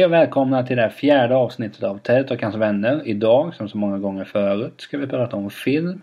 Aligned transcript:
Hej 0.00 0.04
och 0.06 0.12
välkomna 0.12 0.62
till 0.62 0.76
det 0.76 0.82
här 0.82 0.90
fjärde 0.90 1.36
avsnittet 1.36 1.82
av 1.82 1.98
Ted 1.98 2.30
och 2.30 2.42
hans 2.42 2.54
vänner. 2.54 3.02
Idag, 3.04 3.54
som 3.54 3.68
så 3.68 3.78
många 3.78 3.98
gånger 3.98 4.24
förut, 4.24 4.80
ska 4.80 4.98
vi 4.98 5.06
prata 5.06 5.36
om 5.36 5.50
film. 5.50 6.02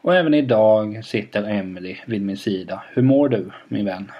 Och 0.00 0.14
även 0.16 0.34
idag 0.34 1.04
sitter 1.04 1.48
Emily 1.48 1.96
vid 2.06 2.22
min 2.22 2.36
sida. 2.36 2.82
Hur 2.92 3.02
mår 3.02 3.28
du, 3.28 3.50
min 3.68 3.84
vän? 3.84 4.12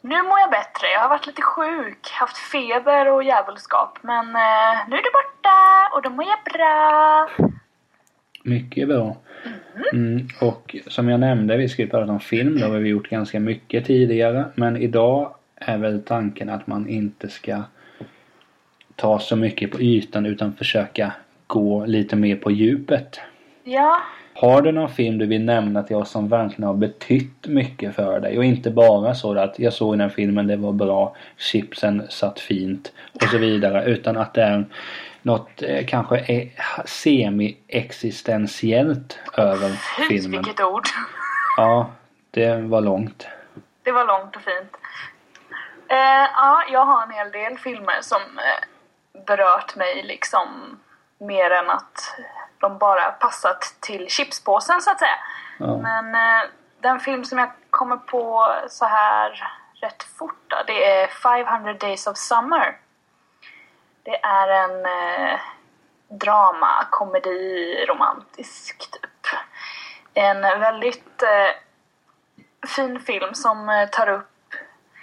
Nu 0.00 0.22
mår 0.22 0.38
jag 0.40 0.50
bättre. 0.50 0.86
Jag 0.94 1.00
har 1.00 1.08
varit 1.08 1.26
lite 1.26 1.42
sjuk, 1.42 2.10
haft 2.20 2.36
feber 2.36 3.12
och 3.12 3.22
djävulskap. 3.22 3.98
Men 4.02 4.26
eh, 4.26 4.88
nu 4.88 4.96
är 4.96 5.02
det 5.02 5.12
borta 5.12 5.88
och 5.94 6.02
då 6.02 6.10
mår 6.10 6.24
jag 6.24 6.54
bra. 6.54 7.28
Mycket 8.42 8.88
bra. 8.88 9.16
Mm, 9.92 10.28
och 10.40 10.76
som 10.86 11.08
jag 11.08 11.20
nämnde, 11.20 11.56
vi 11.56 11.68
ska 11.68 11.82
ju 11.82 11.88
prata 11.88 12.12
om 12.12 12.20
film. 12.20 12.58
Det 12.58 12.66
har 12.66 12.78
vi 12.78 12.88
gjort 12.88 13.08
ganska 13.08 13.40
mycket 13.40 13.86
tidigare. 13.86 14.44
Men 14.54 14.76
idag 14.76 15.34
är 15.56 15.78
väl 15.78 16.02
tanken 16.02 16.50
att 16.50 16.66
man 16.66 16.88
inte 16.88 17.28
ska 17.28 17.62
ta 19.02 19.18
så 19.18 19.36
mycket 19.36 19.70
på 19.70 19.80
ytan 19.80 20.26
utan 20.26 20.52
försöka 20.52 21.12
gå 21.46 21.86
lite 21.86 22.16
mer 22.16 22.36
på 22.36 22.50
djupet. 22.50 23.20
Ja, 23.64 24.00
Har 24.34 24.62
du 24.62 24.72
någon 24.72 24.90
film 24.90 25.18
du 25.18 25.26
vill 25.26 25.44
nämna 25.44 25.82
till 25.82 25.96
oss 25.96 26.10
som 26.10 26.28
verkligen 26.28 26.64
har 26.64 26.74
betytt 26.74 27.46
mycket 27.46 27.94
för 27.94 28.20
dig? 28.20 28.38
Och 28.38 28.44
inte 28.44 28.70
bara 28.70 29.14
så 29.14 29.38
att 29.38 29.58
jag 29.58 29.72
såg 29.72 29.98
den 29.98 30.10
filmen, 30.10 30.46
det 30.46 30.56
var 30.56 30.72
bra, 30.72 31.16
chipsen 31.36 32.06
satt 32.10 32.40
fint 32.40 32.92
och 33.12 33.22
så 33.22 33.38
vidare. 33.38 33.84
Utan 33.84 34.16
att 34.16 34.34
det 34.34 34.42
är 34.42 34.64
något 35.22 35.62
eh, 35.62 35.86
kanske 35.86 36.48
semi-existentiellt 36.84 39.18
över 39.36 39.68
fy 39.68 40.02
filmen. 40.08 40.42
vilket 40.42 40.60
ord. 40.64 40.84
Ja, 41.56 41.90
det 42.30 42.56
var 42.56 42.80
långt. 42.80 43.26
Det 43.82 43.92
var 43.92 44.06
långt 44.06 44.36
och 44.36 44.42
fint. 44.42 44.76
Eh, 45.88 46.28
ja, 46.34 46.62
jag 46.72 46.84
har 46.84 47.02
en 47.02 47.10
hel 47.10 47.30
del 47.30 47.58
filmer 47.58 47.98
som 48.02 48.20
eh, 48.20 48.64
berört 49.26 49.76
mig 49.76 50.02
liksom 50.02 50.78
mer 51.18 51.50
än 51.50 51.70
att 51.70 52.14
de 52.58 52.78
bara 52.78 53.10
passat 53.10 53.74
till 53.80 54.08
chipspåsen 54.08 54.80
så 54.80 54.90
att 54.90 54.98
säga. 54.98 55.18
Ja. 55.58 55.76
Men 55.76 56.14
eh, 56.14 56.48
den 56.80 57.00
film 57.00 57.24
som 57.24 57.38
jag 57.38 57.50
kommer 57.70 57.96
på 57.96 58.54
så 58.68 58.84
här 58.84 59.48
rätt 59.74 60.02
fort 60.02 60.44
då, 60.46 60.56
det 60.66 61.00
är 61.00 61.06
500 61.06 61.72
Days 61.72 62.06
of 62.06 62.16
Summer. 62.16 62.76
Det 64.02 64.24
är 64.24 64.48
en 64.48 64.86
eh, 64.86 65.40
drama, 66.08 66.86
komedi, 66.90 67.84
romantisk 67.88 68.90
typ. 68.90 69.26
En 70.14 70.40
väldigt 70.40 71.22
eh, 71.22 72.68
fin 72.68 73.00
film 73.00 73.34
som 73.34 73.68
eh, 73.68 73.88
tar 73.88 74.08
upp 74.08 74.54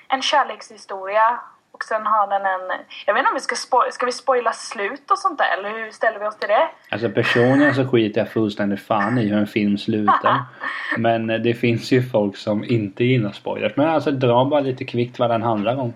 en 0.07 0.21
kärlekshistoria 0.21 1.39
och 1.80 1.83
sen 1.85 2.05
har 2.05 2.27
den 2.27 2.45
en... 2.45 2.80
Jag 3.05 3.13
vet 3.13 3.19
inte 3.22 3.30
om 3.30 3.35
vi 3.35 3.39
ska, 3.41 3.55
spo- 3.55 3.92
ska 3.92 4.05
vi 4.05 4.11
spoila 4.11 4.54
slut 4.54 5.11
och 5.11 5.20
sånt 5.20 5.37
där 5.37 5.58
eller 5.58 5.70
hur 5.70 5.92
ställer 5.92 6.20
vi 6.20 6.26
oss 6.27 6.37
till 6.37 6.48
det? 6.49 6.70
Alltså 6.92 7.09
personligen 7.09 7.76
så 7.76 7.87
skiter 7.87 8.21
jag 8.21 8.31
fullständigt 8.31 8.87
fan 8.87 9.17
i 9.17 9.27
hur 9.27 9.37
en 9.37 9.48
film 9.48 9.77
slutar. 9.77 10.43
Men 10.98 11.30
eh, 11.30 11.39
det 11.39 11.54
finns 11.54 11.92
ju 11.92 12.09
folk 12.09 12.37
som 12.37 12.64
inte 12.64 13.04
gillar 13.04 13.31
spoilers. 13.31 13.76
Men 13.76 13.89
alltså 13.89 14.11
dra 14.11 14.45
bara 14.45 14.59
lite 14.59 14.86
kvickt 14.86 15.20
vad 15.20 15.30
den 15.30 15.43
handlar 15.43 15.76
om. 15.80 15.93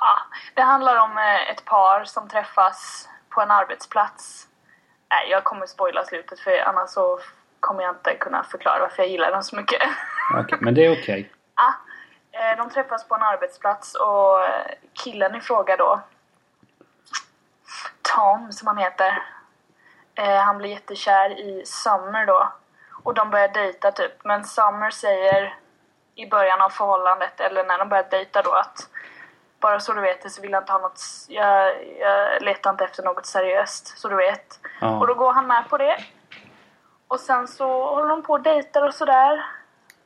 Ja, 0.00 0.18
det 0.54 0.62
handlar 0.62 0.96
om 1.04 1.18
eh, 1.18 1.50
ett 1.50 1.64
par 1.64 2.04
som 2.04 2.28
träffas 2.28 3.08
på 3.28 3.40
en 3.40 3.50
arbetsplats. 3.50 4.46
Nej, 5.10 5.30
jag 5.30 5.44
kommer 5.44 5.66
spoila 5.66 6.04
slutet 6.04 6.40
för 6.40 6.68
annars 6.68 6.90
så 6.90 7.18
kommer 7.60 7.82
jag 7.82 7.90
inte 7.94 8.14
kunna 8.14 8.44
förklara 8.44 8.78
varför 8.80 9.02
jag 9.02 9.10
gillar 9.10 9.30
den 9.30 9.42
så 9.44 9.56
mycket. 9.56 9.82
Okej, 10.38 10.58
men 10.60 10.74
det 10.74 10.86
är 10.86 10.92
okej. 10.92 11.30
Ja, 11.56 11.68
eh, 11.68 11.74
de 12.56 12.70
träffas 12.70 13.08
på 13.08 13.14
en 13.14 13.22
arbetsplats 13.22 13.94
och 13.94 14.44
eh, 14.44 14.66
killen 14.92 15.34
i 15.34 15.40
fråga 15.40 15.76
då 15.76 16.00
Tom 18.02 18.52
som 18.52 18.66
han 18.66 18.78
heter 18.78 19.22
eh, 20.14 20.36
Han 20.36 20.58
blir 20.58 20.70
jättekär 20.70 21.40
i 21.40 21.66
Summer 21.66 22.26
då. 22.26 22.52
Och 23.02 23.14
de 23.14 23.30
börjar 23.30 23.48
dejta 23.48 23.92
typ. 23.92 24.24
Men 24.24 24.44
Summer 24.44 24.90
säger 24.90 25.56
i 26.14 26.26
början 26.26 26.60
av 26.60 26.70
förhållandet 26.70 27.40
eller 27.40 27.64
när 27.64 27.78
de 27.78 27.88
börjar 27.88 28.06
dejta 28.10 28.42
då 28.42 28.52
att 28.52 28.88
bara 29.60 29.80
så 29.80 29.92
du 29.92 30.00
vet 30.00 30.22
det 30.22 30.30
så 30.30 30.42
vill 30.42 30.50
jag 30.50 30.62
inte 30.62 30.72
ha 30.72 30.78
något 30.78 31.00
jag, 31.28 31.84
jag 31.98 32.42
letar 32.42 32.70
inte 32.70 32.84
efter 32.84 33.02
något 33.02 33.26
seriöst 33.26 33.98
så 33.98 34.08
du 34.08 34.16
vet. 34.16 34.60
Ja. 34.80 34.98
Och 34.98 35.06
då 35.06 35.14
går 35.14 35.32
han 35.32 35.46
med 35.46 35.68
på 35.68 35.78
det. 35.78 35.96
Och 37.08 37.20
sen 37.20 37.48
så 37.48 37.94
håller 37.94 38.08
de 38.08 38.22
på 38.22 38.32
och 38.32 38.40
dejtar 38.40 38.82
och 38.82 38.94
sådär 38.94 39.44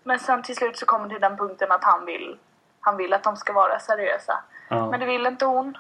men 0.06 0.19
sen 0.19 0.43
till 0.43 0.56
slut 0.56 0.77
så 0.77 0.87
kommer 0.87 1.09
till 1.09 1.21
den 1.21 1.37
punkten 1.37 1.72
att 1.72 1.84
han 1.84 2.06
vill 2.06 2.39
Han 2.81 2.97
vill 2.97 3.12
att 3.12 3.22
de 3.22 3.37
ska 3.37 3.53
vara 3.53 3.78
seriösa. 3.78 4.39
Ja. 4.69 4.91
Men 4.91 5.00
det 5.00 5.06
vill 5.06 5.27
inte 5.27 5.44
hon. 5.44 5.78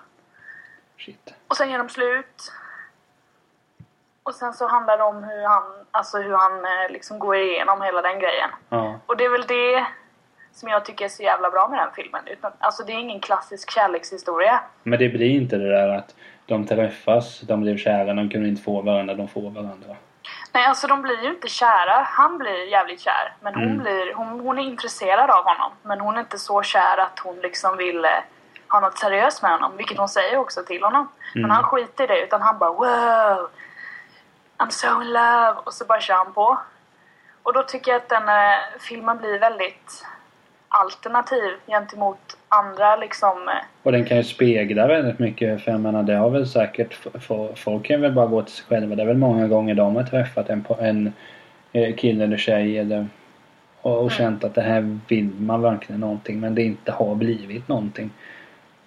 Shit. 0.98 1.34
Och 1.48 1.56
sen 1.56 1.70
gör 1.70 1.78
de 1.78 1.88
slut. 1.88 2.52
Och 4.22 4.34
sen 4.34 4.52
så 4.52 4.66
handlar 4.66 4.98
det 4.98 5.04
om 5.04 5.24
hur 5.24 5.42
han, 5.42 5.62
alltså 5.90 6.18
hur 6.18 6.32
han 6.32 6.64
eh, 6.64 6.92
liksom 6.92 7.18
går 7.18 7.36
igenom 7.36 7.82
hela 7.82 8.02
den 8.02 8.18
grejen. 8.18 8.50
Ja. 8.68 9.00
Och 9.06 9.16
det 9.16 9.24
är 9.24 9.30
väl 9.30 9.46
det 9.46 9.86
som 10.52 10.68
jag 10.68 10.84
tycker 10.84 11.04
är 11.04 11.08
så 11.08 11.22
jävla 11.22 11.50
bra 11.50 11.68
med 11.68 11.78
den 11.78 11.94
filmen. 11.94 12.22
Utan, 12.26 12.52
alltså 12.58 12.84
det 12.84 12.92
är 12.92 12.98
ingen 12.98 13.20
klassisk 13.20 13.70
kärlekshistoria. 13.70 14.60
Men 14.82 14.98
det 14.98 15.08
blir 15.08 15.30
inte 15.30 15.56
det 15.56 15.68
där 15.68 15.88
att 15.88 16.14
de 16.46 16.66
träffas, 16.66 17.40
de 17.40 17.60
blev 17.60 17.76
kära, 17.76 18.14
de 18.14 18.30
kunde 18.30 18.48
inte 18.48 18.62
få 18.62 18.82
varandra, 18.82 19.14
de 19.14 19.28
får 19.28 19.50
varandra. 19.50 19.96
Nej, 20.56 20.66
alltså 20.66 20.86
de 20.86 21.02
blir 21.02 21.22
ju 21.22 21.30
inte 21.30 21.48
kära. 21.48 22.02
Han 22.10 22.38
blir 22.38 22.64
jävligt 22.64 23.00
kär. 23.00 23.34
Men 23.40 23.54
hon, 23.54 23.62
Mm. 23.64 23.78
blir, 23.78 24.14
hon, 24.14 24.40
hon 24.40 24.58
är 24.58 24.62
intresserad 24.62 25.30
av 25.30 25.44
honom. 25.44 25.72
Men 25.82 26.00
hon 26.00 26.16
är 26.16 26.20
inte 26.20 26.38
så 26.38 26.62
kär 26.62 26.98
att 26.98 27.18
hon 27.18 27.36
liksom 27.36 27.76
vill 27.76 28.04
eh, 28.04 28.10
ha 28.68 28.80
något 28.80 28.98
seriöst 28.98 29.42
med 29.42 29.50
honom. 29.50 29.76
Vilket 29.76 29.98
hon 29.98 30.08
säger 30.08 30.38
också 30.38 30.62
till 30.64 30.82
honom. 30.84 31.08
Men 31.34 31.44
Mm. 31.44 31.50
han 31.56 31.64
skiter 31.64 32.04
i 32.04 32.06
det. 32.06 32.20
Utan 32.22 32.42
han 32.42 32.58
bara 32.58 32.70
wow! 32.70 33.50
I'm 34.58 34.70
so 34.70 35.02
in 35.02 35.12
love! 35.12 35.54
Och 35.64 35.74
så 35.74 35.84
bara 35.84 36.00
kör 36.00 36.14
han 36.14 36.32
på. 36.32 36.58
Och 37.42 37.52
då 37.52 37.62
tycker 37.62 37.90
jag 37.92 38.02
att 38.02 38.08
den 38.08 38.28
eh, 38.28 38.58
filmen 38.80 39.18
blir 39.18 39.38
väldigt 39.38 40.06
alternativ 40.68 41.60
gentemot 41.66 42.25
andra 42.48 42.96
liksom. 42.96 43.48
eh, 43.48 43.64
Och 43.82 43.92
den 43.92 44.04
kan 44.04 44.16
ju 44.16 44.22
spegla 44.24 44.86
väldigt 44.86 45.18
mycket 45.18 45.62
för 45.64 45.70
jag 45.70 45.80
menar 45.80 46.02
det 46.02 46.14
har 46.16 46.30
väl 46.30 46.46
säkert 46.46 46.98
folk 47.54 47.84
kan 47.86 48.00
väl 48.00 48.12
bara 48.12 48.26
gå 48.26 48.42
till 48.42 48.52
sig 48.54 48.64
själva. 48.68 48.94
Det 48.96 49.02
är 49.02 49.06
väl 49.06 49.16
många 49.16 49.46
gånger 49.48 49.74
de 49.74 49.96
har 49.96 50.02
träffat 50.02 50.50
en, 50.50 50.62
på- 50.64 50.76
en 50.80 51.12
eh, 51.72 51.94
kille 51.96 52.24
eller 52.24 52.36
tjej 52.36 52.78
eller 52.78 53.06
och, 53.82 54.04
och 54.04 54.10
känt 54.10 54.44
att 54.44 54.54
det 54.54 54.62
här 54.62 54.98
vill 55.08 55.30
man 55.38 55.62
verkligen 55.62 56.00
någonting 56.00 56.40
men 56.40 56.54
det 56.54 56.62
inte 56.62 56.92
har 56.92 57.14
blivit 57.14 57.68
någonting. 57.68 58.10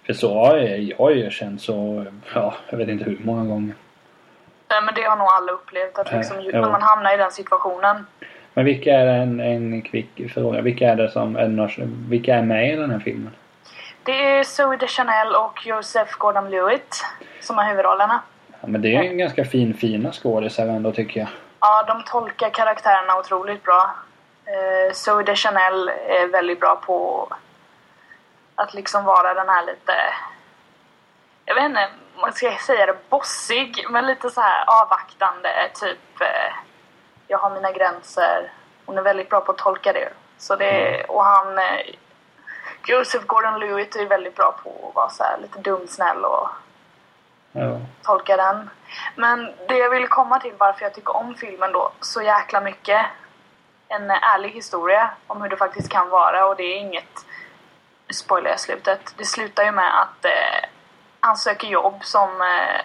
För 0.06 0.12
så 0.12 0.34
har 0.34 0.56
jag, 0.56 0.78
jag 0.80 1.16
ju 1.16 1.30
känt 1.30 1.60
så, 1.60 2.06
ja 2.34 2.54
jag 2.70 2.78
vet 2.78 2.88
inte 2.88 3.04
hur 3.04 3.18
många 3.22 3.44
gånger. 3.44 3.74
eh, 4.70 4.84
Men 4.84 4.94
det 4.94 5.02
har 5.02 5.16
nog 5.16 5.26
alla 5.30 5.52
upplevt. 5.52 5.98
Att 5.98 6.12
liksom, 6.12 6.36
jo. 6.40 6.50
när 6.52 6.70
man 6.70 6.82
hamnar 6.82 7.14
i 7.14 7.16
den 7.16 7.30
situationen. 7.30 8.06
Men 8.54 8.64
vilka 8.64 8.92
är 8.94 9.06
en, 9.06 9.40
en 9.40 9.82
kvick 9.82 10.30
fråga, 10.34 10.60
vilka 10.60 10.88
är 10.92 10.96
det 10.96 11.10
som, 11.10 11.36
är 11.36 11.42
det 11.42 11.48
några, 11.48 11.70
vilka 12.08 12.34
är 12.36 12.42
med 12.42 12.72
i 12.72 12.76
den 12.76 12.90
här 12.90 12.98
filmen? 12.98 13.30
Det 14.04 14.24
är 14.24 14.44
Zoe 14.44 14.76
Deschanel 14.76 15.34
och 15.34 15.66
Joseph 15.66 16.18
Gordon-Levitt 16.18 17.04
som 17.40 17.58
har 17.58 17.64
huvudrollerna. 17.64 18.22
Ja, 18.60 18.66
men 18.68 18.82
det 18.82 18.96
är 18.96 19.02
ju 19.02 19.16
ganska 19.16 19.44
fin, 19.44 19.74
fina 19.74 20.12
skådisar 20.12 20.66
ändå 20.66 20.92
tycker 20.92 21.20
jag. 21.20 21.28
Ja, 21.60 21.84
de 21.86 22.02
tolkar 22.02 22.50
karaktärerna 22.50 23.18
otroligt 23.18 23.62
bra. 23.62 23.94
Eh, 24.44 24.92
Zoe 24.92 25.22
Deschanel 25.22 25.88
är 25.88 26.26
väldigt 26.26 26.60
bra 26.60 26.76
på 26.76 27.28
att 28.54 28.74
liksom 28.74 29.04
vara 29.04 29.34
den 29.34 29.48
här 29.48 29.66
lite... 29.66 29.92
Jag 31.44 31.54
vet 31.54 31.64
inte 31.64 31.88
om 32.14 32.20
man 32.20 32.32
ska 32.32 32.56
säga 32.66 32.86
det 32.86 33.10
bossig, 33.10 33.86
men 33.90 34.06
lite 34.06 34.30
så 34.30 34.40
här 34.40 34.64
avvaktande. 34.82 35.50
Typ, 35.74 36.20
eh, 36.20 36.54
jag 37.28 37.38
har 37.38 37.50
mina 37.50 37.72
gränser. 37.72 38.52
Hon 38.86 38.98
är 38.98 39.02
väldigt 39.02 39.28
bra 39.30 39.40
på 39.40 39.52
att 39.52 39.58
tolka 39.58 39.92
det. 39.92 40.08
Så 40.38 40.56
det 40.56 41.04
och 41.04 41.24
han... 41.24 41.58
Eh, 41.58 41.94
Joseph 42.84 43.24
Gordon-Levitt 43.26 43.96
är 43.96 44.06
väldigt 44.06 44.36
bra 44.36 44.52
på 44.64 44.88
att 44.88 44.94
vara 44.94 45.08
så 45.10 45.22
här 45.24 45.38
lite 45.38 45.58
dumsnäll 45.58 46.24
och 46.24 46.48
Ja. 47.52 47.78
tolka 48.02 48.36
den. 48.36 48.70
Men 49.16 49.52
det 49.68 49.78
jag 49.78 49.90
vill 49.90 50.08
komma 50.08 50.40
till 50.40 50.52
varför 50.58 50.82
jag 50.82 50.94
tycker 50.94 51.16
om 51.16 51.34
filmen 51.34 51.72
då 51.72 51.92
så 52.00 52.22
jäkla 52.22 52.60
mycket. 52.60 53.06
En 53.88 54.10
ärlig 54.10 54.48
historia 54.50 55.10
om 55.26 55.42
hur 55.42 55.48
det 55.48 55.56
faktiskt 55.56 55.88
kan 55.92 56.08
vara 56.10 56.46
och 56.46 56.56
det 56.56 56.62
är 56.62 56.76
inget 56.76 57.24
nu 58.08 58.14
spoilar 58.14 58.50
jag 58.50 58.60
slutet. 58.60 59.14
Det 59.16 59.24
slutar 59.24 59.64
ju 59.64 59.70
med 59.72 60.00
att 60.00 60.24
eh, 60.24 60.68
han 61.20 61.36
söker 61.36 61.68
jobb 61.68 62.04
som 62.04 62.40
eh, 62.40 62.80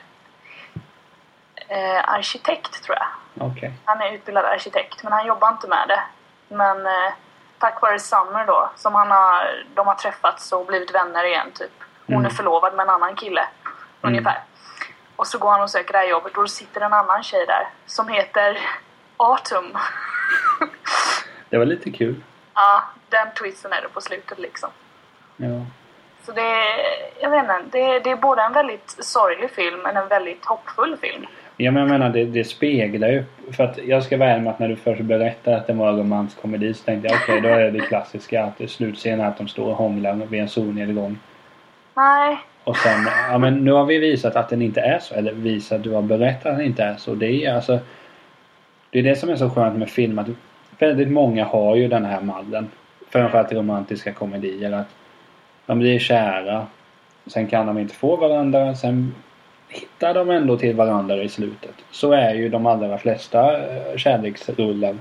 eh, 1.68 2.10
arkitekt 2.10 2.84
tror 2.84 2.98
jag. 2.98 3.08
Okej. 3.52 3.74
Han 3.86 4.02
är 4.02 4.12
utbildad 4.12 4.46
arkitekt 4.46 5.04
men 5.04 5.14
han 5.14 5.26
jobbar 5.26 5.50
inte 5.50 5.68
med 5.68 5.88
det. 5.88 6.04
Men 6.56 6.86
eh, 6.86 7.14
tack 7.60 7.82
vare 7.82 8.00
Summer 8.00 8.46
då, 8.48 8.70
som 8.76 8.96
han 8.96 9.12
har, 9.12 9.64
de 9.76 9.88
har 9.88 9.96
träffats 9.96 10.52
och 10.52 10.66
blivit 10.66 10.96
vänner 10.96 11.24
igen 11.26 11.52
typ. 11.52 11.72
Hon 12.08 12.16
Mm. 12.16 12.26
är 12.26 12.30
förlovad 12.30 12.74
med 12.76 12.84
en 12.84 12.90
annan 12.90 13.16
kille. 13.16 13.48
Ungefär. 14.02 14.44
Och 15.16 15.28
så 15.28 15.38
går 15.38 15.52
han 15.52 15.62
och 15.62 15.70
söker 15.70 15.92
det 15.94 15.98
här 16.00 16.08
jobbet 16.08 16.38
och 16.38 16.44
då 16.44 16.48
sitter 16.48 16.82
en 16.82 16.94
annan 16.94 17.24
tjej 17.24 17.46
där 17.46 17.68
som 17.86 18.08
heter 18.08 18.60
Autumn. 19.18 19.78
Det 21.50 21.58
var 21.58 21.66
lite 21.66 21.92
kul. 21.92 22.24
ja, 22.54 22.84
den 23.10 23.28
twisten 23.40 23.74
är 23.74 23.82
det 23.82 23.90
på 23.90 24.02
slutet 24.02 24.40
liksom. 24.40 24.70
Ja. 25.38 25.66
Så 26.26 26.32
det 26.32 26.42
är, 26.42 26.78
jag 27.20 27.30
vet 27.30 27.44
inte, 27.44 27.78
det, 27.78 28.00
det 28.00 28.12
är 28.12 28.16
både 28.16 28.42
en 28.42 28.54
väldigt 28.54 28.96
sorglig 29.06 29.52
film 29.52 29.80
men 29.80 29.98
en 29.98 30.08
väldigt 30.08 30.46
hoppfull 30.46 30.98
film. 30.98 31.26
Ja 31.58 31.72
men 31.72 31.82
jag 31.82 31.90
menar 31.90 32.10
det, 32.10 32.26
det 32.26 32.44
speglar 32.44 33.08
ju. 33.08 33.24
För 33.52 33.64
att 33.64 33.80
jag 33.88 34.04
ska 34.04 34.18
vara 34.18 34.30
ärlig 34.30 34.44
med 34.44 34.54
att 34.54 34.60
när 34.60 34.68
du 34.68 34.76
först 34.76 35.02
berättade 35.02 35.58
att 35.58 35.68
det 35.68 35.74
var 35.74 35.90
en 35.90 35.98
romantisk 35.98 36.42
komedi 36.42 36.74
så 36.74 36.84
tänkte 36.84 37.08
jag 37.08 37.18
okej 37.24 37.42
då 37.42 37.50
är 37.50 37.72
det 37.72 37.80
klassiska 37.80 38.44
att 38.44 38.58
det 38.58 38.68
slutscenen 38.68 39.20
är 39.20 39.26
att 39.26 39.38
de 39.38 39.48
står 39.48 39.66
och 39.66 39.76
hånglar 39.76 40.16
vid 40.16 40.42
en 40.42 40.50
solnedgång. 40.50 41.18
Nej, 41.96 42.38
Och 42.64 42.78
sen, 42.78 43.08
ja 43.32 43.38
men 43.38 43.66
nu 43.66 43.72
har 43.72 43.86
vi 43.86 43.98
visat 43.98 44.36
att 44.36 44.50
den 44.50 44.62
inte 44.62 44.82
är 44.82 45.00
så. 45.00 45.16
Eller 45.16 45.34
visat, 45.34 45.84
du 45.84 45.92
har 45.92 46.02
berättat 46.02 46.46
att 46.46 46.58
den 46.58 46.66
inte 46.66 46.84
är 46.84 46.96
så. 46.96 47.16
Det 47.16 47.46
är 47.46 47.56
alltså... 47.56 47.80
Det 48.90 49.00
är 49.00 49.04
det 49.04 49.16
som 49.16 49.30
är 49.30 49.36
så 49.36 49.50
skönt 49.50 49.78
med 49.78 49.90
film 49.90 50.20
att 50.20 50.28
väldigt 50.80 51.12
många 51.12 51.46
har 51.46 51.76
ju 51.76 51.88
den 51.88 52.06
här 52.06 52.22
mallen. 52.22 52.68
Framförallt 53.10 53.52
i 53.52 53.56
romantiska 53.56 54.14
komedier 54.14 54.72
att 54.72 54.88
de 55.66 55.80
blir 55.80 56.00
kära. 56.00 56.68
Sen 57.28 57.48
kan 57.48 57.68
de 57.68 57.78
inte 57.80 57.96
få 57.96 58.16
varandra. 58.16 58.76
Sen 58.76 59.14
hittar 59.68 60.14
de 60.14 60.30
ändå 60.30 60.58
till 60.58 60.76
varandra 60.76 61.16
i 61.16 61.30
slutet. 61.30 61.76
Så 61.92 62.12
är 62.12 62.34
ju 62.34 62.50
de 62.50 62.66
allra 62.66 62.98
flesta 62.98 63.58
eh, 63.58 63.98
kärleksrullar. 63.98 64.98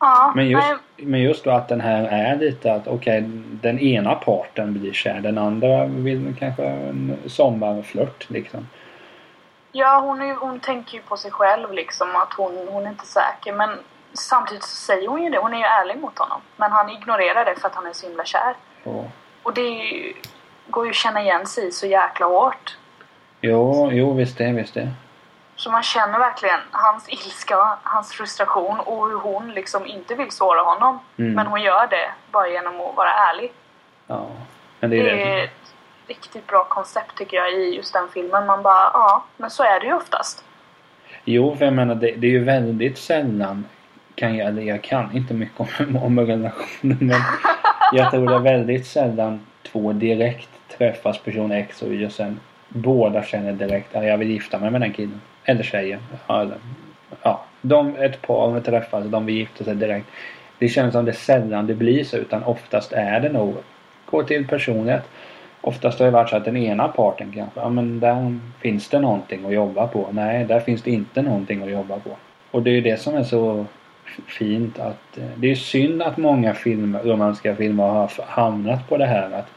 ja, 0.00 0.32
Men 0.36 0.48
just, 0.48 0.68
nej, 0.68 1.06
men 1.06 1.20
just 1.20 1.44
då 1.44 1.50
att 1.50 1.68
den 1.68 1.80
här 1.80 2.04
är 2.04 2.36
lite 2.36 2.72
att 2.72 2.88
okej, 2.88 3.22
den 3.62 3.78
ena 3.78 4.14
parten 4.14 4.72
blir 4.72 4.92
kär. 4.92 5.20
Den 5.20 5.38
andra 5.38 5.86
vill 5.86 6.34
kanske 6.38 6.64
en 6.64 7.16
sommarflört 7.26 8.30
liksom. 8.30 8.68
ja 9.72 10.00
hon, 10.00 10.22
är, 10.22 10.34
hon 10.34 10.60
tänker 10.60 10.94
ju 10.94 11.02
på 11.02 11.16
sig 11.16 11.30
själv 11.30 11.72
liksom 11.72 12.16
att 12.16 12.32
hon, 12.32 12.68
hon 12.70 12.86
är 12.86 12.90
inte 12.90 13.06
säker 13.06 13.52
men 13.52 13.70
samtidigt 14.12 14.62
så 14.64 14.76
säger 14.76 15.08
hon 15.08 15.22
ju 15.22 15.30
det, 15.30 15.38
hon 15.38 15.54
är 15.54 15.58
ju 15.58 15.64
ärlig 15.64 16.00
mot 16.00 16.18
honom. 16.18 16.40
Men 16.56 16.72
han 16.72 16.90
ignorerar 16.90 17.44
det 17.44 17.54
för 17.60 17.68
att 17.68 17.74
han 17.74 17.86
är 17.86 17.92
så 17.92 18.06
himla 18.06 18.24
kär. 18.24 18.54
Och, 18.84 19.04
Och 19.42 19.54
det 19.54 19.68
ju, 19.68 20.14
går 20.66 20.84
ju 20.84 20.90
att 20.90 20.96
känna 20.96 21.22
igen 21.22 21.46
sig 21.46 21.66
i 21.66 21.72
så 21.72 21.86
jäkla 21.86 22.26
hårt. 22.26 22.76
Jo, 23.50 23.90
jo 23.92 24.12
visst 24.12 24.38
det, 24.38 24.52
visst 24.52 24.74
det. 24.74 24.88
Så 25.56 25.70
man 25.70 25.82
känner 25.82 26.18
verkligen 26.18 26.60
hans 26.70 27.08
ilska, 27.08 27.56
hans 27.82 28.12
frustration 28.12 28.80
och 28.80 29.08
hur 29.08 29.18
hon 29.18 29.50
liksom 29.52 29.86
inte 29.86 30.14
vill 30.14 30.30
såra 30.30 30.60
honom. 30.62 30.98
Mm. 31.18 31.32
Men 31.34 31.46
hon 31.46 31.62
gör 31.62 31.86
det 31.86 32.10
bara 32.32 32.48
genom 32.48 32.80
att 32.80 32.96
vara 32.96 33.10
ärlig. 33.10 33.52
Ja. 34.06 34.26
Men 34.80 34.90
det 34.90 34.96
är 35.00 35.04
Det 35.04 35.10
det. 35.10 35.40
är 35.40 35.44
ett 35.44 35.74
riktigt 36.08 36.46
bra 36.46 36.64
koncept 36.64 37.18
tycker 37.18 37.36
jag 37.36 37.52
i 37.52 37.76
just 37.76 37.92
den 37.92 38.08
filmen. 38.08 38.46
Man 38.46 38.62
bara, 38.62 38.90
ja, 38.92 39.24
men 39.36 39.50
så 39.50 39.62
är 39.62 39.80
det 39.80 39.86
ju 39.86 39.92
oftast. 39.94 40.44
Jo, 41.24 41.56
för 41.56 41.64
jag 41.64 41.74
menar 41.74 41.94
det, 41.94 42.10
det 42.16 42.26
är 42.26 42.30
ju 42.30 42.44
väldigt 42.44 42.98
sällan 42.98 43.64
kan 44.14 44.36
jag, 44.36 44.48
eller 44.48 44.62
jag 44.62 44.82
kan 44.82 45.16
inte 45.16 45.34
mycket 45.34 45.60
om, 45.60 45.96
om 46.02 46.20
relationer 46.20 46.96
men 47.00 47.20
jag 47.92 48.10
tror 48.10 48.26
det 48.28 48.34
är 48.34 48.38
väldigt 48.38 48.86
sällan 48.86 49.46
två 49.72 49.92
direkt 49.92 50.48
träffas 50.78 51.18
person 51.18 51.52
X 51.52 51.82
och 51.82 51.88
Y 51.88 52.06
och 52.06 52.12
sen 52.12 52.40
båda 52.74 53.22
känner 53.22 53.52
direkt 53.52 53.96
att 53.96 54.04
jag 54.04 54.18
vill 54.18 54.30
gifta 54.30 54.58
mig 54.58 54.70
med 54.70 54.80
den 54.80 54.92
killen. 54.92 55.20
Eller 55.44 55.62
tjejen. 55.62 56.00
Ja, 56.26 56.40
eller, 56.40 56.56
ja. 57.22 57.44
De, 57.60 57.96
ett 57.96 58.22
par 58.22 58.60
träffas 58.60 59.04
de 59.06 59.26
vill 59.26 59.36
gifta 59.36 59.64
sig 59.64 59.74
direkt. 59.74 60.06
Det 60.58 60.68
känns 60.68 60.92
som 60.92 61.04
det 61.04 61.12
sällan 61.12 61.66
det 61.66 61.74
blir 61.74 62.04
så 62.04 62.16
utan 62.16 62.44
oftast 62.44 62.92
är 62.92 63.20
det 63.20 63.28
nog 63.28 63.54
gå 64.10 64.22
till 64.22 64.46
personlighet. 64.48 65.02
Oftast 65.60 65.98
har 65.98 66.06
det 66.06 66.12
varit 66.12 66.30
så 66.30 66.36
att 66.36 66.44
den 66.44 66.56
ena 66.56 66.88
parten 66.88 67.32
kanske, 67.34 67.60
ja 67.60 67.68
men 67.68 68.00
där 68.00 68.38
finns 68.60 68.88
det 68.88 69.00
någonting 69.00 69.46
att 69.46 69.52
jobba 69.52 69.86
på. 69.86 70.08
Nej, 70.10 70.44
där 70.44 70.60
finns 70.60 70.82
det 70.82 70.90
inte 70.90 71.22
någonting 71.22 71.62
att 71.62 71.70
jobba 71.70 71.98
på. 71.98 72.10
Och 72.50 72.62
det 72.62 72.70
är 72.70 72.74
ju 72.74 72.80
det 72.80 73.00
som 73.00 73.14
är 73.14 73.22
så 73.22 73.66
fint 74.26 74.78
att 74.78 75.18
eh, 75.18 75.24
det 75.36 75.50
är 75.50 75.54
synd 75.54 76.02
att 76.02 76.16
många 76.16 76.54
filmer, 76.54 77.02
romantiska 77.02 77.56
filmer 77.56 77.84
har 77.84 78.10
hamnat 78.26 78.88
på 78.88 78.96
det 78.96 79.06
här 79.06 79.30
att 79.30 79.50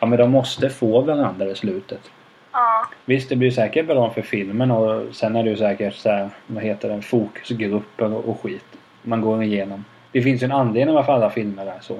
ja 0.00 0.06
men 0.06 0.18
de 0.18 0.30
måste 0.30 0.70
få 0.70 1.00
varandra 1.00 1.46
i 1.46 1.54
slutet. 1.54 2.10
Ja, 2.54 2.86
Visst, 3.04 3.28
det 3.28 3.36
blir 3.36 3.50
säkert 3.50 3.86
bra 3.86 4.10
för 4.10 4.22
filmen 4.22 4.70
och 4.70 5.14
sen 5.14 5.36
är 5.36 5.42
det 5.42 5.50
ju 5.50 5.56
säkert 5.56 5.94
så 5.94 6.10
här, 6.10 6.30
vad 6.46 6.62
heter 6.62 6.88
det, 6.88 7.02
fokusgrupper 7.02 8.12
och, 8.14 8.28
och 8.28 8.40
skit. 8.42 8.66
Man 9.02 9.20
går 9.20 9.42
igenom. 9.42 9.84
Det 10.12 10.22
finns 10.22 10.42
ju 10.42 10.44
en 10.44 10.52
anledning 10.52 10.94
varför 10.94 11.12
alla 11.12 11.30
filmer 11.30 11.66
är 11.66 11.80
så. 11.80 11.94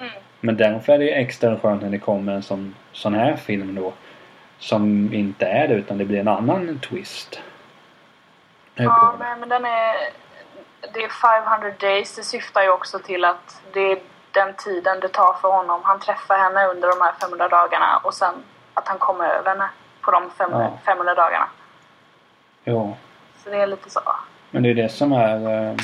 mm. 0.00 0.12
Men 0.40 0.56
därför 0.56 0.92
är 0.92 0.98
det 0.98 1.04
ju 1.04 1.10
extra 1.10 1.58
skönt 1.58 1.82
när 1.82 1.90
det 1.90 1.98
kommer 1.98 2.32
en 2.32 2.42
sån, 2.42 2.74
sån 2.92 3.14
här 3.14 3.36
film 3.36 3.74
då. 3.74 3.92
Som 4.58 5.14
inte 5.14 5.46
är 5.46 5.68
det 5.68 5.74
utan 5.74 5.98
det 5.98 6.04
blir 6.04 6.20
en 6.20 6.28
annan 6.28 6.78
twist. 6.78 7.40
Ja 8.74 9.16
nej, 9.18 9.36
men 9.40 9.48
den 9.48 9.64
är... 9.64 9.94
Det 10.94 11.04
är 11.04 11.08
500 11.08 11.72
days. 11.80 12.16
Det 12.16 12.22
syftar 12.22 12.62
ju 12.62 12.70
också 12.70 12.98
till 12.98 13.24
att 13.24 13.62
det 13.72 13.92
är 13.92 13.98
den 14.30 14.54
tiden 14.54 15.00
det 15.00 15.08
tar 15.08 15.34
för 15.40 15.48
honom. 15.48 15.80
Han 15.84 16.00
träffar 16.00 16.38
henne 16.38 16.66
under 16.66 16.88
de 16.88 17.00
här 17.00 17.12
500 17.20 17.48
dagarna 17.48 18.00
och 18.04 18.14
sen 18.14 18.34
att 18.74 18.88
han 18.88 18.98
kommer 18.98 19.24
över 19.24 19.50
henne 19.50 19.68
på 20.04 20.10
de 20.10 20.30
fem, 20.38 20.50
Ja. 20.52 20.78
500 20.86 21.14
dagarna. 21.14 21.46
Ja. 22.64 22.96
Så 23.44 23.50
det 23.50 23.56
är 23.56 23.66
lite 23.66 23.90
så. 23.90 24.00
Men 24.50 24.62
det 24.62 24.70
är 24.70 24.74
det 24.74 24.88
som 24.88 25.12
är... 25.12 25.68
eh, 25.70 25.76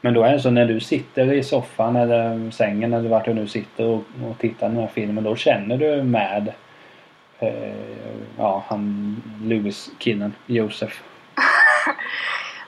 Men 0.00 0.14
då 0.14 0.22
är 0.24 0.32
det 0.32 0.40
så 0.40 0.50
när 0.50 0.66
du 0.66 0.80
sitter 0.80 1.32
i 1.32 1.42
soffan 1.44 1.96
eller 1.96 2.50
sängen 2.50 2.94
eller 2.94 3.08
vart 3.08 3.24
du 3.24 3.34
nu 3.34 3.48
sitter 3.48 3.84
och, 3.86 4.02
och 4.30 4.38
tittar 4.38 4.66
på 4.68 4.72
den 4.72 4.80
här 4.80 4.86
filmen. 4.86 5.24
Då 5.24 5.36
känner 5.36 5.76
du 5.76 6.02
med 6.02 6.52
eh, 7.38 7.74
ja, 8.38 8.64
han 8.68 9.16
Lewis-killen, 9.44 10.34
Josef. 10.46 11.02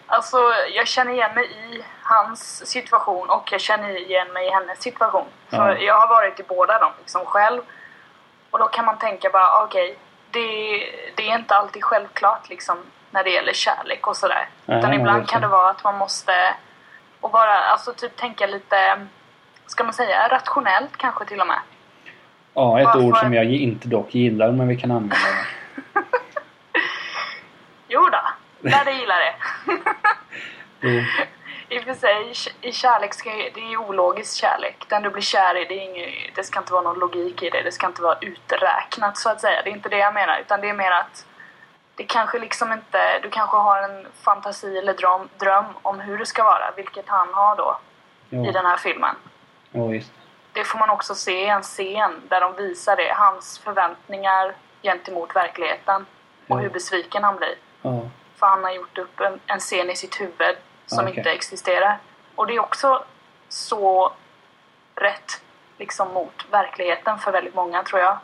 Alltså, 0.06 0.36
jag 0.74 0.86
känner 0.88 1.12
igen 1.12 1.34
mig 1.34 1.44
i 1.44 1.82
hans 2.02 2.66
situation 2.66 3.30
och 3.30 3.48
jag 3.52 3.60
känner 3.60 3.96
igen 4.10 4.32
mig 4.32 4.46
i 4.46 4.50
hennes 4.50 4.82
situation. 4.82 5.24
För 5.48 5.56
Ja. 5.70 5.78
jag 5.78 5.94
har 6.00 6.08
varit 6.08 6.40
i 6.40 6.42
båda 6.48 6.78
dem 6.78 6.90
liksom 6.98 7.24
själv. 7.24 7.60
Och 8.50 8.58
då 8.58 8.66
kan 8.68 8.84
man 8.84 8.98
tänka 8.98 9.30
bara, 9.32 9.64
okej, 9.64 9.96
det, 10.32 10.78
det 11.14 11.30
är 11.30 11.38
inte 11.38 11.54
alltid 11.54 11.84
självklart 11.84 12.48
liksom 12.48 12.78
när 13.10 13.24
det 13.24 13.30
gäller 13.30 13.52
kärlek 13.52 14.06
och 14.06 14.16
sådär. 14.16 14.48
Utan 14.66 14.94
ibland 14.94 15.28
kan 15.28 15.40
det. 15.40 15.46
vara 15.48 15.70
att 15.70 15.84
man 15.84 15.98
måste 15.98 16.32
och 17.20 17.30
bara, 17.30 17.54
alltså 17.58 17.92
typ 17.92 18.16
tänka 18.16 18.46
lite, 18.46 19.06
ska 19.66 19.84
man 19.84 19.92
säga 19.92 20.28
rationellt 20.28 20.96
kanske 20.96 21.24
till 21.24 21.40
och 21.40 21.46
med. 21.46 21.58
Ja, 22.54 22.80
ett 22.80 22.84
Varför? 22.86 23.00
ord 23.00 23.18
som 23.18 23.34
jag 23.34 23.44
inte 23.44 23.88
dock 23.88 24.14
gillar 24.14 24.52
men 24.52 24.68
vi 24.68 24.76
kan 24.76 24.90
använda 24.90 25.16
det. 25.16 25.46
Jo 27.88 28.08
då, 28.12 28.20
där 28.70 28.84
det 28.84 28.92
gillar 28.92 29.16
det. 30.80 31.06
I 31.72 31.78
och 31.80 31.84
för 31.84 31.94
sig, 31.94 32.32
i 32.60 32.72
kärlek 32.72 33.14
ska 33.14 33.30
det 33.30 33.60
är 33.60 33.68
ju 33.70 33.76
ologisk 33.76 34.36
kärlek. 34.40 34.84
Den 34.88 35.02
du 35.02 35.10
blir 35.10 35.22
kär 35.22 35.56
i, 35.56 35.64
det, 35.64 35.74
inget, 35.74 36.34
det 36.34 36.44
ska 36.44 36.58
inte 36.58 36.72
vara 36.72 36.82
någon 36.82 36.98
logik 36.98 37.42
i 37.42 37.50
det. 37.50 37.62
Det 37.62 37.72
ska 37.72 37.86
inte 37.86 38.02
vara 38.02 38.18
uträknat 38.20 39.18
så 39.18 39.28
att 39.30 39.40
säga. 39.40 39.62
Det 39.62 39.70
är 39.70 39.74
inte 39.74 39.88
det 39.88 39.98
jag 39.98 40.14
menar. 40.14 40.38
Utan 40.38 40.60
det 40.60 40.68
är 40.68 40.74
mer 40.74 40.90
att 40.90 41.26
det 41.94 42.04
kanske 42.04 42.38
liksom 42.38 42.72
inte, 42.72 43.18
du 43.22 43.30
kanske 43.30 43.56
har 43.56 43.82
en 43.82 44.06
fantasi 44.22 44.78
eller 44.78 44.94
dröm, 44.94 45.28
dröm 45.38 45.64
om 45.82 46.00
hur 46.00 46.18
det 46.18 46.26
ska 46.26 46.44
vara. 46.44 46.70
Vilket 46.76 47.08
han 47.08 47.34
har 47.34 47.56
då 47.56 47.78
i 48.30 48.36
Ja, 48.46 48.52
den 48.52 48.66
här 48.66 48.76
filmen. 48.76 49.16
ja 49.70 49.86
visst. 49.86 50.12
Det 50.52 50.64
får 50.64 50.78
man 50.78 50.90
också 50.90 51.14
se 51.14 51.42
i 51.44 51.48
en 51.48 51.62
scen 51.62 52.22
där 52.28 52.40
de 52.40 52.56
visar 52.56 52.96
det. 52.96 53.12
Hans 53.16 53.58
förväntningar 53.58 54.54
gentemot 54.82 55.36
verkligheten. 55.36 56.06
Och 56.48 56.56
Ja. 56.56 56.60
hur 56.62 56.70
besviken 56.70 57.24
han 57.24 57.36
blir. 57.36 57.54
För 58.38 58.46
han 58.46 58.64
har 58.64 58.70
gjort 58.70 58.98
upp 58.98 59.20
en, 59.20 59.40
en 59.46 59.60
scen 59.60 59.90
i 59.90 59.96
sitt 59.96 60.20
huvud 60.20 60.56
som 60.92 61.04
Okej. 61.04 61.18
inte 61.18 61.30
existerar. 61.30 61.98
Och 62.34 62.46
det 62.46 62.54
är 62.54 62.60
också 62.60 63.04
så 63.48 64.12
rätt 64.94 65.42
liksom 65.78 66.12
mot 66.14 66.34
verkligheten 66.50 67.18
för 67.18 67.32
väldigt 67.32 67.54
många 67.54 67.82
tror 67.82 68.00
jag. 68.00 68.18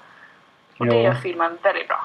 Och 0.79 0.87
det 0.87 0.95
Jo. 0.97 1.03
gör 1.03 1.15
filmen 1.15 1.59
väldigt 1.63 1.89
bra. 1.89 2.05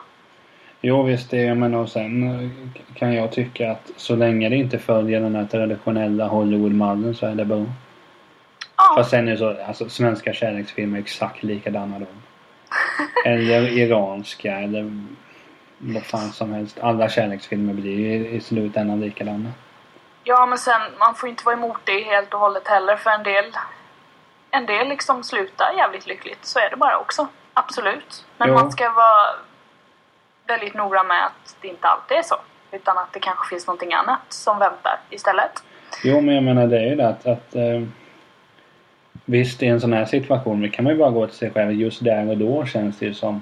Jo 0.82 1.04
visst 1.04 1.30
det 1.32 1.48
är 1.48 1.56
men 1.56 1.74
och 1.76 1.90
sen 1.90 2.24
eh, 2.44 2.50
kan 2.96 3.14
jag 3.14 3.32
tycka 3.32 3.72
att 3.72 3.92
så 3.98 4.16
länge 4.16 4.50
det 4.50 4.56
inte 4.56 4.80
följer 4.80 5.20
den 5.22 5.36
här 5.36 5.46
traditionella 5.46 6.28
Hollywoodmallen 6.28 7.16
så 7.16 7.26
är 7.26 7.36
det 7.36 7.46
bra. 7.46 7.66
Ja, 8.78 8.94
Fast 8.98 9.10
sen 9.10 9.28
är 9.28 9.32
det 9.32 9.38
så, 9.38 9.64
alltså 9.68 9.90
svenska 9.90 10.34
kärleksfilmer 10.34 10.98
är 10.98 11.02
exakt 11.02 11.44
likadana 11.44 12.00
de. 12.00 12.06
Eller 13.30 13.78
iranska 13.78 14.60
eller 14.60 15.06
vad 15.78 16.04
fan 16.04 16.32
som 16.32 16.54
helst. 16.54 16.80
Alla 16.80 17.10
kärleksfilmer 17.10 17.74
blir 17.74 18.00
ju 18.00 18.28
i 18.30 18.42
slutändan 18.42 19.02
likadana. 19.02 19.52
Ja, 20.24 20.46
men 20.46 20.58
sen 20.58 20.82
man 21.00 21.16
får 21.16 21.30
inte 21.30 21.46
vara 21.46 21.56
emot 21.56 21.78
det 21.84 22.04
helt 22.04 22.34
och 22.34 22.40
hållet 22.40 22.68
heller 22.68 22.96
för 22.96 23.10
en 23.10 23.24
del 23.24 23.46
en 24.52 24.66
del 24.66 24.88
liksom 24.88 25.24
slutar 25.24 25.74
jävligt 25.78 26.08
lyckligt. 26.08 26.46
Så 26.46 26.60
är 26.60 26.70
det 26.70 26.76
bara 26.76 26.98
också. 26.98 27.28
Absolut. 27.54 28.26
Men 28.38 28.48
Jo. 28.48 28.54
man 28.54 28.72
ska 28.72 28.90
vara 28.92 29.36
väldigt 30.48 30.74
noga 30.74 31.04
med 31.04 31.26
att 31.26 31.56
det 31.62 31.68
inte 31.68 31.88
alltid 31.88 32.18
är 32.18 32.22
så. 32.22 32.36
Utan 32.72 32.98
att 32.98 33.14
det 33.14 33.20
kanske 33.20 33.50
finns 33.50 33.68
någonting 33.68 33.94
annat 33.94 34.20
som 34.30 34.60
väntar 34.60 35.00
istället. 35.10 35.64
Jo 36.04 36.22
men 36.22 36.36
jag 36.36 36.44
menar 36.44 36.68
det 36.68 36.78
är 36.78 36.86
ju 36.90 36.96
det 36.96 37.08
att, 37.08 37.28
att 37.28 37.56
eh, 37.56 37.82
Visst 39.26 39.64
i 39.64 39.68
en 39.68 39.82
sån 39.82 39.94
här 39.94 40.06
situation 40.06 40.62
det 40.62 40.70
kan 40.70 40.84
man 40.84 40.94
ju 40.94 41.00
bara 41.00 41.10
gå 41.10 41.28
till 41.28 41.36
sig 41.38 41.52
själv. 41.52 41.72
Just 41.72 42.04
där 42.04 42.30
och 42.30 42.38
då 42.38 42.66
känns 42.66 43.00
det 43.00 43.06
ju 43.06 43.14
som 43.14 43.42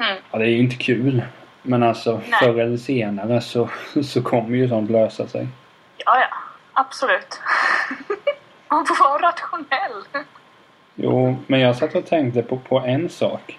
Mm. 0.00 0.16
Ja 0.30 0.38
det 0.38 0.44
är 0.44 0.48
ju 0.48 0.58
inte 0.58 0.76
kul. 0.76 1.22
Men 1.62 1.82
alltså 1.82 2.20
Nej. 2.28 2.38
förr 2.42 2.60
eller 2.60 2.76
senare 2.76 3.40
så, 3.40 3.68
så 4.02 4.22
kommer 4.22 4.56
ju 4.56 4.68
sånt 4.68 4.90
lösa 4.90 5.26
sig. 5.26 5.46
Ja, 6.08 6.20
ja. 6.20 6.36
Absolut. 6.72 7.40
Man 8.68 8.86
får 8.86 9.04
vara 9.04 9.28
rationell. 9.28 10.24
Jo, 10.94 11.36
men 11.46 11.60
jag 11.60 11.76
satt 11.76 11.94
och 11.94 12.06
tänkte 12.06 12.42
på, 12.42 12.58
på 12.58 12.78
en 12.78 13.08
sak. 13.08 13.58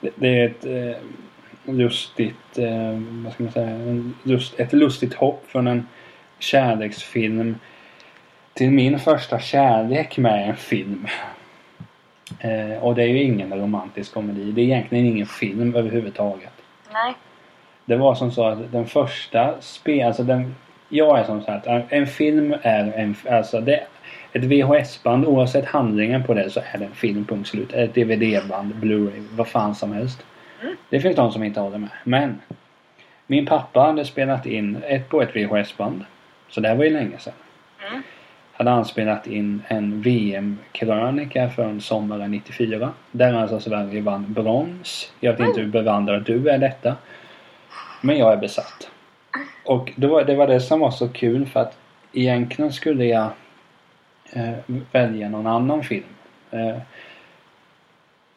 Det, 0.00 0.10
det 0.14 0.28
är 0.28 0.46
ett 0.46 0.64
eh, 0.64 1.02
lustigt, 1.74 2.58
eh, 2.58 3.00
vad 3.24 3.32
ska 3.32 3.42
man 3.42 3.52
säga, 3.52 3.70
en 3.70 4.14
lust, 4.22 4.60
ett 4.60 4.72
lustigt 4.72 5.14
hopp 5.14 5.44
från 5.48 5.66
en 5.66 5.88
kärleksfilm 6.38 7.58
till 8.54 8.70
min 8.70 8.98
första 8.98 9.40
kärlek 9.40 10.18
med 10.18 10.48
en 10.48 10.56
film. 10.56 11.06
Eh, 12.38 12.82
och 12.82 12.94
det 12.94 13.02
är 13.02 13.08
ju 13.08 13.22
ingen 13.22 13.54
romantisk 13.54 14.14
komedi. 14.14 14.52
Det 14.52 14.60
är 14.60 14.64
egentligen 14.64 15.06
ingen 15.06 15.26
film 15.26 15.74
överhuvudtaget. 15.74 16.52
Nej. 16.92 17.14
Det 17.84 17.96
var 17.96 18.14
som 18.14 18.32
så 18.32 18.46
att 18.46 18.72
den 18.72 18.86
första 18.86 19.60
spel, 19.60 20.06
alltså 20.06 20.22
den, 20.22 20.54
jag 20.92 21.18
är 21.18 21.24
som 21.24 21.42
sagt, 21.42 21.66
en 21.88 22.06
film 22.06 22.54
är 22.62 22.92
en, 22.92 23.16
alltså 23.30 23.60
det, 23.60 23.86
ett 24.32 24.44
VHS-band 24.44 25.26
oavsett 25.26 25.64
handlingen 25.64 26.24
på 26.24 26.34
det 26.34 26.50
så 26.50 26.60
är 26.72 26.78
det 26.78 26.84
en 26.84 26.94
film 26.94 27.24
punkt 27.24 27.48
slut. 27.48 27.72
Ett 27.72 27.94
DVD-band, 27.94 28.74
Blu-ray, 28.74 29.26
vad 29.36 29.48
fan 29.48 29.74
som 29.74 29.92
helst. 29.92 30.26
Mm. 30.62 30.76
Det 30.88 31.00
finns 31.00 31.16
de 31.16 31.32
som 31.32 31.42
inte 31.42 31.60
håller 31.60 31.78
med. 31.78 31.90
Men 32.04 32.40
min 33.26 33.46
pappa 33.46 33.80
hade 33.80 34.04
spelat 34.04 34.46
in 34.46 34.82
ett 34.86 35.08
på 35.08 35.22
ett 35.22 35.36
VHS-band. 35.36 36.04
Så 36.48 36.60
det 36.60 36.68
här 36.68 36.76
var 36.76 36.84
ju 36.84 36.90
länge 36.90 37.18
sedan. 37.18 37.34
Mm. 37.90 38.02
Hade 38.52 38.70
han 38.70 38.84
spelat 38.84 39.26
in 39.26 39.62
en 39.68 40.02
VM-krönika 40.02 41.50
från 41.50 41.80
sommaren 41.80 42.30
94. 42.30 42.92
Där 43.10 43.34
alltså 43.34 43.60
Sverige 43.60 44.00
vann 44.00 44.32
brons. 44.32 45.12
Jag 45.20 45.32
vet 45.32 45.48
inte 45.48 45.60
hur 45.60 45.68
bevandrad 45.68 46.22
du 46.22 46.48
är 46.48 46.58
detta. 46.58 46.96
Men 48.00 48.18
jag 48.18 48.32
är 48.32 48.36
besatt. 48.36 48.90
Och 49.64 49.92
det 49.96 50.06
var, 50.06 50.24
det 50.24 50.34
var 50.34 50.46
det 50.46 50.60
som 50.60 50.80
var 50.80 50.90
så 50.90 51.08
kul 51.08 51.46
för 51.46 51.60
att 51.60 51.78
egentligen 52.12 52.72
skulle 52.72 53.04
jag 53.04 53.28
eh, 54.32 54.52
välja 54.92 55.28
någon 55.28 55.46
annan 55.46 55.82
film. 55.82 56.04
Eh, 56.50 56.76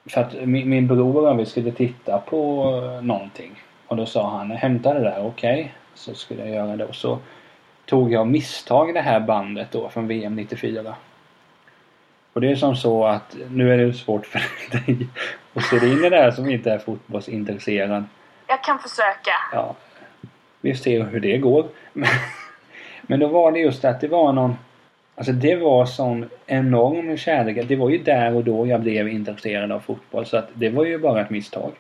för 0.10 0.22
att 0.22 0.34
min, 0.34 0.70
min 0.70 0.88
bror 0.88 1.30
och 1.30 1.40
vi 1.40 1.46
skulle 1.46 1.72
titta 1.72 2.18
på 2.20 2.64
eh, 2.84 3.02
någonting. 3.02 3.64
Och 3.88 3.98
då 3.98 4.06
sa 4.06 4.30
han 4.30 4.52
hämta 4.52 4.94
det 4.94 5.00
där, 5.00 5.26
okej. 5.26 5.74
Så 5.94 6.14
skulle 6.14 6.42
jag 6.42 6.56
göra 6.56 6.76
det. 6.76 6.86
Och 6.86 6.96
så 6.96 7.20
tog 7.86 8.12
jag 8.12 8.28
misstag 8.28 8.94
det 8.94 9.02
här 9.02 9.20
bandet 9.20 9.72
då 9.72 9.90
från 9.90 10.08
VM 10.08 10.36
94. 10.36 10.96
Och 12.34 12.42
det 12.42 12.52
är 12.52 12.56
som 12.56 12.76
så 12.76 13.06
att 13.06 13.38
nu 13.50 13.74
är 13.74 13.78
det 13.78 13.94
svårt 13.94 14.26
för 14.26 14.42
dig 14.72 15.08
att 15.54 15.64
se 15.64 15.76
in 15.76 16.06
i 16.06 16.10
det 16.10 16.18
här 16.18 16.32
som 16.32 16.50
inte 16.50 16.72
är 16.72 16.78
fotbollsintresserad. 16.78 18.04
Jag 18.48 18.64
kan 18.64 18.80
försöka. 18.80 19.32
Ja, 19.54 19.76
vi 20.66 20.76
ser 20.76 21.04
hur 21.04 21.20
det 21.20 21.38
går. 21.38 21.66
Men, 23.02 23.20
då 23.20 23.28
var 23.28 23.52
det 23.52 23.60
just 23.60 23.86
att 23.86 24.02
det 24.02 24.08
var 24.08 24.34
någon... 24.34 24.58
Alltså 25.16 25.32
det 25.32 25.56
var 25.56 25.86
sån 25.86 26.30
enorm 26.46 27.18
kärlek. 27.18 27.68
Det 27.68 27.76
var 27.76 27.90
ju 27.90 27.98
där 27.98 28.36
och 28.36 28.44
då 28.44 28.68
jag 28.68 28.82
blev 28.82 29.08
intresserad 29.10 29.72
av 29.72 29.80
fotboll. 29.80 30.26
Så 30.26 30.38
att 30.38 30.50
det 30.54 30.70
var 30.70 30.86
ju 30.86 30.98
bara 30.98 31.22
ett 31.22 31.30
misstag. 31.30 31.72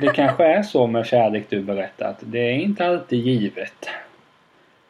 Det 0.00 0.12
kanske 0.14 0.44
är 0.44 0.62
så 0.62 0.86
med 0.86 1.06
kärlek 1.06 1.44
du 1.48 1.62
berättat. 1.62 2.16
Det 2.20 2.38
är 2.38 2.54
inte 2.54 2.86
alltid 2.86 3.26
givet. 3.26 3.88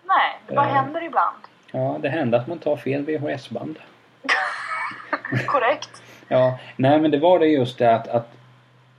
Nej, 0.04 0.38
det 0.48 0.54
bara 0.54 0.66
Eh. 0.66 0.74
händer 0.74 1.04
ibland. 1.04 1.36
Ja, 1.72 1.98
det 2.02 2.08
händer 2.08 2.38
att 2.38 2.46
man 2.46 2.58
tar 2.58 2.76
fel 2.76 3.04
VHS-band. 3.04 3.78
Korrekt. 5.46 6.02
Ja, 6.28 6.58
nej 6.76 7.00
men 7.00 7.10
det 7.10 7.18
var 7.18 7.38
det 7.38 7.46
just 7.46 7.78
det 7.78 7.94
att, 7.94 8.08
att 8.08 8.37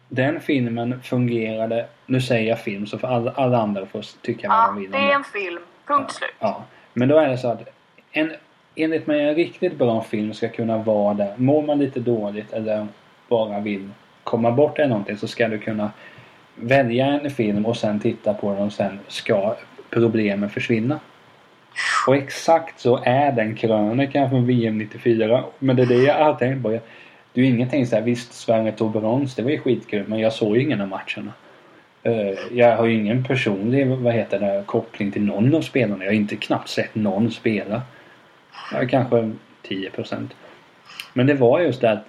den 0.10 0.42
filmen 0.42 1.02
fungerade. 1.02 1.86
Nu 2.06 2.22
säger 2.22 2.50
jag 2.50 2.60
film 2.60 2.88
så 2.88 2.98
får 2.98 3.08
alla, 3.08 3.32
alla 3.32 3.58
andra 3.58 3.86
får 3.86 4.06
tycka 4.22 4.48
vad 4.48 4.58
Ja, 4.58 4.68
de 4.68 4.82
vill 4.82 4.92
det 4.92 4.98
om 4.98 5.04
är 5.04 5.14
en 5.14 5.24
film. 5.24 5.62
Punkt 5.88 6.12
slut. 6.12 6.36
Ja. 6.40 6.64
Men 6.94 7.08
då 7.08 7.18
är 7.18 7.30
det 7.30 7.38
så 7.38 7.48
att 7.48 7.70
en, 8.12 8.34
enligt 8.76 9.08
mig 9.08 9.30
en 9.30 9.36
riktigt 9.36 9.78
bra 9.78 10.02
film 10.02 10.34
ska 10.34 10.50
kunna 10.50 10.78
vara 10.78 11.14
där. 11.14 11.34
Mår 11.38 11.62
man 11.62 11.80
lite 11.80 12.00
dåligt 12.00 12.54
eller 12.54 12.88
bara 13.28 13.60
vill 13.60 13.90
komma 14.24 14.52
bort 14.52 14.80
eller 14.80 14.90
någonting 14.90 15.18
så 15.18 15.28
ska 15.28 15.48
du 15.48 15.60
kunna 15.60 15.92
välja 16.56 17.06
en 17.06 17.32
film 17.32 17.66
och 17.66 17.78
sen 17.78 18.00
titta 18.00 18.34
på 18.34 18.54
den 18.54 18.64
och 18.64 18.74
sen 18.74 19.00
ska 19.08 19.56
problemen 19.90 20.50
försvinna. 20.50 21.00
Och 22.08 22.16
exakt 22.16 22.80
så 22.80 23.00
är 23.04 23.32
den 23.32 23.56
krönikan 23.56 24.30
från 24.30 24.46
VM 24.46 24.78
94. 24.78 25.44
Men 25.60 25.76
det 25.76 25.82
är 25.82 25.88
det 25.88 25.96
jag 25.96 26.26
har 26.26 26.34
tänkt 26.34 26.64
på. 26.64 26.80
Det 27.34 27.42
är 27.42 27.46
ju 27.46 27.52
ingenting 27.52 27.88
såhär, 27.88 28.04
visst 28.04 28.34
Sverige 28.34 28.72
tog 28.72 28.92
brons, 28.92 29.36
det 29.36 29.44
var 29.44 29.52
ju 29.52 29.60
skitkul 29.60 30.08
men 30.08 30.20
jag 30.20 30.34
såg 30.34 30.56
ju 30.56 30.64
ingen 30.64 30.82
av 30.82 30.88
matcherna. 30.88 31.34
Eh, 32.04 32.40
jag 32.52 32.78
har 32.78 32.86
ju 32.86 32.96
ingen 32.96 33.24
personlig, 33.24 33.88
vad 33.88 34.14
heter 34.14 34.40
det, 34.40 34.64
koppling 34.66 35.12
till 35.12 35.22
någon 35.22 35.56
av 35.56 35.62
spelarna. 35.62 36.04
Jag 36.04 36.12
har 36.12 36.16
inte 36.16 36.36
knappt 36.36 36.70
sett 36.70 36.96
någon 36.96 37.32
spela. 37.32 37.82
Jag 38.72 38.90
kanske 38.90 39.32
10%. 39.68 40.30
Men 41.14 41.28
det 41.28 41.34
var 41.34 41.60
just 41.60 41.82
det 41.82 41.92
att 41.92 42.06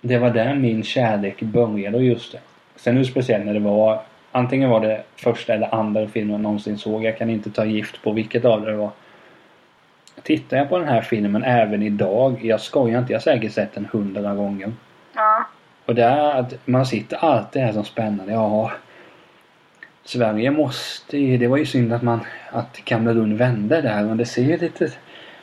det 0.00 0.18
var 0.18 0.30
där 0.30 0.54
min 0.54 0.82
kärlek 0.82 1.40
började 1.40 1.96
och 1.96 2.04
just 2.04 2.32
det. 2.32 2.40
Sen 2.76 2.96
hur 2.96 3.04
speciellt 3.04 3.46
när 3.46 3.54
det 3.54 3.60
var 3.60 4.02
Antingen 4.36 4.70
var 4.70 4.80
det 4.80 5.02
första 5.16 5.54
eller 5.54 5.74
andra 5.74 6.08
filmen 6.08 6.32
jag 6.32 6.40
någonsin 6.40 6.78
såg. 6.78 7.04
Jag 7.04 7.18
kan 7.18 7.30
inte 7.30 7.50
ta 7.50 7.64
gift 7.64 8.02
på 8.02 8.12
vilket 8.12 8.44
av 8.44 8.64
det 8.64 8.76
var. 8.76 8.90
Tittar 10.22 10.56
jag 10.56 10.68
på 10.68 10.78
den 10.78 10.88
här 10.88 11.00
filmen 11.00 11.44
även 11.44 11.82
idag. 11.82 12.44
Jag 12.44 12.60
skojar 12.60 12.98
inte. 12.98 13.12
Jag 13.12 13.18
har 13.18 13.22
säkert 13.22 13.52
sett 13.52 13.74
den 13.74 13.88
hundra 13.92 14.34
gånger. 14.34 14.72
Ja. 15.14 15.46
Och 15.86 15.94
det 15.94 16.04
är 16.04 16.40
att 16.40 16.54
man 16.64 16.86
sitter 16.86 17.16
alltid 17.16 17.62
här 17.62 17.72
som 17.72 17.84
spännande. 17.84 18.32
Ja, 18.32 18.72
Sverige 20.04 20.50
måste 20.50 21.18
ju... 21.18 21.38
Det 21.38 21.48
var 21.48 21.56
ju 21.56 21.66
synd 21.66 21.92
att 21.92 22.02
man... 22.02 22.20
Att 22.50 22.80
Kamerun 22.84 23.36
vände 23.36 23.80
där. 23.80 24.02
Men 24.02 24.16
det 24.16 24.26
ser 24.26 24.42
ju 24.42 24.56
lite 24.56 24.88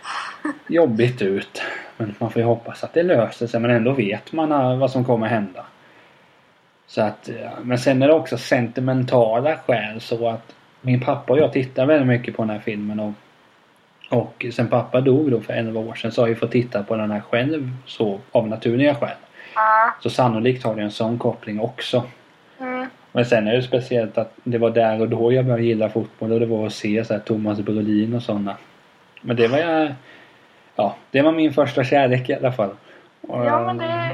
jobbigt 0.67 1.21
ut. 1.21 1.61
Men 1.97 2.15
man 2.19 2.31
får 2.31 2.41
ju 2.41 2.45
hoppas 2.45 2.83
att 2.83 2.93
det 2.93 3.03
löser 3.03 3.47
sig. 3.47 3.59
Men 3.59 3.71
ändå 3.71 3.91
vet 3.91 4.31
man 4.31 4.79
vad 4.79 4.91
som 4.91 5.05
kommer 5.05 5.27
hända. 5.27 5.65
Så 6.87 7.01
att... 7.01 7.29
Men 7.61 7.77
sen 7.77 8.01
är 8.01 8.07
det 8.07 8.13
också 8.13 8.37
sentimentala 8.37 9.57
skäl 9.57 10.01
så 10.01 10.29
att 10.29 10.55
min 10.81 11.01
pappa 11.01 11.33
och 11.33 11.39
jag 11.39 11.53
tittar 11.53 11.85
väldigt 11.85 12.07
mycket 12.07 12.35
på 12.35 12.41
den 12.41 12.49
här 12.49 12.59
filmen 12.59 12.99
och 12.99 13.13
och 14.11 14.45
sen 14.53 14.67
pappa 14.67 15.01
dog 15.01 15.31
då 15.31 15.41
för 15.41 15.53
11 15.53 15.79
år 15.79 15.95
sedan 15.95 16.11
så 16.11 16.21
har 16.21 16.27
jag 16.27 16.39
fått 16.39 16.51
titta 16.51 16.83
på 16.83 16.95
den 16.95 17.11
här 17.11 17.21
själv 17.21 17.71
så 17.85 18.19
av 18.31 18.47
naturliga 18.47 18.95
skäl. 18.95 19.15
Ja. 19.55 19.93
Så 19.99 20.09
sannolikt 20.09 20.63
har 20.63 20.75
det 20.75 20.81
en 20.81 20.91
sån 20.91 21.19
koppling 21.19 21.59
också. 21.59 22.03
Mm. 22.59 22.85
Men 23.11 23.25
sen 23.25 23.47
är 23.47 23.53
det 23.53 23.63
speciellt 23.63 24.17
att 24.17 24.33
det 24.43 24.57
var 24.57 24.69
där 24.69 25.01
och 25.01 25.09
då 25.09 25.33
jag 25.33 25.45
började 25.45 25.63
gilla 25.63 25.89
fotboll 25.89 26.31
och 26.31 26.39
det 26.39 26.45
var 26.45 26.65
att 26.65 26.73
se 26.73 27.05
så 27.05 27.13
här 27.13 27.19
Thomas 27.19 27.59
Brolin 27.59 28.13
och 28.13 28.23
sådana. 28.23 28.57
Men 29.21 29.35
det 29.35 29.47
var 29.47 29.57
jag... 29.57 29.93
Ja, 30.75 30.95
det 31.11 31.21
var 31.21 31.31
min 31.31 31.53
första 31.53 31.83
kärlek 31.83 32.29
i 32.29 32.33
alla 32.33 32.51
fall. 32.51 32.75
Ja, 33.27 33.63
men 33.65 33.77
det, 33.77 34.11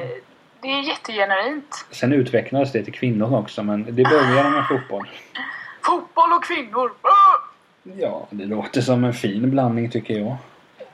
det 0.61 0.67
är 0.67 0.81
jättegenuint. 0.81 1.85
Sen 1.91 2.13
utvecklades 2.13 2.71
det 2.71 2.83
till 2.83 2.93
kvinnor 2.93 3.35
också 3.35 3.63
men 3.63 3.83
det 3.83 4.03
började 4.03 4.49
med 4.49 4.67
fotboll. 4.67 5.07
Fotboll 5.81 6.33
och 6.33 6.43
kvinnor! 6.43 6.91
Ja, 7.95 8.27
det 8.29 8.45
låter 8.45 8.81
som 8.81 9.03
en 9.03 9.13
fin 9.13 9.51
blandning 9.51 9.91
tycker 9.91 10.13
jag. 10.13 10.37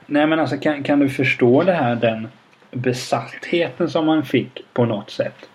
Nej 0.06 0.26
men 0.26 0.40
alltså 0.40 0.58
kan, 0.58 0.82
kan 0.82 0.98
du 0.98 1.10
förstå 1.10 1.62
det 1.62 1.72
här 1.72 1.94
den 1.94 2.28
besattheten 2.70 3.90
som 3.90 4.06
man 4.06 4.24
fick 4.24 4.72
på 4.72 4.84
något 4.84 5.10
sätt? 5.10 5.48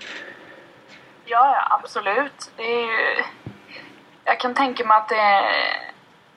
Ja, 1.26 1.56
ja, 1.56 1.78
absolut. 1.82 2.52
Det 2.56 2.64
är 2.64 2.86
ju... 2.86 3.24
Jag 4.24 4.40
kan 4.40 4.54
tänka 4.54 4.86
mig 4.86 4.98
att 4.98 5.10
det 5.10 5.20
är, 5.20 5.44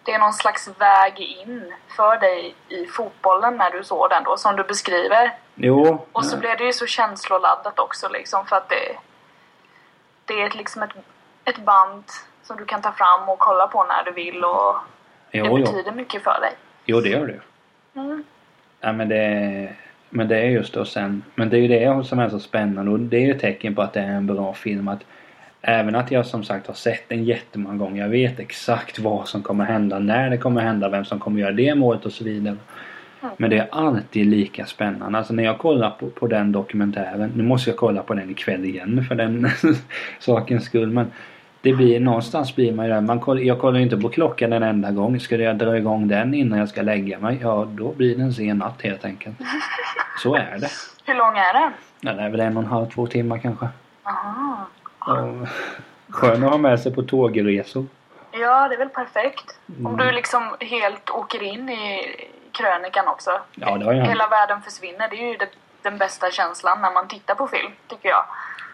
det 0.02 0.12
är 0.12 0.18
någon 0.18 0.32
slags 0.32 0.70
väg 0.78 1.20
in 1.20 1.72
för 1.96 2.20
dig 2.20 2.54
i 2.68 2.86
fotbollen 2.86 3.56
när 3.56 3.70
du 3.70 3.84
såg 3.84 4.10
den 4.10 4.24
då, 4.24 4.36
som 4.36 4.56
du 4.56 4.64
beskriver. 4.64 5.32
Jo. 5.54 6.06
Och 6.12 6.24
så 6.24 6.36
blev 6.36 6.58
det 6.58 6.64
ju 6.64 6.72
så 6.72 6.86
känsloladdat 6.86 7.78
också 7.78 8.08
liksom 8.08 8.46
för 8.46 8.56
att 8.56 8.68
det, 8.68 8.96
det 10.24 10.42
är 10.42 10.50
liksom 10.50 10.82
ett, 10.82 10.92
ett 11.44 11.64
band 11.64 12.04
som 12.42 12.56
du 12.56 12.64
kan 12.64 12.82
ta 12.82 12.92
fram 12.92 13.28
och 13.28 13.38
kolla 13.38 13.66
på 13.66 13.84
när 13.84 14.04
du 14.04 14.12
vill 14.12 14.44
och 14.44 14.74
det 15.30 15.38
jo, 15.38 15.46
jo. 15.48 15.56
betyder 15.56 15.92
mycket 15.92 16.22
för 16.22 16.40
dig. 16.40 16.52
jo, 16.84 17.00
det 17.00 17.08
gör 17.08 17.26
det. 17.26 17.40
Mm. 18.00 18.24
Ja, 18.80 18.92
men 18.92 19.08
det, 19.08 19.72
men 20.10 20.28
det 20.28 20.38
är 20.38 20.46
just 20.46 20.74
då 20.74 20.84
sen. 20.84 21.22
Men 21.34 21.50
det 21.50 21.56
är 21.56 21.60
ju 21.60 21.68
det 21.68 22.06
som 22.06 22.18
är 22.18 22.28
så 22.28 22.40
spännande 22.40 22.90
och 22.90 23.00
det 23.00 23.16
är 23.16 23.20
ju 23.20 23.30
ett 23.30 23.40
tecken 23.40 23.74
på 23.74 23.82
att 23.82 23.92
det 23.92 24.00
är 24.00 24.12
en 24.12 24.26
bra 24.26 24.54
film. 24.54 24.88
Att 24.88 25.04
även 25.60 25.94
att 25.94 26.10
jag 26.10 26.26
som 26.26 26.44
sagt 26.44 26.66
har 26.66 26.74
sett 26.74 27.08
den 27.08 27.24
jättemånga 27.24 27.76
gånger. 27.76 28.02
Jag 28.02 28.08
vet 28.08 28.40
exakt 28.40 28.98
vad 28.98 29.28
som 29.28 29.42
kommer 29.42 29.64
hända, 29.64 29.98
när 29.98 30.30
det 30.30 30.38
kommer 30.38 30.60
hända, 30.60 30.88
vem 30.88 31.04
som 31.04 31.20
kommer 31.20 31.40
göra 31.40 31.52
det 31.52 31.74
målet 31.74 32.06
och 32.06 32.12
så 32.12 32.24
vidare. 32.24 32.56
Men 33.36 33.50
det 33.50 33.58
är 33.58 33.68
alltid 33.70 34.26
lika 34.26 34.66
spännande. 34.66 35.18
Alltså 35.18 35.32
när 35.32 35.44
jag 35.44 35.58
kollar 35.58 35.90
på, 35.90 36.10
på 36.10 36.26
den 36.26 36.52
dokumentären. 36.52 37.32
Nu 37.36 37.42
måste 37.42 37.70
jag 37.70 37.76
kolla 37.76 38.02
på 38.02 38.14
den 38.14 38.30
ikväll 38.30 38.64
igen 38.64 39.04
för 39.08 39.14
den 39.14 39.48
sakens 40.18 40.64
skull. 40.64 40.90
Men 40.90 41.10
det 41.62 41.72
blir 41.72 42.00
någonstans 42.00 42.56
blir 42.56 42.72
man 42.72 42.86
ju 42.86 42.92
där. 42.92 43.00
Man 43.00 43.20
kollar, 43.20 43.42
jag 43.42 43.60
kollar 43.60 43.80
inte 43.80 43.96
på 43.96 44.08
klockan 44.08 44.52
en 44.52 44.62
enda 44.62 44.90
gång. 44.90 45.20
Ska 45.20 45.36
jag 45.36 45.58
dra 45.58 45.76
igång 45.76 46.08
den 46.08 46.34
innan 46.34 46.58
jag 46.58 46.68
ska 46.68 46.82
lägga 46.82 47.18
mig? 47.18 47.38
Ja, 47.42 47.66
då 47.68 47.92
blir 47.92 48.16
det 48.16 48.22
en 48.22 48.34
sen 48.34 48.58
natt 48.58 48.82
helt 48.82 49.04
enkelt. 49.04 49.36
Så 50.18 50.34
är 50.34 50.58
det. 50.58 50.68
Hur 51.04 51.14
lång 51.14 51.36
är 51.36 51.52
den? 51.52 51.72
Det 52.16 52.22
är 52.22 52.30
väl 52.30 52.40
en 52.40 52.56
och 52.56 52.62
en 52.62 52.68
halv, 52.68 52.86
två 52.86 53.06
timmar 53.06 53.38
kanske. 53.38 53.68
Aha. 54.02 54.66
Och 54.98 55.48
skön 56.14 56.44
att 56.44 56.50
ha 56.50 56.58
med 56.58 56.80
sig 56.80 56.94
på 56.94 57.02
tågresor. 57.02 57.86
Ja, 58.32 58.68
det 58.68 58.74
är 58.74 58.78
väl 58.78 58.88
perfekt. 58.88 59.58
Mm. 59.68 59.86
Om 59.86 59.96
du 59.96 60.12
liksom 60.12 60.56
helt 60.60 61.10
åker 61.10 61.42
in 61.42 61.68
i 61.68 62.00
krönikan 62.52 63.08
också. 63.08 63.30
Ja, 63.54 63.78
det 63.78 63.84
har 63.84 63.92
ju 63.92 64.00
Hela 64.00 64.28
världen 64.28 64.62
försvinner. 64.62 65.08
Det 65.08 65.16
är 65.16 65.30
ju 65.30 65.36
det, 65.36 65.48
den 65.82 65.98
bästa 65.98 66.30
känslan 66.30 66.80
när 66.80 66.92
man 66.92 67.08
tittar 67.08 67.34
på 67.34 67.46
film, 67.46 67.72
tycker 67.88 68.08
jag. 68.08 68.24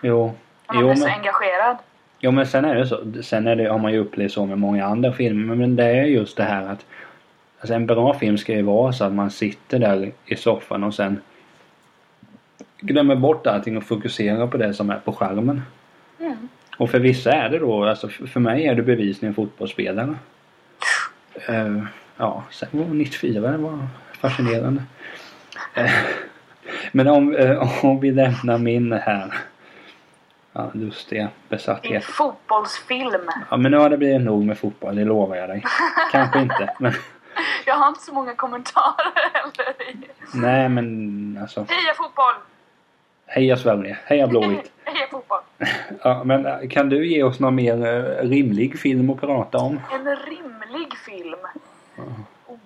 Jo. 0.02 0.34
När 0.66 0.74
man 0.74 0.82
Jo 0.82 0.88
blir 0.88 0.96
så 0.96 1.06
men, 1.06 1.14
engagerad. 1.14 1.76
Jo 2.20 2.30
men 2.30 2.46
sen 2.46 2.64
är 2.64 2.74
det 2.74 2.86
så. 2.86 3.22
Sen 3.22 3.46
är 3.46 3.56
det, 3.56 3.68
har 3.68 3.78
man 3.78 3.92
ju 3.92 3.98
upplevt 3.98 4.32
så 4.32 4.46
med 4.46 4.58
många 4.58 4.86
andra 4.86 5.12
filmer. 5.12 5.54
Men 5.54 5.76
det 5.76 5.84
är 5.84 6.04
just 6.04 6.36
det 6.36 6.42
här 6.44 6.62
att 6.62 6.84
Alltså 7.60 7.74
en 7.74 7.86
bra 7.86 8.14
film 8.14 8.38
ska 8.38 8.52
ju 8.54 8.62
vara 8.62 8.92
så 8.92 9.04
att 9.04 9.12
man 9.12 9.30
sitter 9.30 9.78
där 9.78 10.12
i 10.26 10.36
soffan 10.36 10.84
och 10.84 10.94
sen 10.94 11.20
glömmer 12.80 13.16
bort 13.16 13.46
allting 13.46 13.76
och 13.76 13.84
fokuserar 13.84 14.46
på 14.46 14.56
det 14.56 14.74
som 14.74 14.90
är 14.90 14.98
på 14.98 15.12
skärmen. 15.12 15.62
Mm. 16.20 16.48
Och 16.76 16.90
för 16.90 16.98
vissa 16.98 17.32
är 17.32 17.50
det 17.50 17.58
då, 17.58 17.84
alltså 17.84 18.08
för 18.08 18.40
mig 18.40 18.66
är 18.66 18.74
det 18.74 18.82
bevisligen 18.82 19.34
fotbollsspelare. 19.34 20.14
Eh, 21.48 21.82
ja, 22.16 22.44
sen 22.50 22.68
var 22.72 22.86
94 22.86 23.50
det 23.50 23.58
var 23.58 23.78
fascinerande. 24.12 24.82
Eh, 25.74 25.90
men 26.92 27.08
om, 27.08 27.34
eh, 27.34 27.84
om 27.84 28.00
vi 28.00 28.10
lämnar 28.10 28.58
min 28.58 28.92
här. 28.92 29.34
Ja, 30.58 30.70
lustiga 30.74 31.22
Din 31.22 31.30
besatthet. 31.48 32.04
fotbollsfilm. 32.04 33.30
Ja, 33.50 33.56
men 33.56 33.70
nu 33.70 33.76
har 33.78 33.90
det 33.90 33.96
blivit 33.96 34.20
nog 34.20 34.44
med 34.44 34.58
fotboll, 34.58 34.96
det 34.96 35.04
lovar 35.04 35.36
jag 35.36 35.48
dig. 35.48 35.64
Kanske 36.12 36.40
inte, 36.40 36.74
men 36.78 36.92
Jag 37.66 37.74
har 37.74 37.88
inte 37.88 38.00
så 38.00 38.14
många 38.14 38.34
kommentarer 38.34 39.30
heller. 39.32 39.74
nej 40.34 40.68
men 40.68 41.38
alltså. 41.42 41.60
Heja 41.68 41.94
fotboll! 41.96 42.34
Heja 43.26 43.56
Sverige, 43.56 43.98
heja 44.04 44.26
Blåvitt. 44.26 44.72
Heja 44.84 45.06
fotboll! 45.10 45.40
Ja, 46.02 46.24
men 46.24 46.46
eh, 46.46 46.68
kan 46.70 46.88
du 46.88 47.06
ge 47.06 47.22
oss 47.22 47.40
någon 47.40 47.54
mer 47.54 47.86
eh, 47.86 48.28
rimlig 48.28 48.78
film 48.80 49.10
att 49.10 49.20
prata 49.20 49.58
om? 49.58 49.80
En 49.92 50.16
rimlig 50.16 50.98
film. 51.06 51.38
Oh. 51.96 52.58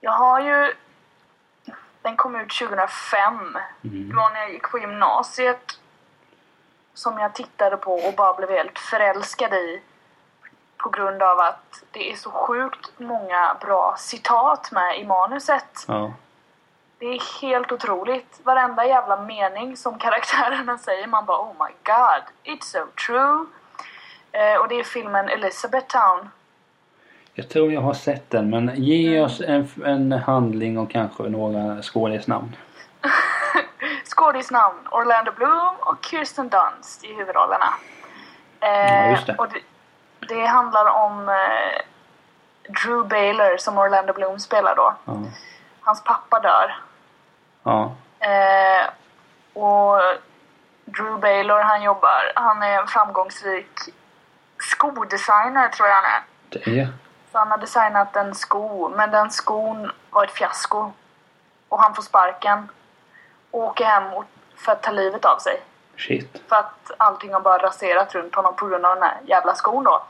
Jag 0.00 0.12
har 0.12 0.40
ju... 0.40 0.72
Den 2.02 2.16
kom 2.16 2.36
ut 2.36 2.50
2005. 2.58 3.56
Det 3.82 4.14
var 4.14 4.32
när 4.32 4.40
jag 4.40 4.52
gick 4.52 4.70
på 4.70 4.78
gymnasiet. 4.78 5.80
Som 6.94 7.18
jag 7.18 7.34
tittade 7.34 7.76
på 7.76 7.94
och 7.94 8.14
bara 8.14 8.34
blev 8.34 8.50
helt 8.50 8.78
förälskad 8.78 9.54
i. 9.54 9.80
På 10.76 10.90
grund 10.90 11.22
av 11.22 11.40
att 11.40 11.82
det 11.90 12.12
är 12.12 12.16
så 12.16 12.30
sjukt 12.30 12.90
många 12.98 13.56
bra 13.60 13.94
citat 13.98 14.72
med 14.72 15.00
i 15.00 15.04
manuset. 15.04 15.84
Ja. 15.88 16.12
Det 16.98 17.06
är 17.06 17.42
helt 17.42 17.72
otroligt. 17.72 18.40
Varenda 18.42 18.86
jävla 18.86 19.22
mening 19.22 19.76
som 19.76 19.98
karaktärerna 19.98 20.78
säger, 20.78 21.06
man 21.06 21.26
bara 21.26 21.40
oh 21.40 21.52
my 21.58 21.74
god, 21.84 22.54
it's 22.54 22.64
so 22.64 22.86
true. 23.06 23.46
Eh, 24.32 24.60
och 24.60 24.68
det 24.68 24.80
är 24.80 24.84
filmen 24.84 25.28
Elizabeth 25.28 25.86
Town. 25.86 26.28
Jag 27.34 27.48
tror 27.48 27.72
jag 27.72 27.80
har 27.80 27.94
sett 27.94 28.30
den 28.30 28.50
men 28.50 28.72
ge 28.74 29.20
oss 29.20 29.40
en, 29.40 29.68
en 29.84 30.12
handling 30.12 30.78
och 30.78 30.90
kanske 30.90 31.22
några 31.22 31.82
skådisnamn. 31.82 32.56
Skådisnamn 34.10 34.88
Orlando 34.90 35.32
Bloom 35.32 35.74
och 35.80 36.04
Kirsten 36.04 36.48
Dunst 36.48 37.04
i 37.04 37.14
huvudrollerna. 37.14 37.74
Eh, 38.60 39.10
Ja, 39.12 39.18
det. 39.26 39.36
Och 39.38 39.48
det, 39.48 39.60
det 40.34 40.46
handlar 40.46 40.86
om 40.90 41.28
eh, 41.28 41.82
Drew 42.72 43.08
Baylor 43.08 43.56
som 43.56 43.78
Orlando 43.78 44.12
Bloom 44.12 44.38
spelar 44.40 44.76
då. 44.76 44.94
Ja. 45.04 45.12
Hans 45.80 46.04
pappa 46.04 46.40
dör. 46.40 46.76
Ja. 47.62 47.92
Eh, 48.18 48.86
och 49.62 50.00
Drew 50.84 51.18
Baylor 51.20 51.60
han 51.60 51.82
jobbar, 51.82 52.32
han 52.34 52.62
är 52.62 52.78
en 52.80 52.86
framgångsrik 52.86 53.70
skodesigner 54.58 55.68
tror 55.68 55.88
jag 55.88 55.94
han 55.94 56.04
är. 56.04 56.22
Det. 56.48 56.88
Så 57.32 57.38
han 57.38 57.50
har 57.50 57.58
designat 57.58 58.16
en 58.16 58.34
sko, 58.34 58.88
men 58.88 59.10
den 59.10 59.30
skon 59.30 59.90
var 60.10 60.24
ett 60.24 60.30
fiasko. 60.30 60.92
Och 61.68 61.82
han 61.82 61.94
får 61.94 62.02
sparken. 62.02 62.68
Och 63.50 63.60
åker 63.60 63.84
hem 63.84 64.04
för 64.56 64.72
att 64.72 64.82
ta 64.82 64.90
livet 64.90 65.24
av 65.24 65.38
sig. 65.38 65.62
Shit. 65.96 66.42
För 66.48 66.56
att 66.56 66.90
allting 66.96 67.32
har 67.32 67.40
bara 67.40 67.62
raserat 67.62 68.14
runt 68.14 68.34
honom 68.34 68.56
på 68.56 68.66
grund 68.66 68.86
av 68.86 68.94
den 68.94 69.02
här 69.02 69.18
jävla 69.26 69.54
skon 69.54 69.84
då. 69.84 70.02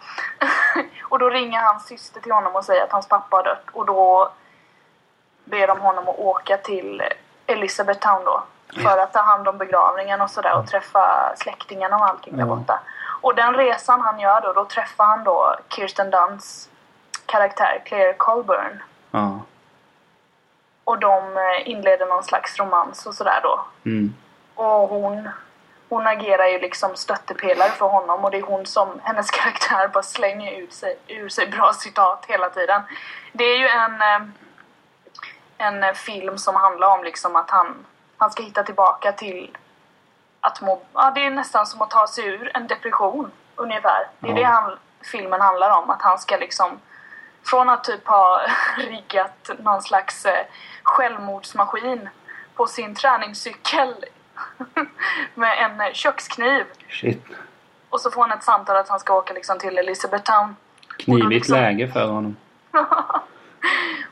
och 1.02 1.18
då 1.18 1.30
ringer 1.30 1.60
hans 1.60 1.86
syster 1.86 2.20
till 2.20 2.32
honom 2.32 2.56
och 2.56 2.64
säger 2.64 2.84
att 2.84 2.92
hans 2.92 3.08
pappa 3.08 3.36
har 3.36 3.44
dött. 3.44 3.64
Och 3.72 3.86
då 3.86 4.32
ber 5.44 5.66
de 5.66 5.80
honom 5.80 6.08
att 6.08 6.18
åka 6.18 6.56
till 6.56 7.02
Elizabeth 7.46 8.00
Town 8.00 8.24
då. 8.24 8.42
För 8.82 8.98
att 8.98 9.12
ta 9.12 9.20
hand 9.20 9.48
om 9.48 9.58
begravningen 9.58 10.20
och 10.20 10.30
sådär 10.30 10.58
och 10.58 10.66
träffa 10.66 11.32
släktingarna 11.36 11.96
och 11.96 12.06
allting 12.06 12.36
där 12.36 12.44
borta. 12.44 12.80
Och 13.20 13.34
den 13.34 13.54
resan 13.54 14.00
han 14.00 14.20
gör 14.20 14.40
då, 14.40 14.52
då 14.52 14.64
träffar 14.64 15.04
han 15.04 15.24
då 15.24 15.56
Kirsten 15.68 16.10
Dunsts 16.10 16.68
karaktär 17.26 17.82
Claire 17.84 18.12
Colburn. 18.12 18.82
Ja. 19.10 19.38
Och 20.90 20.98
de 20.98 21.36
eh, 21.36 21.68
inleder 21.70 22.06
någon 22.06 22.24
slags 22.24 22.58
romans 22.58 23.06
och 23.06 23.14
sådär 23.14 23.40
då. 23.42 23.64
Mm. 23.84 24.14
Och 24.54 24.88
hon, 24.88 25.28
hon 25.88 26.06
agerar 26.06 26.46
ju 26.46 26.58
liksom 26.58 26.96
stöttepelare 26.96 27.68
för 27.70 27.86
honom 27.86 28.24
och 28.24 28.30
det 28.30 28.38
är 28.38 28.42
hon 28.42 28.66
som, 28.66 29.00
hennes 29.02 29.30
karaktär 29.38 29.88
bara 29.88 30.02
slänger 30.02 30.52
ut 30.52 30.72
sig, 30.72 30.98
ur 31.06 31.28
sig 31.28 31.46
bra 31.46 31.72
citat 31.72 32.24
hela 32.28 32.50
tiden. 32.50 32.82
Det 33.32 33.44
är 33.44 33.58
ju 33.58 33.68
en, 33.68 34.02
eh, 34.02 34.28
en 35.58 35.94
film 35.94 36.38
som 36.38 36.56
handlar 36.56 36.98
om 36.98 37.04
liksom 37.04 37.36
att 37.36 37.50
han, 37.50 37.86
han 38.16 38.30
ska 38.30 38.42
hitta 38.42 38.62
tillbaka 38.62 39.12
till 39.12 39.56
att 40.40 40.60
må, 40.60 40.80
ja 40.94 41.12
det 41.14 41.26
är 41.26 41.30
nästan 41.30 41.66
som 41.66 41.82
att 41.82 41.90
ta 41.90 42.06
sig 42.06 42.26
ur 42.26 42.50
en 42.56 42.66
depression 42.66 43.30
ungefär. 43.56 44.08
Det 44.18 44.28
är 44.28 44.30
Ja. 44.30 44.36
det 44.36 44.44
han, 44.44 44.78
filmen 45.12 45.40
handlar 45.40 45.70
om, 45.78 45.90
att 45.90 46.02
han 46.02 46.18
ska 46.18 46.36
liksom 46.36 46.80
från 47.44 47.68
att 47.68 47.84
typ 47.84 48.06
ha 48.08 48.40
riggat 48.76 49.50
någon 49.58 49.82
slags 49.82 50.24
eh, 50.26 50.46
självmordsmaskin 50.82 52.08
på 52.54 52.66
sin 52.66 52.94
träningscykel 52.94 53.94
med 55.34 55.58
en 55.64 55.80
eh, 55.80 55.92
kökskniv. 55.92 56.64
Shit. 56.88 57.24
Och 57.90 58.00
så 58.00 58.10
får 58.10 58.20
han 58.22 58.38
ett 58.38 58.44
samtal 58.44 58.76
att 58.76 58.88
han 58.88 59.00
ska 59.00 59.14
åka 59.14 59.34
liksom 59.34 59.58
till 59.58 59.78
Elizabeth 59.78 60.24
Town. 60.32 60.56
Knivigt 60.98 61.28
liksom- 61.30 61.56
läge 61.56 61.88
för 61.92 62.06
honom. 62.06 62.36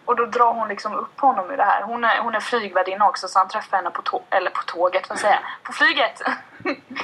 Och 0.04 0.16
då 0.16 0.24
drar 0.26 0.52
hon 0.54 0.68
liksom 0.68 0.94
upp 0.94 1.20
honom 1.20 1.50
ur 1.50 1.56
det 1.56 1.64
här. 1.64 1.82
Hon 1.82 2.04
är, 2.04 2.18
hon 2.18 2.34
är 2.34 2.40
flygvärdinna 2.40 3.08
också 3.08 3.28
så 3.28 3.38
han 3.38 3.48
träffar 3.48 3.76
henne 3.76 3.90
på, 3.90 4.02
tå- 4.02 4.22
eller 4.30 4.50
på 4.50 4.62
tåget, 4.66 5.08
vad 5.08 5.18
säger 5.18 5.34
jag? 5.34 5.42
På 5.62 5.72
flyget! 5.72 6.22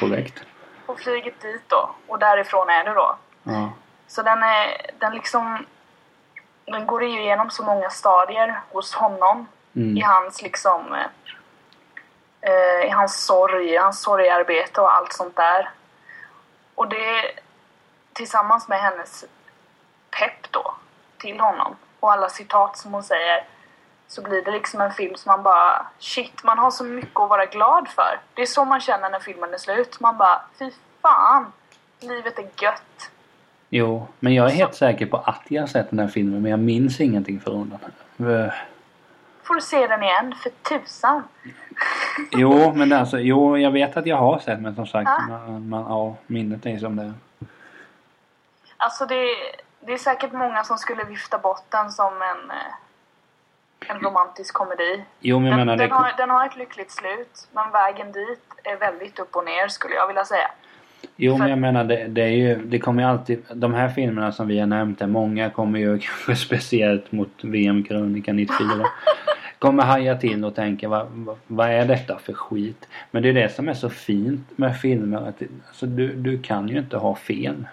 Korrekt. 0.00 0.42
på 0.86 0.94
flyget 0.94 1.40
dit 1.40 1.62
då. 1.68 1.90
Och 2.06 2.18
därifrån 2.18 2.68
är 2.70 2.84
det 2.84 2.92
då. 2.94 3.16
Ja. 3.42 3.72
Så 4.06 4.22
den 4.22 4.42
är, 4.42 4.76
den 4.98 5.14
liksom, 5.14 5.66
den 6.64 6.86
går 6.86 7.04
ju 7.04 7.20
igenom 7.20 7.50
så 7.50 7.62
många 7.62 7.90
stadier 7.90 8.60
hos 8.72 8.94
honom. 8.94 9.48
Mm. 9.76 9.96
I 9.96 10.00
hans 10.00 10.42
liksom, 10.42 10.94
eh, 10.94 11.06
eh, 12.40 12.86
i 12.86 12.88
hans 12.88 13.24
sorg, 13.24 13.76
hans 13.76 14.02
sorgarbete 14.02 14.80
och 14.80 14.94
allt 14.94 15.12
sånt 15.12 15.36
där. 15.36 15.70
Och 16.74 16.88
det 16.88 17.30
tillsammans 18.12 18.68
med 18.68 18.80
hennes 18.80 19.24
pepp 20.10 20.52
då 20.52 20.74
till 21.18 21.40
honom 21.40 21.76
och 22.00 22.12
alla 22.12 22.28
citat 22.28 22.78
som 22.78 22.92
hon 22.92 23.02
säger 23.02 23.44
så 24.08 24.22
blir 24.22 24.42
det 24.42 24.50
liksom 24.50 24.80
en 24.80 24.92
film 24.92 25.16
som 25.16 25.30
man 25.30 25.42
bara 25.42 25.86
shit, 25.98 26.44
man 26.44 26.58
har 26.58 26.70
så 26.70 26.84
mycket 26.84 27.20
att 27.20 27.28
vara 27.28 27.46
glad 27.46 27.88
för. 27.88 28.20
Det 28.34 28.42
är 28.42 28.46
så 28.46 28.64
man 28.64 28.80
känner 28.80 29.10
när 29.10 29.20
filmen 29.20 29.54
är 29.54 29.58
slut. 29.58 30.00
Man 30.00 30.16
bara 30.16 30.42
fy 30.58 30.70
fan, 31.02 31.52
livet 32.00 32.38
är 32.38 32.48
gött. 32.62 33.10
Jo, 33.76 34.06
men 34.20 34.34
jag 34.34 34.46
är 34.46 34.50
helt 34.50 34.74
säker 34.74 35.06
på 35.06 35.16
att 35.16 35.42
jag 35.48 35.62
har 35.62 35.66
sett 35.66 35.90
den 35.90 35.98
här 35.98 36.08
filmen 36.08 36.42
men 36.42 36.50
jag 36.50 36.60
minns 36.60 37.00
ingenting 37.00 37.40
från 37.40 37.78
den. 38.16 38.30
Eh, 38.30 38.52
Får 39.42 39.54
du 39.54 39.60
se 39.60 39.86
den 39.86 40.02
igen, 40.02 40.34
för 40.42 40.50
tusan. 40.50 41.22
Jo, 42.32 42.72
men 42.74 42.92
alltså, 42.92 43.18
jo, 43.18 43.58
jag 43.58 43.70
vet 43.70 43.96
att 43.96 44.06
jag 44.06 44.16
har 44.16 44.38
sett 44.38 44.60
men 44.60 44.74
som 44.74 44.86
sagt, 44.86 45.10
Ja. 45.10 45.26
man, 45.28 45.68
man, 45.68 45.80
ja, 45.88 46.16
minnet 46.26 46.66
är 46.66 46.78
som 46.78 46.96
det 46.96 47.02
är. 47.02 47.12
Alltså 48.76 49.06
det, 49.06 49.26
det 49.80 49.92
är 49.92 49.98
säkert 49.98 50.32
många 50.32 50.64
som 50.64 50.78
skulle 50.78 51.04
vifta 51.04 51.38
bort 51.38 51.64
den 51.68 51.90
som 51.90 52.12
en, 52.22 52.50
eh, 52.50 53.90
en 53.90 54.00
romantisk 54.00 54.54
komedi. 54.54 55.04
Jo, 55.20 55.38
men 55.40 55.50
Den, 55.50 55.56
menar 55.58 55.76
den, 55.76 55.88
det... 55.88 55.94
har, 55.94 56.12
den 56.16 56.30
har 56.30 56.46
ett 56.46 56.56
lyckligt 56.56 56.90
slut, 56.90 57.48
men 57.52 57.70
vägen 57.70 58.12
dit 58.12 58.44
är 58.64 58.76
väldigt 58.76 59.18
upp 59.18 59.36
och 59.36 59.44
ner 59.44 59.68
skulle 59.68 59.94
jag 59.94 60.06
vilja 60.06 60.24
säga. 60.24 60.50
Jo 61.16 61.38
men 61.38 61.50
jag 61.50 61.58
menar 61.58 61.84
det, 61.84 62.06
det 62.08 62.22
är 62.22 62.28
ju, 62.28 62.64
det 62.64 62.78
kommer 62.78 63.02
ju 63.02 63.08
alltid, 63.08 63.42
de 63.54 63.74
här 63.74 63.88
filmerna 63.88 64.32
som 64.32 64.48
vi 64.48 64.58
har 64.58 64.66
nämnt 64.66 65.00
här, 65.00 65.06
många 65.06 65.50
kommer 65.50 65.78
ju 65.78 65.98
kanske 65.98 66.36
speciellt 66.36 67.12
mot 67.12 67.30
VM-krönika 67.42 68.32
94. 68.32 68.68
kommer 69.58 69.82
haja 69.82 70.16
till 70.16 70.44
och 70.44 70.54
tänka 70.54 70.88
vad, 70.88 71.06
vad, 71.10 71.36
vad 71.46 71.70
är 71.70 71.86
detta 71.86 72.18
för 72.18 72.32
skit? 72.32 72.88
Men 73.10 73.22
det 73.22 73.28
är 73.28 73.32
det 73.32 73.54
som 73.54 73.68
är 73.68 73.74
så 73.74 73.90
fint 73.90 74.58
med 74.58 74.80
filmer 74.80 75.28
att 75.28 75.42
alltså, 75.68 75.86
du, 75.86 76.14
du 76.14 76.42
kan 76.42 76.68
ju 76.68 76.78
inte 76.78 76.96
ha 76.96 77.14
fel. 77.14 77.66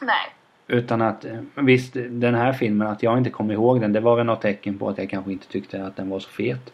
Nej, 0.00 0.32
Utan 0.68 1.02
att, 1.02 1.24
eh, 1.24 1.40
visst 1.54 1.92
den 2.08 2.34
här 2.34 2.52
filmen, 2.52 2.88
att 2.88 3.02
jag 3.02 3.18
inte 3.18 3.30
kommer 3.30 3.54
ihåg 3.54 3.80
den, 3.80 3.92
det 3.92 4.00
var 4.00 4.16
väl 4.16 4.26
något 4.26 4.42
tecken 4.42 4.78
på 4.78 4.88
att 4.88 4.98
jag 4.98 5.10
kanske 5.10 5.32
inte 5.32 5.46
tyckte 5.46 5.86
att 5.86 5.96
den 5.96 6.10
var 6.10 6.20
så 6.20 6.30
fet. 6.30 6.72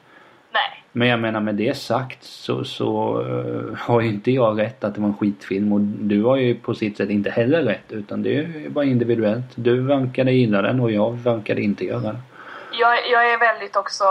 nej. 0.52 0.83
Men 0.96 1.08
jag 1.08 1.20
menar 1.20 1.40
med 1.40 1.54
det 1.54 1.76
sagt 1.76 2.24
så, 2.24 2.64
så 2.64 3.20
eh, 3.20 3.78
har 3.78 4.00
ju 4.00 4.08
inte 4.08 4.30
jag 4.30 4.60
rätt 4.60 4.84
att 4.84 4.94
det 4.94 5.00
var 5.00 5.08
en 5.08 5.16
skitfilm 5.16 5.72
och 5.72 5.80
du 5.80 6.24
har 6.24 6.36
ju 6.36 6.54
på 6.54 6.74
sitt 6.74 6.96
sätt 6.96 7.10
inte 7.10 7.30
heller 7.30 7.62
rätt 7.62 7.92
utan 7.92 8.22
det 8.22 8.38
är 8.38 8.68
bara 8.68 8.84
individuellt. 8.84 9.46
Du 9.54 9.80
verkade 9.80 10.32
gilla 10.32 10.62
den 10.62 10.80
och 10.80 10.90
jag 10.90 11.12
verkade 11.12 11.60
inte 11.60 11.84
göra 11.84 12.00
det. 12.00 12.16
jag, 12.72 13.10
jag 13.10 13.32
är 13.32 13.38
väldigt 13.38 13.76
också 13.76 14.04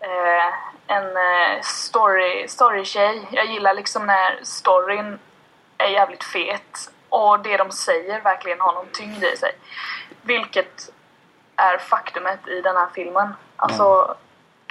eh, 0.00 0.96
en 0.96 1.06
eh, 1.06 1.60
story, 1.62 2.48
story-tjej. 2.48 3.28
Jag 3.30 3.46
gillar 3.46 3.74
liksom 3.74 4.06
när 4.06 4.38
storyn 4.42 5.18
är 5.78 5.88
jävligt 5.88 6.24
fet 6.24 6.92
och 7.08 7.42
det 7.42 7.56
de 7.56 7.70
säger 7.70 8.20
verkligen 8.20 8.60
har 8.60 8.72
någon 8.72 8.88
tyngd 8.92 9.24
i 9.24 9.36
sig. 9.36 9.52
Vilket 10.22 10.92
är 11.56 11.78
faktumet 11.78 12.48
i 12.48 12.60
den 12.60 12.76
här 12.76 12.88
filmen. 12.94 13.34
Alltså 13.56 14.14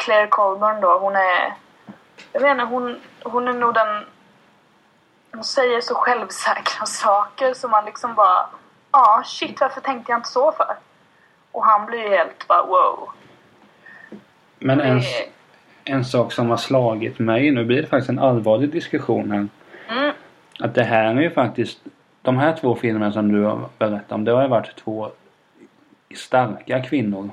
Claire 0.05 0.27
Colburn 0.27 0.81
då, 0.81 0.99
hon 0.99 1.15
är... 1.15 1.53
Jag 2.33 2.41
vet 2.41 2.51
inte, 2.51 2.63
hon, 2.65 2.99
hon 3.23 3.47
är 3.47 3.53
nog 3.53 3.73
den... 3.73 4.05
Hon 5.33 5.43
säger 5.43 5.81
så 5.81 5.95
självsäkra 5.95 6.85
saker 6.85 7.53
som 7.53 7.71
man 7.71 7.85
liksom 7.85 8.13
bara... 8.15 8.45
Ja, 8.93 8.99
ah, 9.19 9.23
shit 9.23 9.61
varför 9.61 9.81
tänkte 9.81 10.11
jag 10.11 10.19
inte 10.19 10.29
så 10.29 10.51
för? 10.51 10.75
Och 11.51 11.65
han 11.65 11.85
blir 11.85 11.99
ju 11.99 12.09
helt 12.09 12.47
bara 12.47 12.65
wow. 12.65 13.09
Men 14.59 14.81
en, 14.81 14.97
Det- 14.99 15.29
en 15.83 16.05
sak 16.05 16.31
som 16.31 16.49
har 16.49 16.57
slagit 16.57 17.19
mig, 17.19 17.51
nu 17.51 17.65
blir 17.65 17.81
det 17.81 17.87
faktiskt 17.87 18.09
en 18.09 18.19
allvarlig 18.19 18.69
diskussion 18.71 19.31
här. 19.31 19.47
Mm, 19.97 20.13
Att 20.59 20.75
det 20.75 20.83
här 20.83 21.05
är 21.15 21.21
ju 21.21 21.31
faktiskt, 21.31 21.79
de 22.21 22.37
här 22.37 22.55
två 22.61 22.75
filmerna 22.75 23.11
som 23.11 23.31
du 23.31 23.43
har 23.43 23.59
berättat 23.77 24.11
om, 24.11 24.23
det 24.25 24.31
har 24.31 24.41
ju 24.41 24.47
varit 24.47 24.75
två 24.75 25.11
starka 26.15 26.83
kvinnor. 26.83 27.29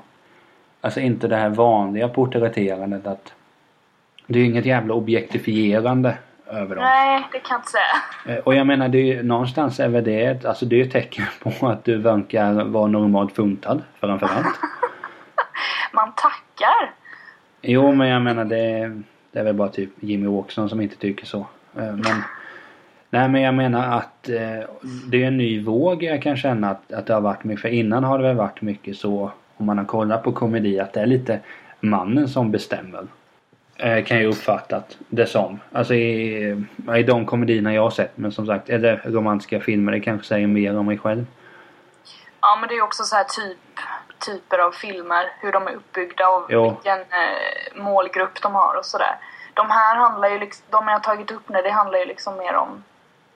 Alltså 0.81 0.99
inte 0.99 1.27
det 1.27 1.35
här 1.35 1.49
vanliga 1.49 2.09
porträtterandet 2.09 3.07
att 3.07 3.33
det 4.27 4.39
är 4.39 4.43
ju 4.43 4.49
inget 4.49 4.65
jävla 4.65 4.93
objektifierande 4.93 6.17
över 6.47 6.75
dem. 6.75 6.83
nej, 6.83 7.27
det 7.31 7.39
kan 7.39 7.47
jag 7.55 7.59
inte 7.59 7.71
säga. 7.71 8.35
Eh, 8.37 8.43
Och 8.43 8.55
jag 8.55 8.67
menar 8.67 8.89
det 8.89 8.97
är 8.97 9.03
ju, 9.15 9.23
någonstans 9.23 9.79
är 9.79 9.87
väl 9.87 10.03
det, 10.03 10.45
alltså 10.45 10.65
det 10.65 10.81
är 10.81 10.85
ett 10.85 10.91
tecken 10.91 11.25
på 11.59 11.67
att 11.67 11.83
du 11.83 11.97
verkar 11.97 12.53
vara 12.63 12.87
normalt 12.87 13.35
funtad 13.35 13.81
framförallt. 13.99 14.45
Man 15.93 16.11
tackar. 16.15 16.91
Jo 17.61 17.91
men 17.91 18.07
jag 18.07 18.21
menar 18.21 18.45
det, 18.45 19.01
det 19.31 19.39
är 19.39 19.43
väl 19.43 19.53
bara 19.55 19.69
typ 19.69 19.89
Jimmy 19.99 20.27
Åkesson 20.27 20.69
som 20.69 20.81
inte 20.81 20.95
tycker 20.95 21.25
så. 21.25 21.39
Eh, 21.77 21.83
Men, 21.95 22.23
nej 23.09 23.29
men 23.29 23.41
jag 23.41 23.53
menar 23.53 23.97
att 23.97 24.29
eh, 24.29 24.69
det 25.11 25.23
är 25.23 25.27
en 25.27 25.37
ny 25.37 25.63
våg 25.63 26.03
jag 26.03 26.21
kan 26.21 26.37
känna 26.37 26.69
att, 26.69 26.93
att 26.93 27.05
det 27.07 27.13
har 27.13 27.21
varit 27.21 27.43
mycket. 27.43 27.61
För 27.61 27.69
innan 27.69 28.03
har 28.03 28.17
det 28.17 28.23
väl 28.23 28.35
varit 28.35 28.61
mycket 28.61 28.97
så 28.97 29.31
om 29.59 29.65
man 29.65 29.77
har 29.77 29.85
kollat 29.85 30.23
på 30.23 30.31
komedi 30.31 30.79
att 30.79 30.93
det 30.93 31.01
är 31.01 31.05
lite 31.05 31.39
mannen 31.79 32.27
som 32.29 32.51
bestämmer. 32.51 33.07
Eh, 33.77 34.03
Kan 34.03 34.17
jag 34.17 34.25
uppfatta 34.29 34.83
det 35.09 35.25
som. 35.25 35.59
Alltså 35.71 35.93
i, 35.93 36.65
i 36.97 37.03
de 37.03 37.25
komedierna 37.25 37.73
jag 37.73 37.81
har 37.81 37.89
sett. 37.89 38.17
Men 38.17 38.31
som 38.31 38.45
sagt, 38.47 38.67
det 38.67 38.99
romantiska 39.05 39.59
filmer 39.59 39.91
det 39.91 39.99
kanske 39.99 40.27
säger 40.27 40.47
mer 40.47 40.77
om 40.77 40.85
mig 40.85 40.97
själv. 40.97 41.25
Ja, 42.41 42.57
men 42.59 42.69
det 42.69 42.75
är 42.75 42.81
också 42.83 43.03
så 43.03 43.15
här 43.15 43.23
typ, 43.23 43.57
typer 44.25 44.59
av 44.59 44.71
filmer, 44.71 45.25
hur 45.41 45.51
de 45.51 45.67
är 45.67 45.71
uppbyggda 45.75 46.27
och 46.29 46.45
Jo. 46.49 46.69
vilken 46.69 46.99
eh, 46.99 47.83
målgrupp 47.83 48.41
de 48.41 48.55
har 48.55 48.75
och 48.77 48.85
sådär. 48.85 49.15
De 49.53 49.69
här 49.69 49.95
handlar 49.95 50.29
ju 50.29 50.39
liksom, 50.39 50.65
de 50.69 50.87
jag 50.87 50.93
har 50.93 50.99
tagit 50.99 51.31
upp 51.31 51.49
nu, 51.49 51.61
det 51.61 51.69
handlar 51.69 51.99
ju 51.99 52.05
liksom 52.05 52.37
mer 52.37 52.55
om 52.55 52.83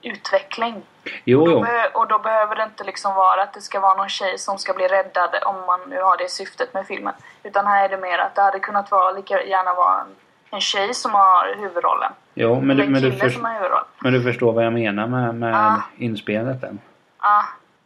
utveckling. 0.03 0.81
Jo, 1.23 1.47
jo. 1.51 1.65
och 1.93 2.07
då 2.07 2.19
behöver 2.19 2.55
det 2.55 2.63
inte 2.63 2.83
liksom 2.83 3.15
vara 3.15 3.41
att 3.43 3.53
det 3.53 3.61
ska 3.61 3.79
vara 3.79 3.93
någon 3.93 4.09
tjej 4.09 4.37
som 4.37 4.57
ska 4.57 4.73
bli 4.73 4.87
räddad 4.87 5.29
om 5.45 5.55
man 5.65 5.79
nu 5.87 6.01
har 6.01 6.17
det 6.17 6.29
syftet 6.29 6.73
med 6.73 6.87
filmen. 6.87 7.13
Utan 7.43 7.67
här 7.67 7.85
är 7.85 7.89
det 7.89 7.97
mer 7.97 8.17
att 8.19 8.35
det 8.35 8.41
hade 8.41 8.59
kunnat 8.59 8.91
vara 8.91 9.11
lika 9.11 9.43
gärna 9.43 9.73
vara 9.73 10.01
en, 10.01 10.07
en 10.51 10.61
tjej 10.61 10.93
som 10.93 11.11
har 11.13 11.55
huvudrollen. 11.57 12.11
Jo, 12.33 12.61
men 12.61 12.77
du, 12.77 12.83
en 12.83 12.91
men, 12.91 13.01
du 13.01 13.11
kille 13.11 13.23
först, 13.23 13.35
som 13.35 13.45
har 13.45 13.53
huvudroll. 13.53 13.83
men 13.99 14.13
du 14.13 14.23
förstår 14.23 14.53
vad 14.53 14.65
jag 14.65 14.73
menar 14.73 15.07
med, 15.07 15.35
med 15.35 15.53
Ja. 15.53 15.81
inspelet 15.97 16.63
än. 16.63 16.79
Ja, 17.21 17.43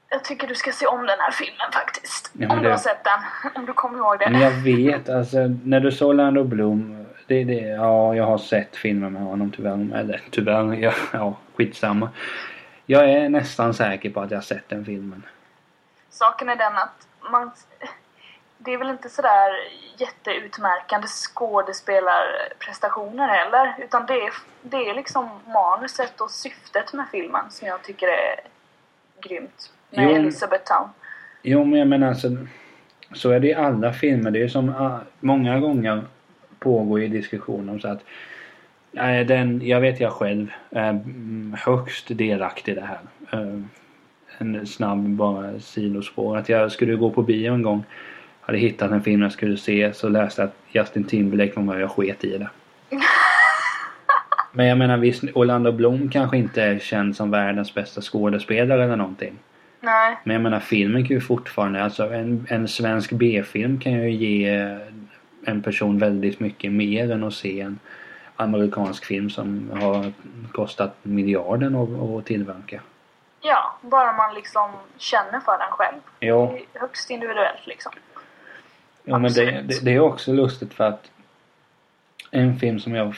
jag 0.10 0.24
tycker 0.24 0.48
du 0.48 0.56
ska 0.56 0.72
se 0.72 0.88
om 0.88 1.06
den 1.06 1.20
här 1.20 1.32
filmen 1.32 1.72
faktiskt. 1.74 2.32
Ja, 2.34 2.50
om 2.50 2.58
det- 2.58 2.64
du 2.64 2.70
har 2.70 2.78
sett 2.78 3.04
den. 3.04 3.52
Om 3.56 3.66
du 3.66 3.74
kommer 3.74 3.98
ihåg 3.98 4.20
det. 4.20 4.30
Men 4.30 4.42
jag 4.42 4.52
vet, 4.52 5.10
alltså 5.10 5.38
när 5.64 5.80
du 5.80 5.92
såg 5.92 6.10
Orlando 6.10 6.44
Bloom. 6.44 7.06
Det, 7.28 7.44
det, 7.44 7.54
ja, 7.54 8.16
jag 8.16 8.24
har 8.24 8.38
sett 8.38 8.76
filmer 8.76 9.10
med 9.10 9.22
honom 9.22 9.52
tyvärr. 9.52 9.96
Eller 9.96 10.22
tyvärr, 10.32 10.74
ja, 10.82 10.94
ja 11.14 11.36
skitsamma. 11.56 12.10
Jag 12.86 13.10
är 13.10 13.30
nästan 13.30 13.74
säker 13.74 14.10
på 14.10 14.22
att 14.22 14.32
jag 14.32 14.38
har 14.38 14.44
sett 14.44 14.70
den 14.70 14.86
filmen. 14.86 15.24
Saken 16.10 16.50
är 16.50 16.56
den 16.56 16.76
att 16.76 17.08
man... 17.32 17.52
Det 18.58 18.74
är 18.74 18.78
väl 18.78 18.90
inte 18.90 19.10
sådär 19.10 19.50
jätteutmärkande 19.98 21.08
skådespelarprestationer 21.08 23.28
heller. 23.28 23.76
Utan 23.80 24.06
det 24.06 24.14
är, 24.14 24.34
det 24.62 24.90
är 24.90 24.96
liksom 24.96 25.30
manuset 25.48 26.22
och 26.22 26.32
syftet 26.32 26.94
med 26.94 27.06
filmen 27.12 27.46
som 27.50 27.68
jag 27.68 27.84
tycker 27.84 28.08
är 28.08 28.40
grymt. 29.22 29.72
Med 29.90 30.04
Jo. 30.04 30.10
Elizabeth 30.16 30.74
Town. 30.74 30.90
Jo, 31.42 31.64
men 31.64 31.80
jag 31.80 31.88
menar 31.88 32.08
alltså. 32.08 32.28
Så 33.14 33.32
är 33.32 33.40
det 33.40 33.48
i 33.48 33.54
alla 33.54 33.94
filmer. 33.94 34.32
Det 34.32 34.44
är 34.44 34.48
som 34.48 34.98
många 35.20 35.60
gånger 35.60 36.04
pågår 36.60 37.02
i 37.02 37.08
diskussioner 37.08 37.74
om 37.74 37.80
så 37.80 37.88
att 37.88 38.04
Nej, 38.92 39.26
den, 39.26 39.62
jag 39.64 39.82
vet 39.82 40.00
jag 40.00 40.12
själv 40.12 40.52
är 40.72 40.90
mm, 40.90 41.56
högst 41.60 42.06
delaktig 42.10 42.72
i 42.72 42.76
det 42.76 42.82
här. 42.88 43.00
Eh, 43.32 43.60
En 44.40 44.68
snabb 44.68 45.10
bara 45.10 45.60
sidospår. 45.60 46.38
Att 46.38 46.50
jag 46.50 46.72
skulle 46.72 46.96
gå 46.96 47.10
på 47.12 47.22
bio 47.22 47.54
en 47.54 47.62
gång. 47.62 47.84
Hade 48.42 48.58
hittat 48.58 48.92
en 48.92 49.04
film 49.04 49.22
jag 49.22 49.32
skulle 49.32 49.58
se 49.58 49.94
så 49.94 50.10
läste 50.10 50.42
jag 50.42 50.48
att 50.48 50.56
Justin 50.72 51.04
Timberlake 51.04 51.52
var 51.56 51.64
med 51.64 51.82
jag 51.82 51.92
sket 51.92 52.24
i 52.24 52.38
det. 52.38 52.50
Men 54.52 54.66
jag 54.66 54.78
menar 54.78 54.98
visst, 54.98 55.24
Orlando 55.34 55.72
Bloom 55.72 56.10
kanske 56.10 56.38
inte 56.38 56.64
är 56.64 56.80
känd 56.80 57.16
som 57.16 57.32
världens 57.32 57.74
bästa 57.74 58.02
skådespelare 58.02 58.84
eller 58.84 58.96
någonting. 58.96 59.34
Nej, 59.82 60.18
Men 60.24 60.34
jag 60.34 60.44
menar 60.44 60.60
filmen 60.60 61.08
kan 61.08 61.16
ju 61.16 61.22
fortfarande, 61.22 61.84
alltså 61.84 62.14
en, 62.14 62.48
en 62.50 62.68
svensk 62.68 63.12
B-film 63.12 63.80
kan 63.80 63.92
ju 63.92 64.12
ge 64.12 64.78
en 65.48 65.62
person 65.62 66.00
väldigt 66.00 66.40
mycket 66.40 66.72
mer 66.72 67.12
än 67.12 67.24
att 67.24 67.34
se 67.34 67.62
en 67.62 67.80
amerikansk 68.36 69.06
film 69.06 69.30
som 69.30 69.72
har 69.82 70.12
kostat 70.52 70.96
miljarden 71.04 71.76
att, 71.76 71.90
att 72.20 72.26
tillverka. 72.26 72.82
ja. 73.42 73.78
Bara 73.82 74.14
man 74.14 74.36
liksom 74.36 74.72
känner 74.98 75.40
för 75.40 75.58
den 75.58 75.72
själv. 75.72 75.98
Ja, 76.20 76.54
Det 76.54 76.78
är 76.78 76.82
högst 76.82 77.10
individuellt 77.10 77.68
liksom. 77.68 77.92
ja 79.04 79.18
men 79.20 79.34
det, 79.34 79.46
det, 79.62 79.86
det 79.86 79.94
är 79.94 80.00
också 80.00 80.34
lustigt 80.34 80.74
för 80.74 80.84
att 80.84 81.12
en 82.32 82.60
film 82.60 82.80
som 82.80 82.96
jag, 82.96 83.16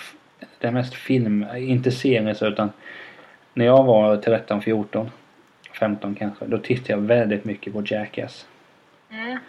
det 0.60 0.68
är 0.68 0.72
mest 0.72 0.94
film, 0.94 1.46
inte 1.56 1.92
serien 1.92 2.36
så 2.36 2.48
utan 2.48 2.72
när 3.54 3.66
jag 3.66 3.84
var 3.84 4.18
13, 4.18 4.62
14, 4.62 5.12
15 5.80 6.16
kanske, 6.16 6.46
då 6.46 6.58
tittade 6.58 6.94
jag 6.94 6.98
väldigt 6.98 7.46
mycket 7.46 7.74
på 7.74 7.84
Jackass. 7.86 8.46
Mm. 9.10 9.40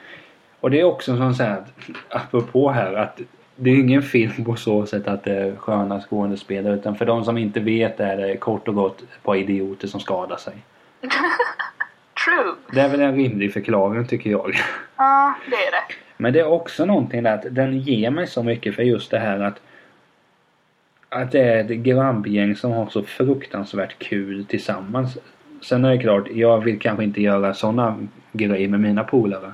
Och 0.60 0.70
det 0.70 0.80
är 0.80 0.84
också 0.84 1.16
som 1.16 1.34
här, 1.46 1.64
apropå 2.08 2.70
här 2.70 2.94
att 2.94 3.20
det 3.56 3.70
är 3.70 3.78
ingen 3.78 4.02
film 4.02 4.44
på 4.44 4.56
så 4.56 4.86
sätt 4.86 5.08
att 5.08 5.24
det 5.24 5.36
är 5.36 5.56
sköna 5.56 6.00
skådespelare 6.00 6.74
utan 6.74 6.96
för 6.96 7.06
de 7.06 7.24
som 7.24 7.38
inte 7.38 7.60
vet 7.60 8.00
är 8.00 8.16
det 8.16 8.36
kort 8.36 8.68
och 8.68 8.74
gott 8.74 9.02
ett 9.02 9.22
par 9.22 9.36
idioter 9.36 9.88
som 9.88 10.00
skadar 10.00 10.36
sig. 10.36 10.54
True. 12.24 12.54
Det 12.72 12.80
är 12.80 12.88
väl 12.88 13.00
en 13.00 13.16
rimlig 13.16 13.52
förklaring 13.52 14.06
tycker 14.06 14.30
jag. 14.30 14.54
Ja, 14.96 15.34
det 15.50 15.56
är 15.56 15.70
det. 15.70 15.94
Men 16.16 16.32
det 16.32 16.40
är 16.40 16.46
också 16.46 16.84
någonting 16.84 17.22
där 17.22 17.34
att 17.34 17.44
den 17.50 17.78
ger 17.78 18.10
mig 18.10 18.26
så 18.26 18.42
mycket 18.42 18.74
för 18.74 18.82
just 18.82 19.10
det 19.10 19.18
här 19.18 19.40
att 19.40 19.60
att 21.08 21.32
det 21.32 21.40
är 21.40 21.64
ett 21.64 21.70
grabbgäng 21.70 22.56
som 22.56 22.72
har 22.72 22.86
så 22.86 23.02
fruktansvärt 23.02 23.98
kul 23.98 24.44
tillsammans. 24.44 25.18
Sen 25.62 25.84
är 25.84 25.90
det 25.90 25.98
klart, 25.98 26.28
jag 26.30 26.64
vill 26.64 26.78
kanske 26.78 27.04
inte 27.04 27.22
göra 27.22 27.54
sådana 27.54 27.96
grejer 28.32 28.68
med 28.68 28.80
mina 28.80 29.04
polare. 29.04 29.52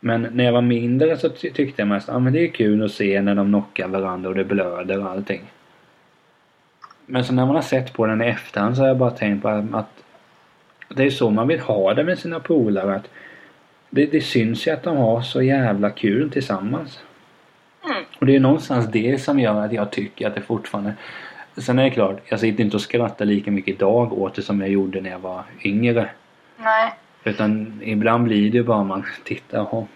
Men 0.00 0.22
när 0.22 0.44
jag 0.44 0.52
var 0.52 0.62
mindre 0.62 1.16
så 1.16 1.28
ty- 1.28 1.50
tyckte 1.50 1.82
jag 1.82 1.88
mest 1.88 2.08
att 2.08 2.14
ah, 2.14 2.18
men 2.18 2.32
det 2.32 2.40
är 2.40 2.48
kul 2.48 2.84
att 2.84 2.92
se 2.92 3.22
när 3.22 3.34
de 3.34 3.46
knockar 3.46 3.88
varandra 3.88 4.28
och 4.28 4.34
det 4.34 4.44
blöder 4.44 5.00
och 5.00 5.10
allting. 5.10 5.42
Men 7.06 7.24
så 7.24 7.32
när 7.32 7.46
man 7.46 7.54
har 7.54 7.62
sett 7.62 7.92
på 7.92 8.06
den 8.06 8.22
i 8.22 8.26
efterhand 8.26 8.76
så 8.76 8.82
har 8.82 8.88
jag 8.88 8.98
bara 8.98 9.10
tänkt 9.10 9.42
på 9.42 9.48
att, 9.48 9.74
att 9.74 10.02
det 10.88 11.04
är 11.04 11.10
så 11.10 11.30
man 11.30 11.48
vill 11.48 11.60
ha 11.60 11.94
det 11.94 12.04
med 12.04 12.18
sina 12.18 12.40
polare. 12.40 12.94
Att 12.94 13.10
det, 13.90 14.06
det 14.06 14.20
syns 14.20 14.66
ju 14.66 14.70
att 14.70 14.82
de 14.82 14.96
har 14.96 15.20
så 15.20 15.42
jävla 15.42 15.90
kul 15.90 16.30
tillsammans. 16.30 17.00
Mm. 17.84 18.04
Och 18.18 18.26
det 18.26 18.36
är 18.36 18.40
någonstans 18.40 18.86
det 18.86 19.22
som 19.22 19.38
gör 19.38 19.64
att 19.64 19.72
jag 19.72 19.92
tycker 19.92 20.26
att 20.26 20.34
det 20.34 20.40
fortfarande... 20.40 20.94
Sen 21.56 21.78
är 21.78 21.84
det 21.84 21.90
klart, 21.90 22.20
jag 22.24 22.40
sitter 22.40 22.64
inte 22.64 22.76
och 22.76 22.82
skrattar 22.82 23.24
lika 23.24 23.50
mycket 23.50 23.74
idag 23.74 24.12
åt 24.12 24.34
det 24.34 24.42
som 24.42 24.60
jag 24.60 24.70
gjorde 24.70 25.00
när 25.00 25.10
jag 25.10 25.18
var 25.18 25.42
yngre. 25.64 26.10
Nej. 26.56 26.92
Utan 27.26 27.80
ibland 27.82 28.24
blir 28.24 28.50
det 28.50 28.62
bara 28.62 28.84
man 28.84 29.06
tittar 29.24 29.74
och 29.74 29.88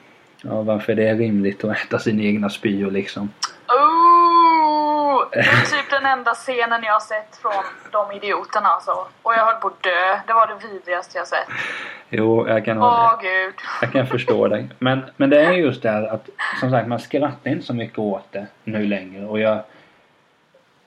Ja, 0.42 0.62
varför 0.62 0.94
det 0.94 1.08
är 1.08 1.16
rimligt 1.16 1.64
att 1.64 1.76
äta 1.76 1.98
sina 1.98 2.22
egna 2.22 2.48
spyor 2.48 2.90
liksom. 2.90 3.32
Oh! 3.68 5.24
Det 5.32 5.38
är 5.38 5.42
typ 5.76 5.90
den 5.90 6.06
enda 6.06 6.34
scenen 6.34 6.82
jag 6.82 6.92
har 6.92 7.00
sett 7.00 7.36
från 7.36 7.64
de 7.92 8.16
idioterna 8.16 8.68
alltså. 8.68 8.90
Och 9.22 9.32
jag 9.32 9.44
höll 9.44 9.60
på 9.60 9.66
att 9.66 9.82
dö. 9.82 10.20
Det 10.26 10.32
var 10.32 10.46
det 10.46 10.68
vidrigaste 10.68 11.18
jag 11.18 11.26
sett. 11.26 11.48
Jo, 12.08 12.48
jag 12.48 12.64
kan, 12.64 12.82
Åh 12.82 13.20
gud. 13.22 13.54
jag 13.80 13.92
kan 13.92 14.06
förstå 14.06 14.48
dig. 14.48 14.68
Men, 14.78 15.00
men 15.16 15.30
det 15.30 15.40
är 15.40 15.52
just 15.52 15.82
det 15.82 15.90
här 15.90 16.06
att 16.06 16.28
som 16.60 16.70
sagt 16.70 16.88
man 16.88 17.00
skrattar 17.00 17.50
inte 17.50 17.66
så 17.66 17.74
mycket 17.74 17.98
åt 17.98 18.32
det 18.32 18.46
nu 18.64 18.86
längre. 18.86 19.26
Och 19.26 19.40
jag 19.40 19.62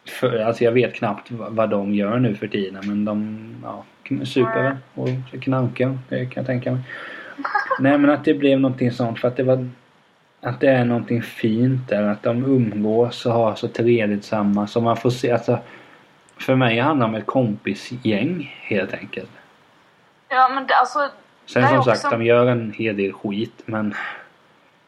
för, 0.10 0.39
alltså 0.39 0.63
jag 0.63 0.71
vet 0.71 0.95
knappt 0.95 1.32
vad, 1.32 1.51
vad 1.51 1.69
de 1.69 1.93
gör 1.93 2.19
nu 2.19 2.36
för 2.36 2.47
tiden 2.47 2.84
men 2.86 3.06
de 3.06 3.56
ja, 3.63 3.84
väl 4.19 4.78
och 4.93 5.10
knarkar. 5.43 5.97
Det 6.10 6.26
kan 6.26 6.41
jag 6.41 6.45
tänka 6.45 6.71
mig. 6.71 6.82
Nej 7.80 7.97
men 7.97 8.10
att 8.10 8.26
det 8.26 8.34
blev 8.34 8.60
någonting 8.60 8.91
sånt 8.91 9.19
för 9.19 9.28
att 9.28 9.36
det 9.38 9.43
var 9.43 9.69
att 10.41 10.60
det 10.60 10.67
är 10.67 10.86
någonting 10.86 11.21
fint 11.21 11.89
där. 11.89 12.04
Att 12.04 12.23
de 12.23 12.43
umgås 12.45 13.26
och 13.26 13.32
har 13.34 13.56
så 13.56 13.67
trevligt 13.67 14.26
samma. 14.26 14.67
Så 14.67 14.82
man 14.82 14.97
får 14.97 15.10
se, 15.10 15.32
alltså. 15.32 15.60
För 16.38 16.56
mig 16.56 16.80
handlar 16.80 17.08
det 17.08 17.13
om 17.13 17.15
ett 17.15 17.26
kompisgäng 17.26 18.58
helt 18.62 18.93
enkelt. 18.93 19.30
Ja 20.30 20.49
men 20.49 20.67
det, 20.67 20.76
alltså 20.76 21.10
Sen 21.45 21.67
som 21.67 21.78
också- 21.78 21.95
sagt, 21.95 22.12
de 22.12 22.23
gör 22.23 22.45
en 22.47 22.71
hel 22.71 22.97
del 22.97 23.13
skit 23.13 23.62
men... 23.65 23.95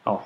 Ja. 0.04 0.22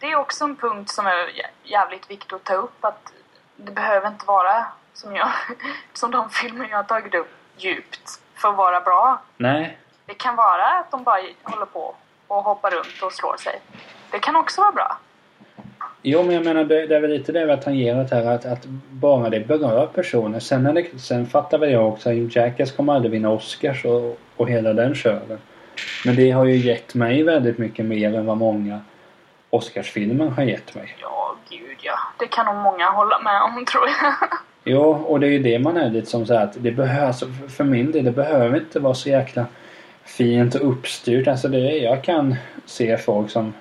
Det 0.00 0.06
är 0.06 0.16
också 0.16 0.44
en 0.44 0.56
punkt 0.56 0.90
som 0.90 1.06
är 1.06 1.10
jä- 1.12 1.50
jävligt 1.70 2.10
viktig 2.10 2.36
att 2.36 2.44
ta 2.44 2.54
upp 2.54 2.84
att 2.84 3.12
det 3.56 3.72
behöver 3.72 4.08
inte 4.08 4.26
vara 4.26 4.66
som, 4.94 5.16
jag, 5.16 5.28
som 5.92 6.10
de 6.10 6.30
filmer 6.30 6.66
jag 6.70 6.76
har 6.76 6.84
tagit 6.84 7.14
upp 7.14 7.30
djupt 7.56 8.20
för 8.40 8.48
att 8.48 8.56
vara 8.56 8.80
bra. 8.80 9.22
Nej. 9.36 9.78
Det 10.06 10.14
kan 10.14 10.36
vara 10.36 10.64
att 10.64 10.90
de 10.90 11.04
bara 11.04 11.20
håller 11.42 11.66
på 11.66 11.94
och 12.26 12.42
hoppar 12.42 12.70
runt 12.70 13.02
och 13.02 13.12
slår 13.12 13.36
sig. 13.36 13.60
Det 14.10 14.18
kan 14.18 14.36
också 14.36 14.60
vara 14.60 14.72
bra. 14.72 14.98
Jo 16.02 16.22
men 16.22 16.34
jag 16.34 16.44
menar 16.44 16.64
det, 16.64 16.86
det 16.86 16.96
är 16.96 17.00
väl 17.00 17.10
lite 17.10 17.32
det 17.32 17.44
vi 17.44 17.50
har 17.50 17.58
tangerat 17.58 18.10
här 18.10 18.26
att, 18.26 18.44
att 18.44 18.66
bara 18.90 19.30
det 19.30 19.40
berör 19.40 19.86
personer. 19.86 20.40
Sen, 20.40 20.66
är 20.66 20.72
det, 20.72 21.00
sen 21.00 21.26
fattar 21.26 21.58
väl 21.58 21.72
jag 21.72 21.88
också 21.88 22.10
att 22.10 22.36
Jackass 22.36 22.72
kommer 22.72 22.94
aldrig 22.94 23.12
vinna 23.12 23.30
Oscars 23.30 23.84
och, 23.84 24.18
och 24.36 24.48
hela 24.48 24.72
den 24.72 24.94
kören. 24.94 25.38
Men 26.04 26.16
det 26.16 26.30
har 26.30 26.44
ju 26.44 26.56
gett 26.56 26.94
mig 26.94 27.22
väldigt 27.22 27.58
mycket 27.58 27.84
mer 27.84 28.14
än 28.14 28.26
vad 28.26 28.36
många 28.36 28.80
Oscarsfilmer 29.50 30.28
har 30.28 30.42
gett 30.42 30.74
mig. 30.74 30.96
Ja, 31.00 31.36
gud 31.50 31.78
ja. 31.82 31.98
Det 32.18 32.26
kan 32.26 32.46
nog 32.46 32.56
många 32.56 32.90
hålla 32.90 33.18
med 33.18 33.42
om 33.42 33.64
tror 33.64 33.88
jag. 33.88 34.14
Jo, 34.64 34.80
och 34.92 35.20
det 35.20 35.26
är 35.26 35.30
ju 35.30 35.38
det 35.42 35.58
man 35.58 35.76
är 35.76 35.90
lite 35.90 36.06
som 36.10 36.26
så 36.26 36.34
här 36.34 36.44
att 36.44 36.56
det 36.62 37.02
alltså, 37.06 37.26
för- 37.48 37.64
min 37.64 37.92
del, 37.92 38.04
det 38.04 38.10
behöver 38.12 38.56
inte 38.58 38.80
vara 38.80 38.94
så 38.94 39.08
jäkla 39.08 39.46
fint 40.04 40.54
och 40.54 40.68
uppstyrt. 40.70 41.28
Alltså 41.28 41.48
det 41.48 41.58
är, 41.58 41.84
jag 41.84 42.04
kan 42.04 42.34
se 42.66 42.96
folk 42.96 43.30
som, 43.30 43.52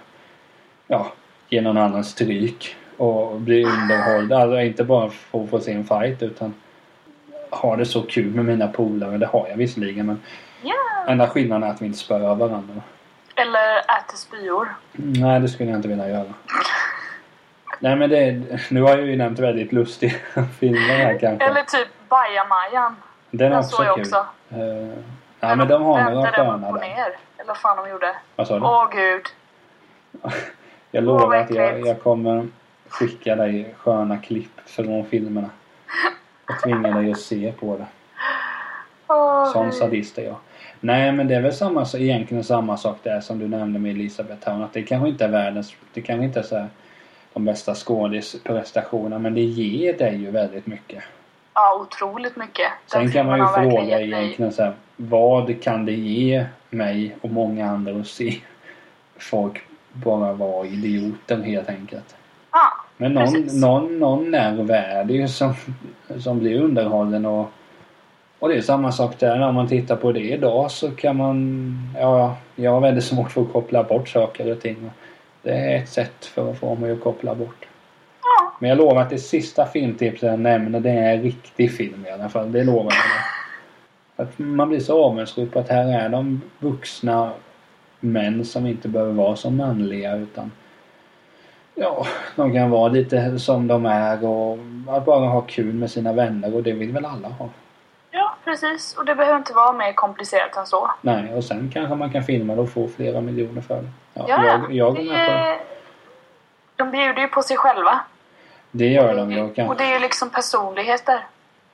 ja, 0.87 1.11
ger 1.49 1.61
någon 1.61 1.77
annan 1.77 2.03
stryk 2.03 2.75
och 2.97 3.41
blir 3.41 3.65
underhållda. 3.67 4.37
Alltså 4.37 4.59
inte 4.61 4.83
bara 4.83 5.09
för 5.09 5.43
att 5.43 5.49
få 5.49 5.59
se 5.59 5.71
en 5.73 5.85
fight 5.85 6.23
utan 6.23 6.53
ha 7.51 7.75
det 7.75 7.85
så 7.85 8.01
kul 8.01 8.35
med 8.35 8.45
mina 8.45 8.67
polare. 8.67 9.17
Det 9.17 9.25
har 9.25 9.47
jag 9.49 9.57
visserligen 9.57 10.05
men 10.05 10.19
Ja. 10.63 10.75
enda 11.11 11.27
skillnaden 11.27 11.63
är 11.69 11.73
att 11.73 11.81
vi 11.81 11.85
inte 11.85 11.97
spöar 11.99 12.35
varandra. 12.35 12.81
Eller 13.35 13.77
äter 13.77 14.17
spyor. 14.17 14.67
Nej, 14.93 15.39
det 15.39 15.47
skulle 15.47 15.69
jag 15.69 15.77
inte 15.79 15.87
vilja 15.87 16.09
göra. 16.09 16.33
Nej 17.79 17.95
men 17.95 18.09
det, 18.09 18.41
nu 18.71 18.81
har 18.81 18.89
jag 18.89 19.01
ju 19.07 19.15
nämnt 19.15 19.39
väldigt 19.39 19.71
lustiga 19.71 20.11
filmer 20.59 20.79
här 20.97 21.17
kanske. 21.19 21.45
Eller 21.45 21.61
typ 21.61 21.87
Bajamajan. 22.09 22.95
Den 23.31 23.49
Den 23.51 23.59
också 23.59 23.69
såg 23.75 23.85
jag 23.85 23.95
kul. 23.95 24.01
också. 24.01 24.25
Eh, 24.51 24.89
ja 25.39 25.55
men 25.55 25.67
de 25.67 25.83
har 25.83 26.11
några 26.11 26.31
sköna 26.31 26.71
där. 26.71 26.79
ner. 26.79 27.17
Eller 27.37 27.47
vad 27.47 27.57
fan 27.57 27.77
de 27.77 27.89
gjorde. 27.89 28.15
Vad 28.35 28.47
sa 28.47 28.59
du? 28.59 28.65
Åh 28.65 28.89
gud. 28.91 29.21
Jag 30.91 31.03
lovar 31.03 31.35
att 31.37 31.49
jag, 31.55 31.87
jag 31.87 32.01
kommer 32.01 32.47
skicka 32.89 33.35
dig 33.35 33.75
sköna 33.77 34.17
klipp 34.17 34.59
för 34.65 34.83
de 34.83 35.05
filmerna. 35.05 35.49
Och 36.49 36.63
tvinga 36.63 36.91
dig 36.91 37.11
att 37.11 37.19
se 37.19 37.53
på 37.59 37.77
det. 37.77 37.85
Åh, 39.07 39.51
Sån 39.51 39.71
sadist 39.71 40.17
är 40.17 40.23
jag. 40.23 40.35
Nej 40.79 41.11
men 41.11 41.27
det 41.27 41.35
är 41.35 41.41
väl 41.41 41.53
samma, 41.53 41.85
egentligen 41.97 42.43
samma 42.43 42.77
sak 42.77 42.97
där 43.03 43.21
som 43.21 43.39
du 43.39 43.47
nämnde 43.47 43.79
med 43.79 43.91
Elisabeth 43.91 44.45
Town. 44.45 44.63
Att 44.63 44.73
det 44.73 44.83
kanske 44.83 45.09
inte 45.09 45.25
är 45.25 45.29
världens, 45.29 45.75
det 45.93 46.01
kanske 46.01 46.25
inte 46.25 46.39
är 46.39 46.43
så 46.43 46.57
här, 46.57 46.67
de 47.33 47.45
bästa 47.45 47.75
skådisprestationerna 47.75 49.19
men 49.19 49.33
det 49.33 49.41
ger 49.41 49.97
dig 49.97 50.15
ju 50.15 50.31
väldigt 50.31 50.67
mycket. 50.67 51.03
Ja, 51.53 51.81
otroligt 51.81 52.35
mycket. 52.35 52.67
Den 52.91 53.01
Sen 53.01 53.11
kan 53.11 53.25
man 53.25 53.39
ju 53.39 53.69
fråga 53.69 54.01
egentligen 54.01 54.51
så 54.51 54.63
här, 54.63 54.73
vad 54.95 55.61
kan 55.63 55.85
det 55.85 55.93
ge 55.93 56.45
mig 56.69 57.15
och 57.21 57.29
många 57.29 57.69
andra 57.69 57.99
att 57.99 58.07
se 58.07 58.35
folk 59.17 59.61
bara 59.93 60.33
vara 60.33 60.65
idioter 60.65 61.41
helt 61.41 61.69
enkelt. 61.69 62.15
Ja, 62.51 62.71
Men 62.97 63.13
någon, 63.13 63.25
Precis. 63.25 63.61
någon, 63.61 63.99
någon 63.99 64.31
nerv 64.31 64.71
är 64.71 65.03
det 65.03 65.13
ju 65.13 65.27
som, 65.27 65.53
som 66.19 66.39
blir 66.39 66.61
underhållen 66.61 67.25
och, 67.25 67.51
och 68.39 68.49
det 68.49 68.55
är 68.55 68.61
samma 68.61 68.91
sak 68.91 69.19
där 69.19 69.39
när 69.39 69.51
man 69.51 69.67
tittar 69.67 69.95
på 69.95 70.11
det 70.11 70.19
idag 70.19 70.71
så 70.71 70.91
kan 70.91 71.15
man, 71.15 71.73
ja, 71.99 72.37
jag 72.55 72.71
har 72.71 72.81
väldigt 72.81 73.03
svårt 73.03 73.31
för 73.31 73.41
att 73.41 73.53
koppla 73.53 73.83
bort 73.83 74.09
saker 74.09 74.51
och 74.51 74.61
ting. 74.61 74.91
Det 75.41 75.51
är 75.51 75.77
ett 75.77 75.89
sätt 75.89 76.25
för 76.25 76.51
att 76.51 76.57
få 76.57 76.75
mig 76.75 76.91
att 76.91 77.01
koppla 77.01 77.35
bort. 77.35 77.67
ja. 78.21 78.53
Men 78.59 78.69
jag 78.69 78.77
lovar 78.77 79.01
att 79.01 79.09
det 79.09 79.17
sista 79.17 79.65
filmtipset 79.65 80.29
jag 80.29 80.39
nämner 80.39 80.79
det 80.79 80.89
är 80.89 81.15
en 81.15 81.21
riktig 81.21 81.71
film 81.71 82.05
i 82.05 82.11
alla 82.11 82.29
fall. 82.29 82.51
Det 82.51 82.63
lovar 82.63 82.93
jag. 82.93 84.25
Att 84.25 84.39
man 84.39 84.69
blir 84.69 84.79
så 84.79 85.05
avundsjuk 85.05 85.51
på 85.51 85.59
att 85.59 85.69
här 85.69 86.01
är 86.05 86.09
de 86.09 86.41
vuxna 86.59 87.31
män 87.99 88.45
som 88.45 88.67
inte 88.67 88.87
behöver 88.87 89.13
vara 89.13 89.35
så 89.35 89.49
manliga 89.49 90.15
utan 90.15 90.51
Ja, 91.75 92.07
de 92.35 92.53
kan 92.53 92.69
vara 92.69 92.89
lite 92.89 93.39
som 93.39 93.67
de 93.67 93.85
är 93.85 94.25
och 94.25 94.57
bara 95.05 95.27
ha 95.27 95.41
kul 95.41 95.73
med 95.73 95.91
sina 95.91 96.13
vänner 96.13 96.55
och 96.55 96.63
det 96.63 96.71
vill 96.71 96.91
väl 96.91 97.05
alla 97.05 97.27
ha. 97.27 97.49
Ja, 98.45 98.51
precis. 98.51 98.97
Och 98.97 99.05
det 99.05 99.15
behöver 99.15 99.37
inte 99.37 99.53
vara 99.53 99.71
mer 99.73 99.93
komplicerat 99.93 100.57
än 100.57 100.65
så. 100.65 100.91
Nej, 101.01 101.33
och 101.33 101.43
sen 101.43 101.71
kanske 101.73 101.95
man 101.95 102.11
kan 102.11 102.23
filma 102.23 102.55
det 102.55 102.61
och 102.61 102.69
få 102.71 102.87
flera 102.87 103.21
miljoner 103.21 103.61
för 103.61 103.75
det. 103.81 103.89
Ja, 104.13 104.25
Ja, 104.27 104.45
jag, 104.45 104.71
jag 104.73 104.95
det 104.95 105.13
är- 105.15 105.59
De 106.75 106.91
bjuder 106.91 107.21
ju 107.21 107.27
på 107.27 107.41
sig 107.41 107.57
själva. 107.57 107.99
Det 108.71 108.87
gör 108.87 109.15
de 109.15 109.31
ju. 109.31 109.41
och 109.41 109.59
Och 109.69 109.75
det 109.77 109.83
är 109.83 109.93
ju 109.93 109.99
liksom 109.99 110.29
personligheter. 110.29 111.15
Och 111.15 111.21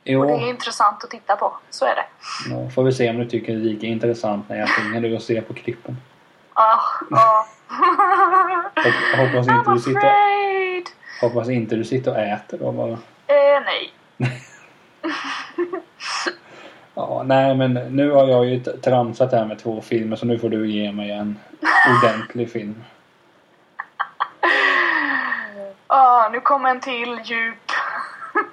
det 0.05 0.11
är 0.11 0.15
jo, 0.41 0.47
intressant 0.49 1.03
att 1.03 1.09
titta 1.09 1.35
på. 1.35 1.53
Så 1.69 1.85
är 1.85 1.95
det. 1.95 2.05
ja, 2.49 2.69
får 2.69 2.83
vi 2.83 2.91
se 2.91 3.09
om 3.09 3.17
du 3.17 3.25
tycker 3.25 3.53
det 3.53 3.59
är 3.59 3.63
lika 3.63 3.87
intressant 3.87 4.49
när 4.49 4.57
jag 4.59 4.67
tvingar 4.69 5.01
dig 5.01 5.15
att 5.15 5.23
se 5.23 5.41
på 5.41 5.53
klippen. 5.53 5.97
Ah, 6.53 6.79
ah. 7.11 7.45
Hop- 8.75 9.17
Hoppas 9.17 9.47
inte, 9.47 9.51
I'm 9.69 9.73
du 9.73 9.79
sitter, 9.79 9.97
afraid! 9.99 10.83
hoppas 11.21 11.49
inte 11.49 11.75
du 11.75 11.83
sitter 11.83 12.11
och 12.11 12.17
äter 12.19 12.57
då 12.57 12.71
bara. 12.71 12.91
Eh, 12.91 13.61
nej. 13.65 13.93
Ja, 16.95 17.23
nej 17.25 17.55
men 17.55 17.73
nu 17.73 18.11
har 18.11 18.27
jag 18.27 18.45
ju 18.45 18.59
tramsat 18.59 19.31
här 19.31 19.45
med 19.45 19.59
två 19.59 19.81
filmer 19.81 20.15
så 20.15 20.25
nu 20.25 20.39
får 20.39 20.49
du 20.49 20.71
ge 20.71 20.91
mig 20.91 21.11
en 21.11 21.39
ordentlig 21.89 22.51
film. 22.51 22.83
Ah, 25.87 26.29
nu 26.29 26.39
kommer 26.39 26.69
en 26.69 26.79
till 26.79 27.19
djup. 27.23 27.71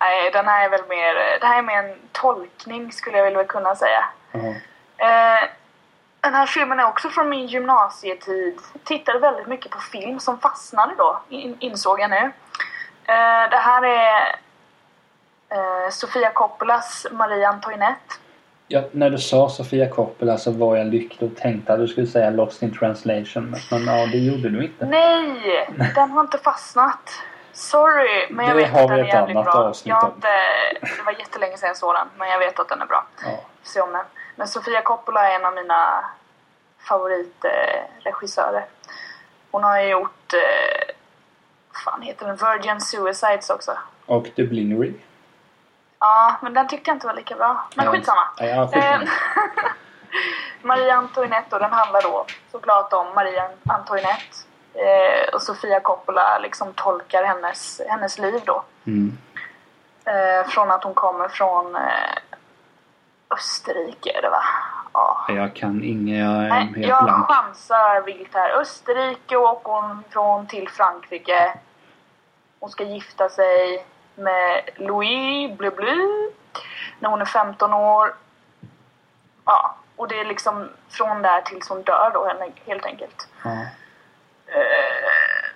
Nej, 0.00 0.30
den 0.32 0.46
här 0.46 0.64
är 0.64 0.68
väl 0.70 0.88
mer, 0.88 1.38
det 1.40 1.46
här 1.46 1.58
är 1.58 1.62
mer 1.62 1.78
en 1.78 1.94
tolkning 2.12 2.92
skulle 2.92 3.18
jag 3.18 3.30
väl 3.30 3.46
kunna 3.46 3.74
säga. 3.74 4.04
Ja. 4.32 4.38
Eh, 4.96 5.48
den 6.20 6.34
här 6.34 6.46
filmen 6.46 6.80
är 6.80 6.88
också 6.88 7.08
från 7.08 7.28
min 7.28 7.46
gymnasietid. 7.46 8.58
Tittade 8.84 9.18
väldigt 9.18 9.46
mycket 9.46 9.70
på 9.70 9.80
film 9.80 10.20
som 10.20 10.38
fastnade 10.38 10.94
då, 10.98 11.20
in, 11.28 11.56
insåg 11.60 12.00
jag 12.00 12.10
nu. 12.10 12.32
Eh, 13.06 13.50
det 13.50 13.56
här 13.56 13.82
är 13.82 14.36
eh, 15.54 15.90
Sofia 15.90 16.30
Coppolas 16.30 17.06
Marie 17.12 17.48
Antoinette. 17.48 18.14
Ja, 18.68 18.82
när 18.92 19.10
du 19.10 19.18
sa 19.18 19.48
Sofia 19.48 19.88
Coppola 19.88 20.38
så 20.38 20.50
var 20.50 20.76
jag 20.76 20.86
lycklig 20.86 21.30
och 21.32 21.36
tänkte 21.38 21.72
att 21.72 21.78
du 21.78 21.88
skulle 21.88 22.06
säga 22.06 22.30
Lost 22.30 22.62
in 22.62 22.78
translation. 22.78 23.56
Men, 23.70 23.84
ja, 23.84 24.06
det 24.06 24.18
gjorde 24.18 24.48
du 24.48 24.64
inte. 24.64 24.86
Nej! 24.86 25.68
Den 25.94 26.10
har 26.10 26.20
inte 26.20 26.38
fastnat. 26.38 27.10
Sorry, 27.52 28.26
men 28.30 28.46
jag 28.46 28.56
Det 28.56 28.62
vet 28.62 28.74
att 28.76 28.88
den 28.88 28.98
är 28.98 29.04
jävligt 29.04 29.44
bra. 29.44 29.72
Jag 29.84 29.96
har 29.96 30.08
inte, 30.08 30.28
det 30.80 31.02
var 31.06 31.12
jättelänge 31.12 31.56
sedan 31.56 31.66
jag 31.66 31.76
såg 31.76 31.94
den, 31.94 32.08
men 32.18 32.28
jag 32.28 32.38
vet 32.38 32.60
att 32.60 32.68
den 32.68 32.82
är 32.82 32.86
bra. 32.86 33.06
Ja. 33.24 33.40
Se 33.62 33.80
om 33.80 33.92
den. 33.92 34.04
Men 34.36 34.48
Sofia 34.48 34.82
Coppola 34.82 35.30
är 35.30 35.34
en 35.34 35.44
av 35.44 35.54
mina 35.54 36.04
favoritregissörer. 36.88 38.64
Hon 39.50 39.64
har 39.64 39.80
ju 39.80 39.88
gjort, 39.88 40.32
eh, 40.32 40.94
fan 41.84 42.02
heter 42.02 42.26
den? 42.26 42.36
Virgin 42.36 42.80
Suicides 42.80 43.50
också. 43.50 43.72
Och 44.06 44.26
The 44.36 44.44
Blinnery. 44.44 44.92
Ja, 46.04 46.36
men 46.40 46.54
den 46.54 46.68
tyckte 46.68 46.90
jag 46.90 46.96
inte 46.96 47.06
var 47.06 47.14
lika 47.14 47.34
bra. 47.34 47.64
Men 47.76 47.84
Ja, 47.86 47.92
skitsamma. 47.92 48.20
Ja, 48.36 48.46
ja, 48.46 48.66
skitsamma. 48.66 49.02
Eh, 49.02 49.08
Marie 50.62 50.94
Antoinette 50.94 51.46
då, 51.50 51.58
den 51.58 51.72
handlar 51.72 52.02
då 52.02 52.26
såklart 52.52 52.92
om 52.92 53.06
Marie 53.14 53.42
Antoinette. 53.68 54.36
Eh, 54.74 55.34
och 55.34 55.42
Sofia 55.42 55.80
Coppola 55.80 56.38
liksom 56.38 56.72
tolkar 56.72 57.24
hennes, 57.24 57.80
hennes 57.88 58.18
liv 58.18 58.42
då. 58.46 58.62
Mm. 58.86 59.18
Eh, 60.04 60.48
från 60.48 60.70
att 60.70 60.84
hon 60.84 60.94
kommer 60.94 61.28
från 61.28 61.76
eh, 61.76 61.82
Österrike 63.30 64.18
är 64.18 64.22
det 64.22 64.30
va? 64.30 64.42
Ja. 64.92 65.24
Jag 65.28 65.54
kan 65.56 65.84
inget, 65.84 66.18
jag 66.18 66.34
är 66.44 66.48
Nej, 66.48 66.72
helt 66.76 66.88
jag 66.88 67.04
blank. 67.04 67.26
chansar 67.26 68.00
vilt 68.00 68.34
här. 68.34 68.50
Österrike 68.60 69.36
åker 69.36 69.72
hon 69.72 70.04
från 70.10 70.46
till 70.46 70.68
Frankrike. 70.68 71.54
Hon 72.60 72.70
ska 72.70 72.84
gifta 72.84 73.28
sig 73.28 73.86
med 74.14 74.70
Louis 74.76 75.58
Blu 75.58 75.70
Blu 75.70 76.30
när 76.98 77.08
hon 77.08 77.20
är 77.20 77.24
15 77.24 77.72
år. 77.72 78.14
Ja, 79.44 79.76
och 79.96 80.08
det 80.08 80.20
är 80.20 80.24
liksom 80.24 80.68
från 80.88 81.22
där 81.22 81.40
tills 81.40 81.68
hon 81.68 81.82
dör 81.82 82.10
då 82.14 82.32
helt 82.66 82.86
enkelt. 82.86 83.28
Eh, 84.46 85.50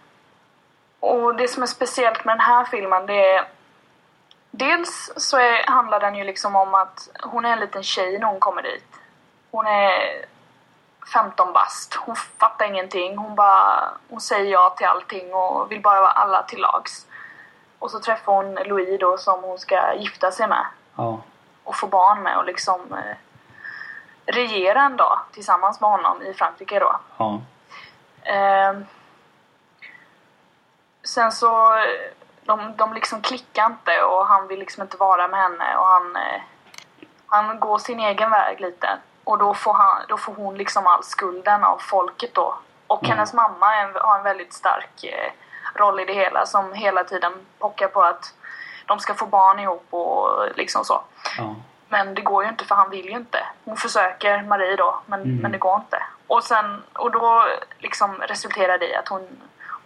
och 1.00 1.34
det 1.34 1.48
som 1.48 1.62
är 1.62 1.66
speciellt 1.66 2.24
med 2.24 2.32
den 2.32 2.40
här 2.40 2.64
filmen 2.64 3.06
det 3.06 3.32
är 3.32 3.48
Dels 4.50 5.12
så 5.16 5.36
är, 5.36 5.66
handlar 5.66 6.00
den 6.00 6.14
ju 6.14 6.24
liksom 6.24 6.56
om 6.56 6.74
att 6.74 7.08
hon 7.22 7.44
är 7.44 7.52
en 7.52 7.60
liten 7.60 7.82
tjej 7.82 8.18
när 8.18 8.26
hon 8.26 8.40
kommer 8.40 8.62
dit. 8.62 8.84
Hon 9.50 9.66
är 9.66 10.24
15 11.12 11.52
bast. 11.52 11.94
Hon 11.94 12.16
fattar 12.16 12.66
ingenting. 12.66 13.16
Hon 13.16 13.34
bara 13.34 13.90
hon 14.08 14.20
säger 14.20 14.52
ja 14.52 14.74
till 14.76 14.86
allting 14.86 15.34
och 15.34 15.70
vill 15.70 15.82
bara 15.82 16.00
vara 16.00 16.10
alla 16.10 16.42
till 16.42 16.60
lags. 16.60 17.06
Och 17.78 17.90
så 17.90 18.00
träffar 18.00 18.32
hon 18.32 18.54
Louis 18.54 19.00
då 19.00 19.18
som 19.18 19.42
hon 19.42 19.58
ska 19.58 19.94
gifta 19.94 20.30
sig 20.30 20.48
med 20.48 20.66
Ja. 20.96 21.20
och 21.64 21.76
få 21.76 21.86
barn 21.86 22.22
med 22.22 22.36
och 22.38 22.44
liksom 22.44 22.80
eh, 22.92 23.16
regera 24.26 24.82
en 24.82 24.96
dag 24.96 25.18
tillsammans 25.32 25.80
med 25.80 25.90
honom 25.90 26.22
i 26.22 26.34
Frankrike 26.34 26.78
då. 26.78 26.96
Ja. 27.18 27.40
Ehm, 28.22 28.86
sen 31.04 31.32
så, 31.32 31.74
eh, 31.74 32.12
de, 32.44 32.76
de 32.76 32.92
liksom 32.94 33.22
klickar 33.22 33.66
inte 33.66 34.02
och 34.02 34.26
han 34.26 34.46
vill 34.48 34.58
liksom 34.58 34.82
inte 34.82 34.96
vara 34.96 35.28
med 35.28 35.40
henne 35.40 35.76
och 35.76 35.86
han, 35.86 36.16
eh, 36.16 36.40
han 37.26 37.60
går 37.60 37.78
sin 37.78 38.00
egen 38.00 38.30
väg 38.30 38.60
lite. 38.60 38.98
Och 39.24 39.38
då 39.38 39.54
får, 39.54 39.74
han, 39.74 40.02
då 40.08 40.16
får 40.16 40.34
hon 40.34 40.56
liksom 40.56 40.86
all 40.86 41.04
skulden 41.04 41.64
av 41.64 41.78
folket 41.78 42.34
då. 42.34 42.54
Och 42.86 43.04
Mm. 43.04 43.16
hennes 43.16 43.32
mamma 43.34 43.76
en, 43.76 43.94
har 43.94 44.18
en 44.18 44.24
väldigt 44.24 44.52
stark 44.52 45.04
eh, 45.04 45.32
roll 45.74 46.00
i 46.00 46.04
det 46.04 46.12
hela 46.12 46.46
som 46.46 46.72
hela 46.72 47.04
tiden 47.04 47.32
pockar 47.58 47.88
på 47.88 48.02
att 48.02 48.34
de 48.86 48.98
ska 49.00 49.14
få 49.14 49.26
barn 49.26 49.58
ihop 49.58 49.86
och 49.90 50.48
liksom 50.56 50.84
så. 50.84 51.02
Ja. 51.38 51.54
Men 51.88 52.14
det 52.14 52.22
går 52.22 52.42
ju 52.44 52.48
inte 52.48 52.64
för 52.64 52.74
han 52.74 52.90
vill 52.90 53.04
ju 53.06 53.10
inte. 53.12 53.46
Hon 53.64 53.76
försöker, 53.76 54.42
Marie 54.42 54.76
då, 54.76 55.00
men, 55.06 55.20
Mm. 55.22 55.36
men 55.36 55.52
det 55.52 55.58
går 55.58 55.76
inte. 55.76 56.02
Och, 56.26 56.44
sen, 56.44 56.82
och 56.92 57.10
då 57.10 57.44
liksom 57.78 58.14
resulterar 58.20 58.78
det 58.78 58.88
i 58.88 58.94
att 58.96 59.08
hon, 59.08 59.40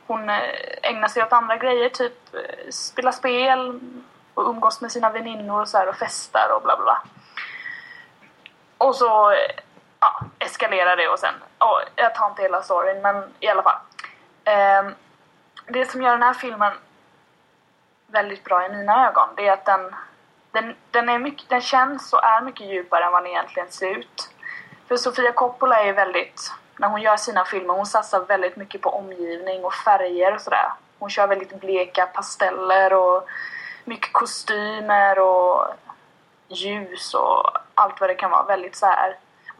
hon 0.07 0.31
eh, 0.31 0.41
ägnar 0.83 1.09
sig 1.09 1.23
åt 1.23 1.33
andra 1.33 1.57
grejer, 1.57 1.89
typ 1.89 2.35
eh, 2.35 2.71
spela 2.71 3.13
spel 3.13 3.81
och 4.35 4.49
umgås 4.51 4.81
med 4.81 4.93
sina 4.93 5.11
väninnor 5.11 5.61
och 5.61 5.69
så 5.69 5.79
här 5.79 5.89
och 5.89 5.97
festar 5.97 6.49
och 6.57 6.63
bla 6.63 6.77
bla 6.77 6.85
bla. 6.85 7.03
Och 8.79 8.97
så 8.97 9.31
eh, 9.31 9.37
ja, 10.01 10.21
eskalerar 10.39 10.97
det 10.97 11.09
och 11.09 11.19
sen, 11.19 11.35
ja, 11.59 11.81
jag 11.97 12.15
tar 12.15 12.27
inte 12.27 12.43
hela 12.43 12.63
storyn 12.63 13.03
men 13.03 13.35
i 13.41 13.49
alla 13.49 13.63
fall. 13.63 13.79
Ehm, 14.45 14.95
det 15.73 15.91
som 15.91 16.03
gör 16.03 16.13
den 16.13 16.23
här 16.23 16.35
filmen 16.35 16.73
väldigt 18.07 18.45
bra 18.45 18.67
i 18.67 18.69
mina 18.69 19.09
ögon 19.09 19.29
det 19.37 19.49
är 19.49 19.53
att 19.53 19.65
den, 19.65 19.95
den, 20.53 20.75
den, 20.91 21.09
är 21.09 21.19
mycket, 21.19 21.49
den 21.49 21.61
känns 21.61 22.13
och 22.13 22.25
är 22.25 22.41
mycket 22.41 22.67
djupare 22.67 23.05
än 23.05 23.13
vad 23.13 23.23
den 23.23 23.31
egentligen 23.31 23.71
ser 23.71 23.99
ut. 23.99 24.31
För 24.89 24.97
Sofia 24.97 25.33
Coppola 25.33 25.81
är 25.81 25.93
väldigt, 25.93 26.53
när 26.77 26.89
hon 26.89 27.03
gör 27.03 27.17
sina 27.17 27.45
filmer, 27.45 27.75
hon 27.75 27.87
satsar 27.87 28.21
väldigt 28.21 28.57
mycket 28.57 28.81
på 28.81 28.91
omgivning 28.91 29.65
och 29.65 29.75
färger 29.75 30.35
och 30.35 30.41
sådär. 30.41 30.73
Hon 30.99 31.11
kör 31.11 31.27
väldigt 31.27 31.61
bleka 31.61 32.07
pasteller 32.07 32.93
och 32.93 33.29
mycket 33.85 34.13
kostymer 34.13 35.19
och 35.19 35.67
ljus 36.49 37.15
och 37.15 37.51
allt 37.75 38.01
vad 38.01 38.11
det 38.11 38.15
kan 38.15 38.31
vara. 38.31 38.43
Väldigt 38.43 38.77
så 38.77 38.87
här 38.87 39.17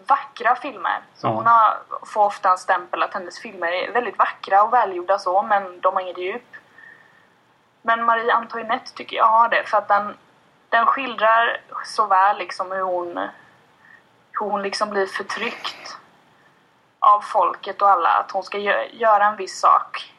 vackra 0.09 0.55
filmer. 0.55 1.01
Så 1.15 1.27
Ja. 1.27 1.31
hon 1.31 1.47
har, 1.47 1.79
får 2.07 2.25
ofta 2.25 2.51
en 2.51 2.59
stämpel 2.59 3.03
att 3.03 3.15
hennes 3.15 3.41
filmer 3.41 3.73
är 3.73 3.93
väldigt 3.93 4.19
vackra 4.19 4.63
och 4.63 4.73
välgjorda 4.73 5.19
så, 5.19 5.43
men 5.43 5.81
de 5.81 5.95
har 5.95 6.01
inget 6.01 6.19
djup. 6.19 6.57
Men 7.83 8.05
Marie 8.05 8.33
Antoinette 8.35 8.93
tycker 8.95 9.17
jag 9.17 9.27
har 9.27 9.49
det 9.49 9.65
för 9.65 9.79
att 9.79 9.89
den, 9.89 10.17
den 10.69 10.87
skildrar 10.87 11.61
så 11.85 12.07
väl 12.07 12.39
liksom 12.39 12.73
hur 12.73 12.83
hon, 12.83 13.17
hur 14.41 14.51
hon 14.51 14.63
liksom 14.63 14.91
blir 14.91 15.07
förtryckt 15.07 15.97
av 16.99 17.21
folket 17.21 17.83
och 17.83 17.91
alla. 17.91 18.09
Att 18.09 18.31
hon 18.31 18.43
ska 18.43 18.59
gö- 18.59 18.89
göra 18.93 19.25
en 19.27 19.37
viss 19.37 19.61
sak 19.61 20.13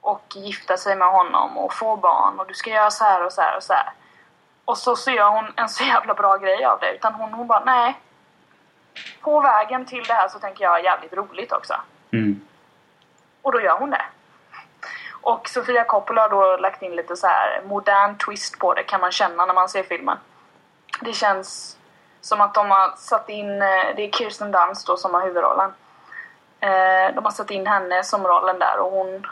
och 0.00 0.22
gifta 0.34 0.76
sig 0.76 0.96
med 0.96 1.08
honom 1.08 1.58
och 1.58 1.74
få 1.74 1.96
barn 1.96 2.40
och 2.40 2.46
du 2.46 2.54
ska 2.54 2.70
göra 2.70 2.90
så 2.90 3.04
här 3.04 3.24
och 3.24 3.32
så 3.32 3.40
här 3.42 3.56
och 3.56 3.62
så 3.62 3.72
här. 3.72 3.92
Och 4.64 4.78
så, 4.78 4.96
så 4.96 5.10
gör 5.10 5.28
hon 5.30 5.52
en 5.56 5.68
så 5.68 5.84
jävla 5.84 6.14
bra 6.14 6.36
grej 6.36 6.64
av 6.64 6.78
det. 6.80 6.92
Utan 6.94 7.14
hon, 7.14 7.32
hon 7.32 7.46
bara, 7.46 7.64
nej. 7.64 8.00
På 9.20 9.40
vägen 9.40 9.86
till 9.86 10.02
det 10.04 10.12
här 10.14 10.28
så 10.28 10.38
tänker 10.38 10.64
jag 10.64 10.84
jävligt 10.84 11.12
roligt 11.12 11.52
också. 11.52 11.74
Mm. 12.12 12.40
Och 13.42 13.52
då 13.52 13.60
gör 13.60 13.78
hon 13.78 13.90
det. 13.90 14.02
Och 15.20 15.48
Sofia 15.48 15.84
Coppola 15.84 16.22
har 16.22 16.28
då 16.28 16.56
lagt 16.56 16.82
in 16.82 16.96
lite 16.96 17.16
så 17.16 17.26
här 17.26 17.62
modern 17.64 18.18
twist 18.18 18.58
på 18.58 18.74
det 18.74 18.82
kan 18.82 19.00
man 19.00 19.12
känna 19.12 19.46
när 19.46 19.54
man 19.54 19.68
ser 19.68 19.82
filmen. 19.82 20.18
Det 21.00 21.12
känns 21.12 21.76
som 22.20 22.40
att 22.40 22.54
de 22.54 22.70
har 22.70 22.96
satt 22.96 23.28
in, 23.28 23.62
eh, 23.62 23.86
det 23.96 24.02
är 24.02 24.10
Kirsten 24.10 24.52
Dunst 24.52 24.86
då 24.86 24.96
som 24.96 25.14
har 25.14 25.22
huvudrollen. 25.22 25.70
Eh, 26.60 27.14
De 27.14 27.24
har 27.24 27.30
satt 27.30 27.50
in 27.50 27.66
henne 27.66 28.04
som 28.04 28.26
rollen 28.26 28.58
där 28.58 28.78
och 28.78 28.90
hon, 28.90 29.26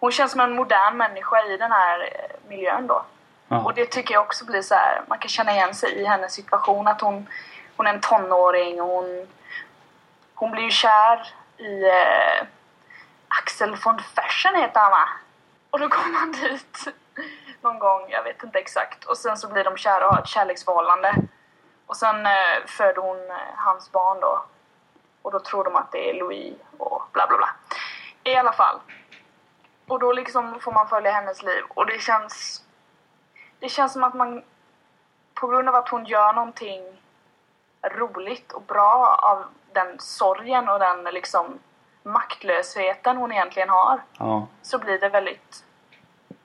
hon 0.00 0.12
känns 0.12 0.32
som 0.32 0.40
en 0.40 0.56
modern 0.56 0.96
människa 0.96 1.42
i 1.44 1.56
den 1.56 1.72
här 1.72 2.00
eh, 2.00 2.48
miljön 2.48 2.86
då. 2.86 3.02
Ja. 3.48 3.60
Och 3.60 3.74
det 3.74 3.86
tycker 3.86 4.14
jag 4.14 4.22
också 4.22 4.44
blir 4.44 4.62
så 4.62 4.74
här, 4.74 5.02
man 5.06 5.18
kan 5.18 5.28
känna 5.28 5.52
igen 5.52 5.74
sig 5.74 5.92
i 5.92 6.04
hennes 6.04 6.32
situation 6.32 6.88
att 6.88 7.00
hon, 7.00 7.26
hon 7.76 7.86
är 7.86 7.94
en 7.94 8.00
tonåring 8.00 8.80
och 8.80 8.88
hon, 8.88 9.28
hon 10.34 10.50
blir 10.50 10.62
ju 10.62 10.70
kär 10.70 11.34
i 11.56 11.84
eh, 11.84 12.46
Axel 13.28 13.76
von 13.84 13.98
Fersen 13.98 14.56
heter 14.56 14.80
han 14.80 14.90
va? 14.90 15.08
Och 15.70 15.78
då 15.78 15.88
kommer 15.88 16.18
han 16.18 16.32
dit 16.32 16.88
någon 17.60 17.78
gång, 17.78 18.06
jag 18.10 18.22
vet 18.22 18.42
inte 18.42 18.58
exakt. 18.58 19.04
Och 19.04 19.18
sen 19.18 19.36
så 19.36 19.48
blir 19.48 19.64
de 19.64 19.76
kära 19.76 20.06
och 20.06 20.14
har 20.14 20.22
ett 20.22 20.28
kärleksförhållande. 20.28 21.14
Och 21.86 21.96
sen 21.96 22.26
eh, 22.26 22.66
föder 22.66 23.02
hon 23.02 23.30
eh, 23.30 23.36
hans 23.56 23.92
barn 23.92 24.20
då. 24.20 24.44
Och 25.22 25.32
då 25.32 25.40
tror 25.40 25.64
de 25.64 25.76
att 25.76 25.92
det 25.92 26.10
är 26.10 26.14
Louis 26.14 26.54
och 26.78 27.02
bla 27.12 27.26
bla 27.26 27.36
bla. 27.36 27.50
I 28.24 28.36
alla 28.36 28.52
fall. 28.52 28.80
Och 29.86 29.98
då 29.98 30.12
liksom 30.12 30.60
får 30.60 30.72
man 30.72 30.88
följa 30.88 31.12
hennes 31.12 31.42
liv 31.42 31.64
och 31.68 31.86
det 31.86 31.98
känns... 31.98 32.62
Det 33.58 33.68
känns 33.68 33.92
som 33.92 34.04
att 34.04 34.14
man 34.14 34.42
på 35.34 35.46
grund 35.46 35.68
av 35.68 35.74
att 35.74 35.88
hon 35.88 36.04
gör 36.04 36.32
någonting 36.32 36.82
roligt 37.88 38.52
och 38.52 38.62
bra 38.62 39.20
av 39.22 39.44
den 39.72 39.98
sorgen 39.98 40.68
och 40.68 40.78
den 40.78 41.04
liksom 41.04 41.58
maktlösheten 42.02 43.16
hon 43.16 43.32
egentligen 43.32 43.68
har 43.68 44.00
Ja. 44.18 44.46
så 44.62 44.78
blir 44.78 44.98
det 44.98 45.08
väldigt... 45.08 45.64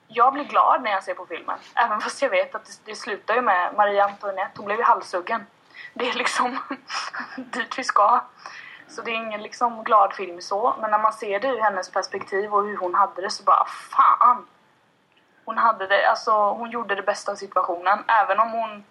Jag 0.08 0.32
blir 0.32 0.44
glad 0.44 0.82
när 0.82 0.90
jag 0.90 1.02
ser 1.04 1.14
på 1.14 1.26
filmen. 1.26 1.58
Även 1.74 2.00
fast 2.00 2.22
jag 2.22 2.30
vet 2.30 2.54
att 2.54 2.64
det, 2.64 2.72
det 2.84 2.96
slutar 2.96 3.34
ju 3.34 3.40
med 3.40 3.74
Marie 3.76 4.04
Antoinette. 4.04 4.52
Hon 4.56 4.66
blev 4.66 4.78
ju 4.78 4.84
halshuggen. 4.84 5.46
Det 5.94 6.08
är 6.08 6.14
liksom 6.14 6.58
dit 7.36 7.78
vi 7.78 7.84
ska. 7.84 8.20
Så 8.88 9.02
det 9.02 9.10
är 9.10 9.14
ingen 9.14 9.42
liksom 9.42 9.84
glad 9.84 10.12
film 10.14 10.40
så. 10.40 10.74
Men 10.80 10.90
när 10.90 10.98
man 10.98 11.12
ser 11.12 11.40
det 11.40 11.48
ur 11.48 11.60
hennes 11.60 11.90
perspektiv 11.90 12.54
och 12.54 12.64
hur 12.64 12.76
hon 12.76 12.94
hade 12.94 13.22
det 13.22 13.30
så 13.30 13.42
bara 13.42 13.64
fan. 13.64 14.46
Hon 15.44 15.58
hade 15.58 15.86
det, 15.86 16.06
alltså 16.10 16.32
hon 16.32 16.70
gjorde 16.70 16.94
det 16.94 17.02
bästa 17.02 17.32
av 17.32 17.36
situationen. 17.36 18.04
Även 18.06 18.40
om 18.40 18.50
hon... 18.50 18.84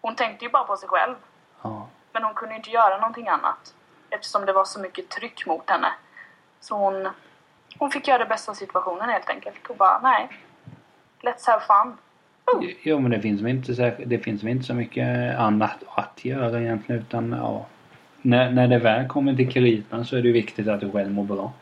Hon 0.00 0.14
tänkte 0.14 0.44
ju 0.44 0.50
bara 0.50 0.64
på 0.64 0.76
sig 0.76 0.88
själv. 0.88 1.14
Ja. 1.62 1.86
Men 2.12 2.24
hon 2.24 2.34
kunde 2.34 2.54
inte 2.54 2.70
göra 2.70 2.96
någonting 2.96 3.28
annat. 3.28 3.74
Eftersom 4.10 4.46
det 4.46 4.52
var 4.52 4.64
så 4.64 4.80
mycket 4.80 5.08
tryck 5.08 5.46
mot 5.46 5.70
henne. 5.70 5.92
Så 6.60 6.74
hon, 6.74 7.08
hon 7.78 7.90
fick 7.90 8.08
göra 8.08 8.18
det 8.18 8.26
bästa 8.26 8.52
av 8.52 8.54
situationen 8.54 9.08
helt 9.08 9.30
enkelt. 9.30 9.66
Och 9.66 9.76
bara, 9.76 10.00
nej. 10.02 10.28
Let's 11.22 11.46
have 11.46 11.60
fun. 11.60 11.96
Jo 12.82 12.98
men 12.98 13.10
det 13.10 13.20
finns 13.20 13.40
väl 13.40 13.50
inte, 13.50 13.74
så, 13.74 13.90
det 14.06 14.18
finns 14.18 14.42
väl 14.42 14.50
inte 14.50 14.64
så 14.64 14.74
mycket 14.74 15.38
annat 15.38 15.76
att 15.94 16.24
göra 16.24 16.60
egentligen 16.60 17.00
utan 17.02 17.32
ja. 17.32 17.66
När, 18.22 18.50
när 18.50 18.68
det 18.68 18.78
väl 18.78 19.08
kommer 19.08 19.34
till 19.34 19.52
kritan 19.52 20.04
så 20.04 20.16
är 20.16 20.22
det 20.22 20.32
viktigt 20.32 20.68
att 20.68 20.80
du 20.80 20.92
själv 20.92 21.10
mår 21.10 21.24
bra. 21.24 21.52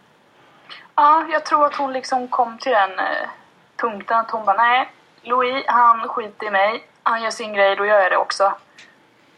Ja, 0.95 1.27
jag 1.33 1.45
tror 1.45 1.67
att 1.67 1.75
hon 1.75 1.93
liksom 1.93 2.29
kom 2.29 2.59
till 2.59 2.73
den 2.73 2.91
eh, 2.91 3.29
punkten 3.77 4.17
att 4.17 4.31
hon 4.31 4.45
bara, 4.45 4.57
nej. 4.57 4.89
Louis, 5.23 5.65
han 5.67 6.09
skiter 6.09 6.47
i 6.47 6.51
mig. 6.51 6.87
Han 7.03 7.23
gör 7.23 7.31
sin 7.31 7.53
grej, 7.53 7.77
då 7.77 7.87
gör 7.87 8.01
jag 8.01 8.13
det 8.13 8.17
också. 8.17 8.53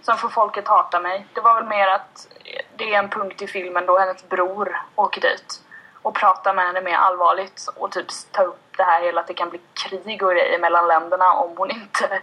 Sen 0.08 0.16
får 0.16 0.28
folket 0.28 0.68
hata 0.68 1.00
mig. 1.00 1.26
Det 1.32 1.40
var 1.40 1.54
väl 1.54 1.64
mer 1.64 1.88
att 1.88 2.28
det 2.76 2.94
är 2.94 2.98
en 2.98 3.08
punkt 3.08 3.42
i 3.42 3.46
filmen 3.46 3.86
då 3.86 3.98
hennes 3.98 4.28
bror 4.28 4.76
åker 4.94 5.20
dit 5.20 5.62
och 6.02 6.14
pratar 6.14 6.54
med 6.54 6.66
henne 6.66 6.80
mer 6.80 6.94
allvarligt 6.94 7.68
och 7.76 7.92
typ 7.92 8.06
tar 8.32 8.44
upp 8.44 8.76
det 8.76 8.82
här 8.82 9.02
hela 9.02 9.20
att 9.20 9.26
det 9.26 9.34
kan 9.34 9.50
bli 9.50 9.60
krig 9.72 10.22
och 10.22 10.30
grejer 10.30 10.58
mellan 10.58 10.88
länderna 10.88 11.32
om 11.32 11.56
hon 11.56 11.70
inte 11.70 12.04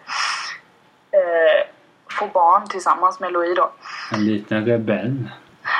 eh, 1.11 1.67
får 2.19 2.27
barn 2.27 2.67
tillsammans 2.67 3.19
med 3.19 3.31
Louis 3.31 3.55
då. 3.55 3.71
En 4.11 4.25
liten 4.25 4.65
rebell. 4.65 5.29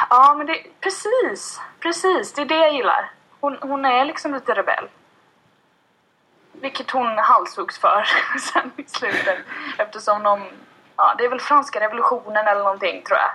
Ja, 0.10 0.36
men 0.38 0.48
det, 0.48 0.64
precis, 0.80 1.62
precis, 1.80 2.34
det 2.34 2.42
är 2.42 2.46
det 2.46 2.60
jag 2.60 2.74
gillar. 2.74 3.12
Hon, 3.40 3.58
hon 3.62 3.86
är 3.86 4.06
liksom 4.06 4.34
lite 4.34 4.54
rebell. 4.54 4.88
Vilket 6.52 6.92
hon 6.92 7.18
halshuggs 7.18 7.80
för 7.80 8.06
sen 8.54 8.72
i 8.78 8.84
slutet. 8.84 9.38
Eftersom 9.78 10.24
de, 10.24 10.42
ja 10.98 11.16
det 11.18 11.26
är 11.26 11.30
väl 11.30 11.40
franska 11.40 11.80
revolutionen 11.80 12.48
eller 12.48 12.64
någonting 12.64 13.02
tror 13.04 13.18
jag. 13.20 13.32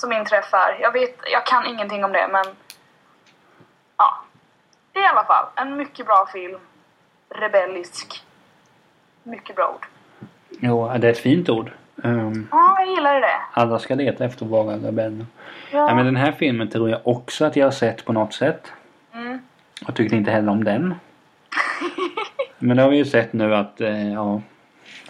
Som 0.00 0.12
inträffar. 0.12 0.78
Jag 0.80 0.92
vet, 0.92 1.16
jag 1.32 1.46
kan 1.46 1.66
ingenting 1.66 2.04
om 2.04 2.12
det 2.12 2.28
men 2.32 2.44
ja. 3.96 4.14
I 4.92 5.04
alla 5.04 5.24
fall, 5.24 5.44
en 5.54 5.76
mycket 5.76 6.06
bra 6.06 6.28
film. 6.32 6.60
Rebellisk. 7.30 8.24
Mycket 9.22 9.56
bra 9.56 9.68
ord. 9.74 9.86
Jo, 10.60 10.92
det 10.98 11.06
är 11.06 11.12
ett 11.12 11.18
fint 11.18 11.48
ord. 11.48 11.70
Um, 11.96 12.48
Ja, 12.50 12.76
jag 12.78 12.88
gillar 12.88 13.20
det. 13.20 13.40
alla 13.52 13.78
ska 13.78 13.94
leta 13.94 14.24
efter 14.24 14.44
att 14.44 14.50
vara 14.50 14.74
rebeller. 14.76 15.26
Ja. 15.70 15.88
Ja, 15.88 15.94
men 15.94 16.04
den 16.04 16.16
här 16.16 16.32
filmen 16.32 16.70
tror 16.70 16.90
jag 16.90 17.00
också 17.04 17.44
att 17.44 17.56
jag 17.56 17.66
har 17.66 17.70
sett 17.70 18.04
på 18.04 18.12
något 18.12 18.34
sätt. 18.34 18.72
Mm. 19.14 19.38
Jag 19.86 19.94
tyckte 19.96 20.16
inte 20.16 20.30
heller 20.30 20.52
om 20.52 20.64
den. 20.64 20.94
Men 22.58 22.76
det 22.76 22.82
har 22.82 22.90
vi 22.90 22.96
ju 22.96 23.04
sett 23.04 23.32
nu 23.32 23.54
att, 23.54 23.80
eh, 23.80 24.12
ja. 24.12 24.40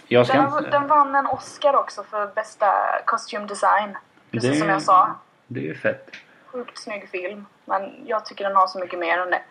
Jag 0.09 0.27
ska 0.27 0.37
Den, 0.41 0.57
inte... 0.57 0.69
den 0.69 0.87
vann 0.87 1.15
en 1.15 1.25
Oscar 1.25 1.75
också 1.75 2.03
för 2.03 2.27
bästa 2.35 2.65
costume 3.05 3.45
design. 3.47 3.97
Precis 4.31 4.49
Det- 4.51 4.55
som 4.57 4.69
jag 4.69 4.81
sa. 4.81 5.15
Det 5.47 5.59
är 5.59 5.63
ju 5.63 5.75
fett. 5.75 6.09
sjukt 6.45 6.77
snygg 6.77 7.09
film. 7.09 7.45
Men 7.65 7.91
jag 8.05 8.25
tycker 8.25 8.43
den 8.43 8.55
har 8.55 8.67
så 8.67 8.79
mycket 8.79 8.99
mer 8.99 9.17
än 9.17 9.29
det. 9.29 9.41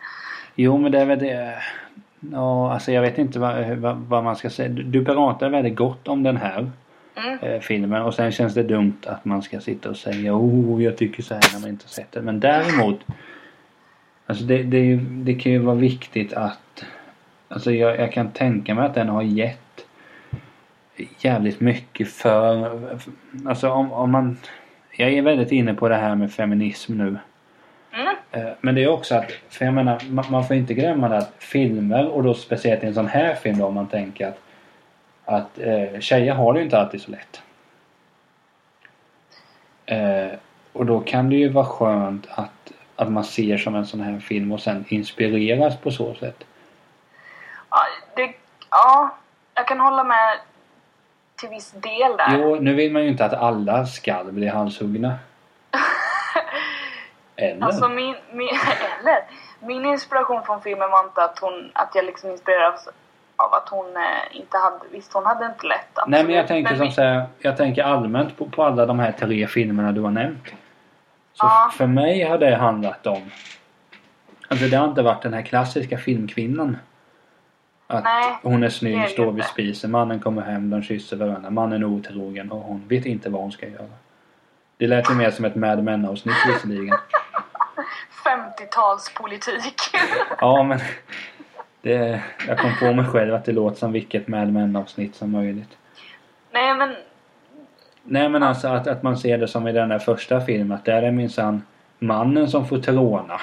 Jo 0.55 0.77
men 0.77 0.91
det 0.91 0.99
är 0.99 1.05
väl 1.05 1.19
det. 1.19 1.61
Ja, 2.19 2.73
alltså 2.73 2.91
jag 2.91 3.01
vet 3.01 3.17
inte 3.17 3.39
vad, 3.39 3.65
vad, 3.67 3.95
vad 3.97 4.23
man 4.23 4.35
ska 4.35 4.49
säga. 4.49 4.69
Du, 4.69 4.83
du 4.83 5.05
pratar 5.05 5.49
väldigt 5.49 5.75
gott 5.75 6.07
om 6.07 6.23
den 6.23 6.37
här 6.37 6.71
Mm. 7.15 7.39
eh, 7.39 7.59
filmen 7.59 8.01
och 8.01 8.13
sen 8.13 8.31
känns 8.31 8.53
det 8.53 8.63
dumt 8.63 8.97
att 9.07 9.25
man 9.25 9.41
ska 9.41 9.59
sitta 9.59 9.89
och 9.89 9.97
säga 9.97 10.33
oh 10.33 10.83
jag 10.83 10.97
tycker 10.97 11.23
så 11.23 11.33
här 11.33 11.43
när 11.53 11.59
man 11.59 11.69
inte 11.69 11.87
sett 11.89 12.11
den. 12.11 12.25
Men 12.25 12.39
däremot 12.39 12.99
Alltså 14.25 14.43
det, 14.43 14.63
det, 14.63 14.95
det 14.95 15.33
kan 15.33 15.51
ju 15.51 15.59
vara 15.59 15.75
viktigt 15.75 16.33
att 16.33 16.83
Alltså 17.47 17.71
jag, 17.71 17.99
jag 17.99 18.11
kan 18.11 18.31
tänka 18.31 18.75
mig 18.75 18.85
att 18.85 18.93
den 18.95 19.09
har 19.09 19.21
gett 19.21 19.68
jävligt 21.17 21.59
mycket 21.59 22.11
för 22.11 22.71
Alltså 23.47 23.69
om, 23.69 23.91
om 23.91 24.11
man 24.11 24.37
Jag 24.91 25.13
är 25.13 25.21
väldigt 25.21 25.51
inne 25.51 25.73
på 25.73 25.89
det 25.89 25.95
här 25.95 26.15
med 26.15 26.33
feminism 26.33 26.97
nu. 26.97 27.17
Mm. 27.93 28.15
Eh, 28.31 28.53
Men 28.61 28.75
det 28.75 28.83
är 28.83 28.87
också 28.89 29.15
att, 29.15 29.31
för 29.49 29.65
jag 29.65 29.73
menar, 29.73 30.01
man, 30.09 30.25
man 30.29 30.47
får 30.47 30.55
inte 30.55 30.73
glömma 30.73 31.09
det 31.09 31.17
att 31.17 31.33
filmer 31.39 32.07
och 32.07 32.23
då 32.23 32.33
speciellt 32.33 32.83
i 32.83 32.87
en 32.87 32.93
sån 32.93 33.07
här 33.07 33.35
film 33.35 33.59
då 33.59 33.65
om 33.65 33.73
man 33.73 33.87
tänker 33.87 34.27
att 34.27 34.39
att 35.29 35.59
eh, 35.59 35.99
tjejer 35.99 36.33
har 36.33 36.53
det 36.53 36.59
ju 36.59 36.65
inte 36.65 36.79
alltid 36.79 37.01
så 37.01 37.11
lätt. 37.11 37.41
Eh, 39.85 40.39
och 40.73 40.85
då 40.85 40.99
kan 40.99 41.29
det 41.29 41.35
ju 41.35 41.49
vara 41.49 41.65
skönt 41.65 42.27
att, 42.29 42.71
att 42.95 43.11
man 43.11 43.23
ser 43.23 43.57
som 43.57 43.75
en 43.75 43.85
sån 43.85 43.99
här 44.01 44.19
film 44.19 44.51
och 44.51 44.61
sen 44.61 44.85
inspireras 44.87 45.77
på 45.77 45.91
så 45.91 46.15
sätt. 46.15 46.43
Ja, 47.69 47.77
det, 48.15 48.33
ja, 48.69 49.15
jag 49.55 49.67
kan 49.67 49.79
hålla 49.79 50.03
med 50.03 50.37
till 51.39 51.49
viss 51.49 51.71
del 51.71 52.17
där. 52.17 52.37
Jo, 52.37 52.55
nu 52.55 52.73
vill 52.73 52.91
man 52.91 53.01
ju 53.03 53.07
inte 53.09 53.25
att 53.25 53.33
alla 53.33 53.85
ska 53.85 54.23
bli 54.23 54.47
halshuggna. 54.47 55.15
Eller? 57.35 57.65
Alltså 57.65 57.87
min, 57.89 58.15
min, 58.31 58.49
eller, 59.01 59.19
min 59.59 59.85
inspiration 59.85 60.43
från 60.43 60.61
filmen 60.61 60.91
var 60.91 61.03
inte 61.03 61.23
att 61.23 61.39
hon, 61.39 61.71
att 61.73 61.91
jag 61.95 62.05
liksom 62.05 62.29
inspirerades 62.31 62.87
av 63.35 63.53
att 63.53 63.69
hon 63.69 63.97
eh, 63.97 64.37
inte 64.37 64.57
hade, 64.57 64.77
visst 64.91 65.13
hon 65.13 65.25
hade 65.25 65.45
inte 65.45 65.67
lätt 65.67 65.79
absolut. 65.93 66.11
Nej 66.11 66.23
men 66.23 66.35
jag 66.35 66.47
tänker 66.47 66.75
som 66.75 66.83
min- 66.83 66.91
så 66.91 67.01
här, 67.01 67.25
jag 67.39 67.57
tänker 67.57 67.83
allmänt 67.83 68.37
på, 68.37 68.45
på 68.49 68.63
alla 68.63 68.85
de 68.85 68.99
här 68.99 69.11
tre 69.11 69.47
filmerna 69.47 69.91
du 69.91 70.01
har 70.01 70.11
nämnt. 70.11 70.45
Så 71.33 71.45
Ja. 71.45 71.71
för 71.77 71.87
mig 71.87 72.23
har 72.23 72.37
det 72.37 72.55
handlat 72.55 73.07
om 73.07 73.31
Alltså 74.47 74.65
det 74.65 74.77
har 74.77 74.87
inte 74.87 75.01
varit 75.01 75.21
den 75.21 75.33
här 75.33 75.41
klassiska 75.41 75.97
filmkvinnan. 75.97 76.77
Att 77.91 78.03
Nej, 78.03 78.37
hon 78.43 78.63
är 78.63 78.67
är 78.67 78.69
snygg, 78.69 79.01
det 79.01 79.07
står 79.07 79.31
vid 79.31 79.43
spisen, 79.43 79.91
mannen 79.91 80.19
kommer 80.19 80.41
hem, 80.41 80.69
de 80.69 80.81
kysser 80.83 81.17
varandra, 81.17 81.49
mannen 81.49 81.83
är 81.83 81.87
otrogen 81.87 82.51
och 82.51 82.61
hon 82.61 82.87
vet 82.87 83.05
inte 83.05 83.29
vad 83.29 83.41
hon 83.41 83.51
ska 83.51 83.67
göra. 83.67 83.87
Det 84.77 84.87
lät 84.87 85.09
ju 85.09 85.13
mer 85.13 85.31
som 85.31 85.45
ett 85.45 85.55
Mad 85.55 85.83
Men 85.83 86.05
avsnitt 86.05 86.35
visserligen. 86.47 86.95
50-talspolitik. 88.25 89.75
Ja 90.39 90.63
men 90.63 90.79
det, 91.81 92.21
jag 92.47 92.59
kom 92.59 92.71
på 92.79 92.93
mig 92.93 93.05
själv 93.05 93.35
att 93.35 93.45
det 93.45 93.51
låter 93.51 93.77
som 93.77 93.91
vilket 93.91 94.27
Mad 94.27 94.53
Men 94.53 94.75
avsnitt 94.75 95.15
som 95.15 95.31
möjligt. 95.31 95.77
Nej 96.51 96.75
men, 96.75 96.95
Nej 98.03 98.29
men 98.29 98.43
alltså 98.43 98.67
att, 98.67 98.87
att 98.87 99.03
man 99.03 99.17
ser 99.17 99.37
det 99.37 99.47
som 99.47 99.67
i 99.67 99.71
den 99.71 99.89
där 99.89 99.99
första 99.99 100.41
filmen 100.41 100.71
att 100.77 100.85
där 100.85 101.03
är 101.03 101.11
minsann 101.11 101.61
mannen 101.99 102.47
som 102.47 102.67
får 102.67 102.77
tråna. 102.77 103.41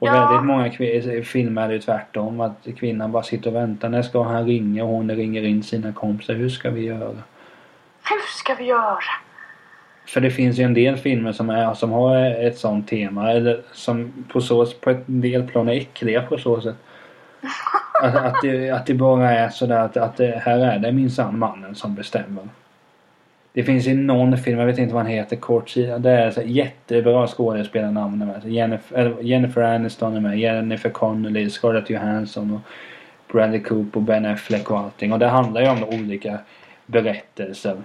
Och 0.00 0.08
Ja. 0.08 0.12
väldigt 0.28 0.46
många 0.46 0.68
kvi- 0.68 1.22
filmer 1.22 1.62
är 1.62 1.68
det 1.68 1.80
tvärtom. 1.80 2.40
Att 2.40 2.66
kvinnan 2.78 3.12
bara 3.12 3.22
sitter 3.22 3.50
och 3.50 3.56
väntar. 3.56 3.88
När 3.88 4.02
ska 4.02 4.22
han 4.22 4.46
ringa? 4.46 4.84
Och 4.84 4.90
hon 4.90 5.10
ringer 5.10 5.42
in 5.42 5.62
sina 5.62 5.92
kompisar. 5.92 6.34
Hur 6.34 6.48
ska 6.48 6.70
vi 6.70 6.80
göra? 6.84 7.16
hur 8.02 8.20
ska 8.38 8.54
vi 8.54 8.64
göra? 8.64 8.98
För 10.06 10.20
det 10.20 10.30
finns 10.30 10.58
ju 10.58 10.64
en 10.64 10.74
del 10.74 10.96
filmer 10.96 11.32
som, 11.32 11.50
är, 11.50 11.74
som 11.74 11.90
har 11.90 12.16
ett 12.46 12.58
sånt 12.58 12.88
tema. 12.88 13.30
Eller 13.32 13.60
som 13.72 14.12
på, 14.32 14.40
så, 14.40 14.66
på 14.66 14.90
ett 14.90 15.02
del 15.06 15.42
plan 15.46 15.68
är 15.68 15.72
äckliga 15.72 16.22
på 16.22 16.38
så 16.38 16.60
sätt. 16.60 16.76
Att, 18.02 18.16
att, 18.16 18.34
det, 18.42 18.70
att 18.70 18.86
det 18.86 18.94
bara 18.94 19.30
är 19.30 19.48
sådär 19.48 19.78
att, 19.78 19.96
att 19.96 20.16
det, 20.16 20.42
här 20.44 20.58
är 20.58 20.78
det 20.78 20.92
minsann 20.92 21.38
mannen 21.38 21.74
som 21.74 21.94
bestämmer. 21.94 22.48
Det 23.52 23.62
finns 23.62 23.86
ju 23.86 23.94
någon 23.94 24.38
film, 24.38 24.58
jag 24.58 24.66
vet 24.66 24.78
inte 24.78 24.94
vad 24.94 25.02
han 25.02 25.12
heter, 25.12 25.36
kort 25.36 25.70
sida. 25.70 25.98
Det 25.98 26.10
är 26.10 26.30
så 26.30 26.42
jättebra 26.42 27.26
skådespelarnamn 27.26 28.18
med. 28.18 28.52
Jennifer, 28.52 29.16
Jennifer 29.20 29.62
Aniston 29.62 30.16
är 30.16 30.20
med, 30.20 30.38
Jennifer 30.38 30.90
Connelly, 30.90 31.50
Scarlett 31.50 31.90
Johansson 31.90 32.54
och 32.54 32.60
Bradley 33.32 33.60
Cooper 33.60 34.00
och 34.00 34.02
Ben 34.02 34.26
Affleck 34.26 34.70
och 34.70 34.78
allting. 34.78 35.12
Och 35.12 35.18
det 35.18 35.26
handlar 35.26 35.60
ju 35.60 35.68
om 35.68 35.84
olika 35.84 36.38
berättelser. 36.86 37.76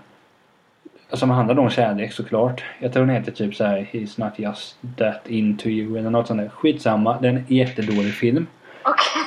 Som 1.09 1.29
handlar 1.29 1.59
om 1.59 1.69
kärlek 1.69 2.13
såklart. 2.13 2.63
Jag 2.79 2.93
tror 2.93 3.05
den 3.05 3.15
heter 3.15 3.31
typ 3.31 3.55
så 3.55 3.63
här 3.63 3.87
He's 3.91 4.23
not 4.23 4.39
just 4.39 4.77
that 4.97 5.27
into 5.27 5.69
you 5.69 5.97
eller 5.97 6.09
något 6.09 6.27
sånt 6.27 6.41
där. 6.41 6.49
Skitsamma. 6.49 7.17
Det 7.21 7.27
är 7.27 7.33
en 7.33 7.45
jättedålig 7.47 8.13
film. 8.13 8.47
Okej. 8.83 9.25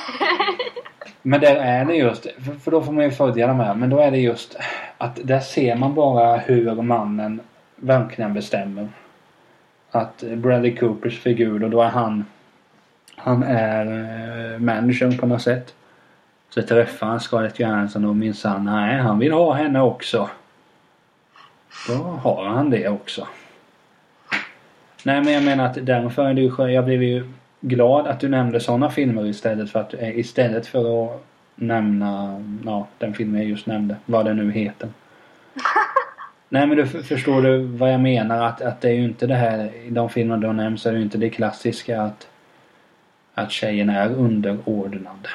Men 1.21 1.41
där 1.41 1.55
är 1.55 1.85
det 1.85 1.95
just, 1.95 2.27
för 2.63 2.71
då 2.71 2.81
får 2.81 2.91
man 2.91 3.03
ju 3.03 3.11
följa 3.11 3.47
de 3.47 3.59
här, 3.59 3.75
men 3.75 3.89
då 3.89 3.99
är 3.99 4.11
det 4.11 4.17
just 4.17 4.57
att 5.01 5.19
där 5.23 5.39
ser 5.39 5.75
man 5.75 5.95
bara 5.95 6.37
hur 6.37 6.81
mannen 6.81 7.41
verkligen 7.75 8.33
bestämmer. 8.33 8.89
Att 9.91 10.23
Bradley 10.35 10.75
Coopers 10.75 11.19
figur, 11.19 11.63
och 11.63 11.69
då 11.69 11.81
är 11.81 11.89
han 11.89 12.25
han 13.15 13.43
är 13.43 13.85
eh, 14.53 14.59
manager 14.59 15.17
på 15.17 15.25
något 15.25 15.41
sätt. 15.41 15.73
Så 16.49 16.61
träffar 16.61 17.07
han 17.07 17.19
Scarlett 17.19 17.59
Johansson 17.59 18.05
och 18.05 18.15
minsann, 18.15 18.65
nej 18.65 18.99
han 18.99 19.19
vill 19.19 19.31
ha 19.31 19.53
henne 19.53 19.81
också. 19.81 20.29
Då 21.87 21.93
har 21.93 22.45
han 22.45 22.69
det 22.69 22.89
också. 22.89 23.27
Nej 25.03 25.21
men 25.23 25.33
jag 25.33 25.43
menar 25.43 25.65
att 25.65 25.85
därför 25.85 26.25
är 26.25 26.33
det 26.33 26.41
ju 26.41 26.71
Jag 26.71 26.85
blev 26.85 27.03
ju 27.03 27.29
glad 27.61 28.07
att 28.07 28.19
du 28.19 28.29
nämnde 28.29 28.59
sådana 28.59 28.89
filmer 28.89 29.25
istället 29.25 29.71
för 29.71 29.79
att 29.79 29.93
eh, 29.93 30.19
istället 30.19 30.67
för 30.67 31.05
att 31.05 31.25
nämna 31.59 32.43
ja, 32.65 32.87
den 32.97 33.13
filmen 33.13 33.41
jag 33.41 33.49
just 33.49 33.65
nämnde. 33.65 33.95
Vad 34.05 34.25
den 34.25 34.37
nu 34.37 34.51
heter. 34.51 34.89
Nej 36.49 36.67
men 36.67 36.77
du 36.77 36.87
förstår 36.87 37.41
du 37.41 37.65
vad 37.65 37.93
jag 37.93 37.99
menar 37.99 38.45
att, 38.45 38.61
att 38.61 38.81
det 38.81 38.89
är 38.89 38.93
ju 38.93 39.03
inte 39.03 39.27
det 39.27 39.35
här 39.35 39.75
i 39.75 39.89
de 39.89 40.09
filmer 40.09 40.37
du 40.37 40.47
har 40.47 40.53
nämnt 40.53 40.81
så 40.81 40.89
är 40.89 40.93
det 40.93 40.99
ju 40.99 41.05
inte 41.05 41.17
det 41.17 41.29
klassiska 41.29 42.01
att 42.01 42.27
att 43.33 43.51
tjejen 43.51 43.89
är 43.89 44.09
underordnad. 44.09 45.27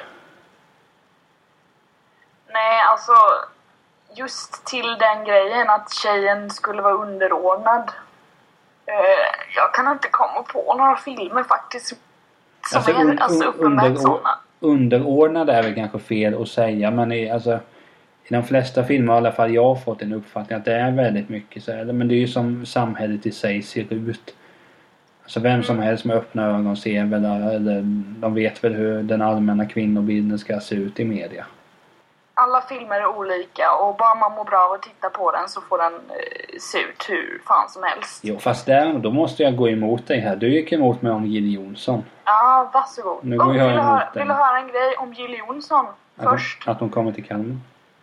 Nej, 2.53 2.81
alltså 2.91 3.13
just 4.15 4.65
till 4.65 4.97
den 4.99 5.25
grejen 5.25 5.71
att 5.71 5.95
tjejen 5.95 6.51
skulle 6.51 6.83
vara 6.83 6.95
underordnad. 6.95 7.93
Eh, 8.87 9.55
jag 9.57 9.75
kan 9.75 9.93
inte 9.93 10.09
komma 10.09 10.43
på 10.43 10.75
några 10.79 10.97
filmer 10.97 11.43
faktiskt 11.43 11.87
som 11.87 11.99
Alltså, 12.75 12.91
är 12.91 13.23
alltså, 13.23 13.45
uppenbart 13.45 13.99
sådana. 13.99 14.39
Underordnad 14.65 15.51
är 15.51 15.63
väl 15.63 15.75
kanske 15.75 15.99
fel 15.99 16.43
att 16.43 16.49
säga 16.49 16.91
men 16.91 17.13
i, 17.13 17.31
alltså, 17.31 17.61
i 18.29 18.35
de 18.35 18.43
flesta 18.43 18.85
filmer 18.85 19.13
i 19.13 19.17
alla 19.17 19.33
fall 19.33 19.55
jag 19.55 19.65
har 19.65 19.77
fått 19.77 20.03
en 20.03 20.13
uppfattning 20.13 20.59
att 20.59 20.65
det 20.65 20.75
är 20.75 20.91
väldigt 20.91 21.29
mycket 21.29 21.63
så 21.63 21.73
här, 21.73 21.85
Men 21.85 22.09
det 22.09 22.15
är 22.15 22.19
ju 22.19 22.29
som 22.29 22.67
samhället 22.67 23.27
i 23.27 23.33
sig 23.33 23.63
ser 23.63 23.93
ut. 23.93 24.35
Alltså 25.23 25.41
vem 25.41 25.63
som 25.63 25.79
helst 25.79 26.05
med 26.05 26.17
öppna 26.17 26.47
ögon 26.47 26.77
ser 26.77 27.05
väl 27.05 27.25
eller 27.25 27.83
de 28.21 28.35
vet 28.35 28.65
väl 28.65 28.75
hur 28.75 29.03
den 29.03 29.23
allmänna 29.23 29.67
kvinnobilden 29.67 30.39
ska 30.39 30.61
se 30.61 30.75
ut 30.75 31.01
i 31.01 31.05
media. 31.05 31.47
Alla 32.37 32.61
filmer 32.61 33.01
är 33.01 33.07
olika 33.07 33.73
och 33.75 33.97
bara 33.97 34.15
man 34.15 34.33
mår 34.33 34.45
bra 34.45 34.59
av 34.59 34.73
att 34.73 34.83
titta 34.83 35.11
på 35.11 35.31
den 35.31 35.49
så 35.49 35.61
får 35.61 35.79
den 35.79 35.93
eh, 35.95 36.59
se 36.61 36.79
ut 36.79 37.07
hur 37.09 37.43
fan 37.47 37.69
som 37.69 37.83
helst. 37.83 38.21
Jo 38.23 38.39
fast 38.39 38.67
där, 38.67 38.93
då 38.99 39.11
måste 39.11 39.43
jag 39.43 39.57
gå 39.57 39.69
emot 39.69 40.07
dig 40.07 40.21
här. 40.21 40.37
Du 40.37 40.49
gick 40.49 40.73
emot 40.73 41.03
mig 41.03 41.13
om 41.13 41.27
Jill 41.27 41.55
Johnson. 41.55 42.05
Ja, 42.25 42.71
varsågod. 42.73 43.25
Nu 43.25 43.37
går 43.39 43.45
oh, 43.53 43.57
jag 43.57 43.65
vill, 43.67 43.75
du 43.75 43.81
emot 43.81 43.85
höra, 43.93 44.09
den. 44.15 44.21
vill 44.23 44.29
du 44.29 44.35
höra 44.35 44.59
en 44.59 44.69
grej 44.69 44.97
om 44.99 45.13
Jill 45.13 45.39
Johnson 45.39 45.87
Att 46.17 46.25
hon, 46.25 46.39
först? 46.39 46.69
att 46.69 46.81
hon 46.81 46.89
kommer 46.91 47.13
till 47.13 47.25
Kalmar. 47.25 47.57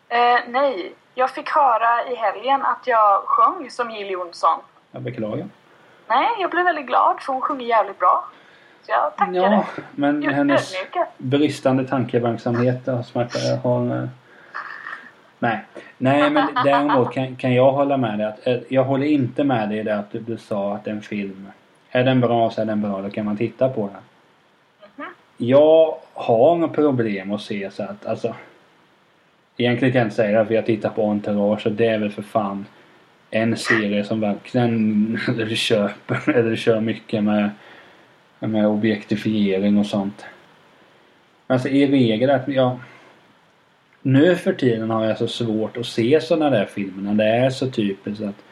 Eh, 0.10 0.40
nej, 0.48 0.94
jag 1.16 1.30
fick 1.30 1.50
höra 1.50 2.06
i 2.12 2.16
helgen 2.16 2.62
att 2.66 2.88
jag 2.88 3.22
sjöng 3.26 3.70
som 3.72 3.92
Jill 3.92 4.10
Johnson. 4.12 4.60
Jag 4.92 5.02
beklagar. 5.02 5.48
Nej, 6.08 6.28
jag 6.40 6.50
blev 6.52 6.66
väldigt 6.66 6.88
glad 6.88 7.20
för 7.22 7.34
hon 7.34 7.42
sjunger 7.42 7.66
jävligt 7.66 8.00
bra. 8.00 8.26
Så 8.86 8.92
jag 8.92 9.16
tackade. 9.18 9.38
Ja, 9.38 9.66
men 9.92 10.22
Just 10.22 10.36
hennes 10.36 10.76
ödmjuka. 10.76 11.08
bristande 11.18 11.88
tankeverksamhet 11.88 12.88
har 12.88 13.04
smärta, 13.04 13.40
har... 13.64 14.10
Nej. 15.42 15.60
Nej 15.98 16.30
men 16.30 16.48
däremot 16.66 17.14
kan, 17.14 17.36
kan 17.36 17.54
jag 17.54 17.72
hålla 17.72 17.98
med 17.98 18.20
dig 18.20 18.28
att 18.28 18.48
eh, 18.48 18.58
jag 18.70 18.84
håller 18.84 19.06
inte 19.06 19.44
med 19.44 19.70
dig 19.70 19.78
i 19.78 19.84
det 19.84 19.96
att 19.96 20.12
du, 20.12 20.20
du 20.20 20.38
sa 20.38 20.76
att 20.76 20.88
en 20.88 21.02
film 21.02 21.52
är 21.92 22.04
den 22.04 22.22
bra 22.22 22.50
så 22.50 22.62
är 22.62 22.66
den 22.66 22.82
bra, 22.82 23.02
då 23.02 23.10
kan 23.10 23.26
man 23.26 23.38
titta 23.38 23.70
på 23.70 23.82
den. 23.82 24.02
Mhm. 24.96 25.14
Jag 25.38 25.96
har 26.14 26.68
problem 26.68 27.32
att 27.32 27.42
se 27.42 27.72
så 27.72 27.84
att 27.84 28.06
alltså 28.06 28.36
Egentligen 29.58 29.92
kan 29.92 30.00
jag 30.00 30.06
inte 30.06 30.16
säga 30.16 30.40
det 30.40 30.46
för 30.46 30.54
jag 30.54 30.66
tittar 30.66 30.90
på 30.90 31.06
Entourage 31.06 31.66
och 31.66 31.72
det 31.72 31.88
är 31.88 32.00
väl 32.00 32.12
för 32.12 32.22
fan 32.22 32.66
en 33.30 33.58
serie 33.58 34.04
som 34.04 34.20
verkligen 34.20 35.20
köper 35.56 36.30
eller 36.36 36.56
kör 36.56 36.80
mycket 36.80 37.24
med 37.24 37.50
med 38.40 38.68
objektifiering 38.68 39.78
och 39.78 39.86
sånt. 39.86 40.26
Alltså 41.48 41.68
i 41.68 41.88
regel 41.88 42.30
att 42.30 42.48
jag 42.48 42.80
nu 44.02 44.36
för 44.36 44.54
tiden 44.54 44.90
har 44.90 45.06
jag 45.06 45.18
så 45.18 45.28
svårt 45.28 45.78
att 45.78 45.86
se 45.86 46.22
sådana 46.22 46.50
där 46.50 46.66
filmer 46.66 47.14
när 47.14 47.24
det 47.24 47.30
är 47.30 47.50
så 47.50 47.70
typiskt 47.70 48.24
att 48.24 48.44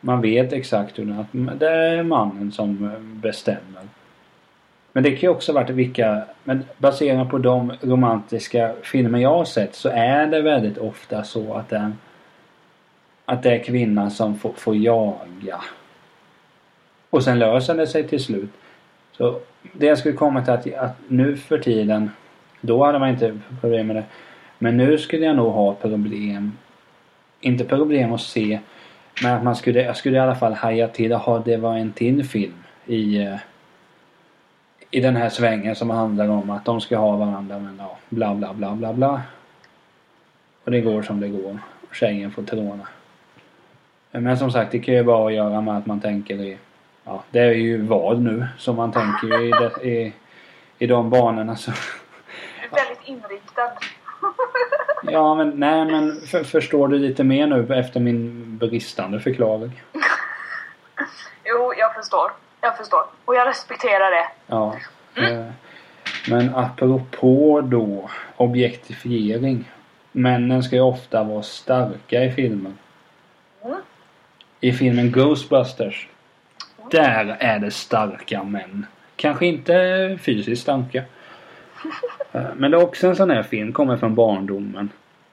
Man 0.00 0.20
vet 0.20 0.52
exakt 0.52 0.98
hur 0.98 1.04
det 1.04 1.12
är. 1.12 1.54
Det 1.54 1.70
är 1.70 2.02
mannen 2.02 2.52
som 2.52 2.84
eh, 2.84 3.00
bestämmer. 3.00 3.82
Men 4.92 5.02
det 5.02 5.10
kan 5.10 5.20
ju 5.20 5.28
också 5.28 5.52
varit 5.52 5.70
vilka... 5.70 6.22
Men 6.44 6.64
baserat 6.78 7.30
på 7.30 7.38
de 7.38 7.72
romantiska 7.80 8.72
filmer 8.82 9.18
jag 9.18 9.34
har 9.34 9.44
sett 9.44 9.74
så 9.74 9.88
är 9.88 10.26
det 10.26 10.42
väldigt 10.42 10.78
ofta 10.78 11.24
så 11.24 11.54
att 11.54 11.68
det 11.68 11.76
är, 11.76 11.92
att 13.24 13.42
det 13.42 13.50
är 13.50 13.64
kvinnan 13.64 14.10
som 14.10 14.38
får, 14.38 14.52
får 14.52 14.76
jaga. 14.76 15.60
Och 17.10 17.24
sen 17.24 17.38
löser 17.38 17.74
det 17.74 17.86
sig 17.86 18.08
till 18.08 18.24
slut. 18.24 18.50
Så 19.12 19.40
det 19.72 19.86
jag 19.86 19.98
skulle 19.98 20.14
komma 20.14 20.44
till 20.44 20.52
att, 20.52 20.74
att 20.74 20.96
nu 21.08 21.36
för 21.36 21.58
tiden 21.58 22.10
då 22.60 22.84
hade 22.84 22.98
man 22.98 23.08
inte 23.08 23.38
problem 23.60 23.86
med 23.86 23.96
det. 23.96 24.04
Men 24.58 24.76
nu 24.76 24.98
skulle 24.98 25.26
jag 25.26 25.36
nog 25.36 25.52
ha 25.52 25.74
problem. 25.74 26.52
Inte 27.40 27.64
problem 27.64 28.12
att 28.12 28.20
se. 28.20 28.60
Men 29.22 29.34
att 29.34 29.44
man 29.44 29.56
skulle, 29.56 29.82
jag 29.82 29.96
skulle 29.96 30.16
i 30.16 30.20
alla 30.20 30.34
fall 30.34 30.52
haja 30.52 30.88
till. 30.88 31.10
Jaha, 31.10 31.42
det 31.44 31.56
var 31.56 31.76
en 31.76 31.92
till 31.92 32.24
film 32.24 32.64
i 32.86 33.22
eh, 33.22 33.36
i 34.90 35.00
den 35.00 35.16
här 35.16 35.28
svängen 35.28 35.76
som 35.76 35.90
handlar 35.90 36.28
om 36.28 36.50
att 36.50 36.64
de 36.64 36.80
ska 36.80 36.98
ha 36.98 37.16
varandra 37.16 37.58
men 37.58 37.76
ja, 37.78 37.96
bla 38.08 38.34
bla 38.34 38.54
bla 38.54 38.74
bla 38.74 38.92
bla. 38.92 39.22
Och 40.64 40.70
det 40.70 40.80
går 40.80 41.02
som 41.02 41.20
det 41.20 41.28
går. 41.28 41.58
Tjejen 41.92 42.30
får 42.30 42.42
tråna. 42.42 42.88
Men 44.10 44.38
som 44.38 44.52
sagt, 44.52 44.72
det 44.72 44.78
kan 44.78 44.94
ju 44.94 45.02
bara 45.02 45.32
göra 45.32 45.60
med 45.60 45.76
att 45.76 45.86
man 45.86 46.00
tänker 46.00 46.34
i... 46.34 46.58
Ja, 47.04 47.22
det 47.30 47.38
är 47.38 47.52
ju 47.52 47.82
vad 47.82 48.20
nu 48.20 48.46
som 48.58 48.76
man 48.76 48.92
tänker 48.92 49.42
i, 49.42 49.50
de, 49.50 49.88
i, 49.88 50.12
i 50.78 50.86
de 50.86 51.10
banorna 51.10 51.56
så... 51.56 51.70
Du 51.70 52.66
är 52.66 52.84
väldigt 52.84 53.08
inriktad. 53.08 53.70
Ja 55.02 55.34
men 55.34 55.50
nej 55.50 55.84
men 55.84 56.20
för, 56.20 56.44
förstår 56.44 56.88
du 56.88 56.98
lite 56.98 57.24
mer 57.24 57.46
nu 57.46 57.74
efter 57.74 58.00
min 58.00 58.56
bristande 58.58 59.20
förklaring? 59.20 59.82
Jo, 61.44 61.72
jag 61.76 61.94
förstår. 61.94 62.30
Jag 62.60 62.76
förstår. 62.76 63.04
Och 63.24 63.34
jag 63.34 63.48
respekterar 63.48 64.10
det. 64.10 64.28
Ja. 64.46 64.76
Eh, 65.14 65.46
Men 66.30 66.54
apropå 66.54 67.60
då 67.64 68.10
objektifiering. 68.36 69.70
Männen 70.12 70.62
ska 70.62 70.76
ju 70.76 70.82
ofta 70.82 71.22
vara 71.22 71.42
starka 71.42 72.24
i 72.24 72.32
filmen. 72.32 72.78
Mm. 73.64 73.78
I 74.60 74.72
filmen 74.72 75.12
Ghostbusters. 75.12 76.08
Där 76.90 77.36
är 77.40 77.58
det 77.58 77.70
starka 77.70 78.42
män. 78.42 78.86
Kanske 79.16 79.46
inte 79.46 80.18
fysiskt 80.22 80.62
starka. 80.62 81.04
Eh, 82.38 82.46
Men 82.56 82.70
det 82.70 82.76
är 82.76 82.82
också 82.82 83.06
en 83.06 83.16
sån 83.16 83.30
här 83.30 83.42
film, 83.42 83.72
kommer 83.72 83.96
från 83.96 84.14
barndomen. 84.14 84.90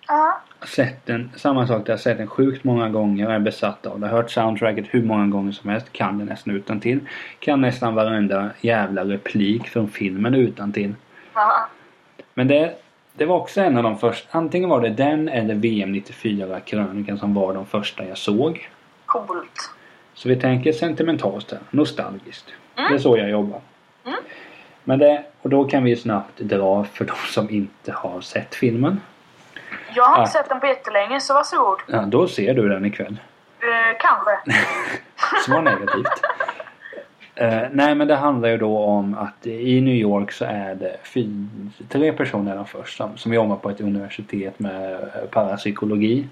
Ja. 0.07 0.41
Sett 0.65 1.05
den, 1.05 1.31
samma 1.35 1.67
sak 1.67 1.85
där, 1.85 1.93
jag 1.93 1.99
sett 1.99 2.17
den 2.17 2.27
sjukt 2.27 2.63
många 2.63 2.89
gånger, 2.89 3.29
är 3.29 3.39
besatt 3.39 3.85
av 3.85 3.99
det. 3.99 4.07
Hört 4.07 4.31
soundtracket 4.31 4.85
hur 4.89 5.03
många 5.03 5.27
gånger 5.27 5.51
som 5.51 5.69
helst, 5.69 5.91
kan 5.91 6.17
det 6.17 6.25
nästan 6.25 6.55
utan 6.55 6.79
till. 6.79 6.99
Kan 7.39 7.61
nästan 7.61 7.95
varenda 7.95 8.49
jävla 8.61 9.03
replik 9.03 9.67
från 9.67 9.89
filmen 9.89 10.33
utan 10.33 10.71
till. 10.71 10.93
Ja. 11.33 11.67
Men 12.33 12.47
det, 12.47 12.73
det 13.13 13.25
var 13.25 13.35
också 13.35 13.61
en 13.61 13.77
av 13.77 13.83
de 13.83 13.97
första, 13.97 14.37
antingen 14.37 14.69
var 14.69 14.81
det 14.81 14.89
den 14.89 15.29
eller 15.29 15.55
VM 15.55 15.91
94 15.91 16.59
krönikan 16.59 17.17
som 17.17 17.33
var 17.33 17.53
de 17.53 17.65
första 17.65 18.07
jag 18.07 18.17
såg. 18.17 18.69
Coolt. 19.05 19.71
Så 20.13 20.29
vi 20.29 20.35
tänker 20.35 20.71
sentimentalt 20.71 21.51
här, 21.51 21.59
nostalgiskt. 21.71 22.53
Mm. 22.75 22.89
Det 22.89 22.95
är 22.95 22.99
så 22.99 23.17
jag 23.17 23.29
jobbar. 23.29 23.61
Mm. 24.05 24.19
Men 24.83 24.99
det, 24.99 25.23
och 25.45 25.51
då 25.51 25.63
kan 25.63 25.83
vi 25.83 25.95
snabbt 25.95 26.37
dra 26.39 26.83
för 26.83 27.05
de 27.05 27.13
som 27.33 27.49
inte 27.49 27.91
har 27.91 28.21
sett 28.21 28.55
filmen. 28.55 29.01
Jag 29.95 30.03
har 30.03 30.21
inte 30.21 30.31
Ja. 30.35 30.41
sett 30.41 30.49
den 30.49 30.59
på 30.59 30.65
jättelänge, 30.67 31.19
så 31.19 31.33
varsågod. 31.33 31.79
Ja, 31.87 32.01
då 32.01 32.27
ser 32.27 32.53
du 32.53 32.69
den 32.69 32.85
ikväll. 32.85 33.17
Eh, 33.59 33.97
kanske. 33.99 34.59
Svar 35.45 35.61
negativt. 35.61 36.07
Eh, 37.35 37.61
nej 37.71 37.95
men 37.95 38.07
det 38.07 38.15
handlar 38.15 38.49
ju 38.49 38.57
då 38.57 38.77
om 38.79 39.13
att 39.17 39.47
i 39.47 39.81
New 39.81 39.93
York 39.95 40.31
så 40.31 40.45
är 40.45 40.75
det 40.75 40.97
tre 41.89 42.13
personer 42.13 42.63
först 42.63 42.97
som, 42.97 43.17
som 43.17 43.33
jobbar 43.33 43.55
på 43.55 43.69
ett 43.69 43.81
universitet 43.81 44.59
med 44.59 44.93
eh, 44.93 44.99
parapsykologi. 45.31 46.27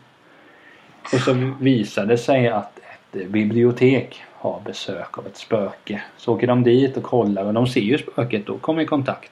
Och 1.14 1.20
så 1.20 1.34
visar 1.60 2.06
det 2.06 2.18
sig 2.18 2.48
att 2.48 2.80
ett 2.80 3.28
bibliotek 3.30 4.24
har 4.44 4.62
besök 4.66 5.18
av 5.18 5.28
ett 5.28 5.38
spöke. 5.38 6.02
Så 6.18 6.34
åker 6.34 6.48
de 6.48 6.64
dit 6.64 6.98
och 6.98 7.04
kollar 7.04 7.46
och 7.46 7.54
de 7.54 7.68
ser 7.68 7.82
ju 7.82 7.98
spöket 7.98 8.50
och 8.50 8.62
kommer 8.62 8.82
i 8.82 8.86
kontakt. 8.86 9.32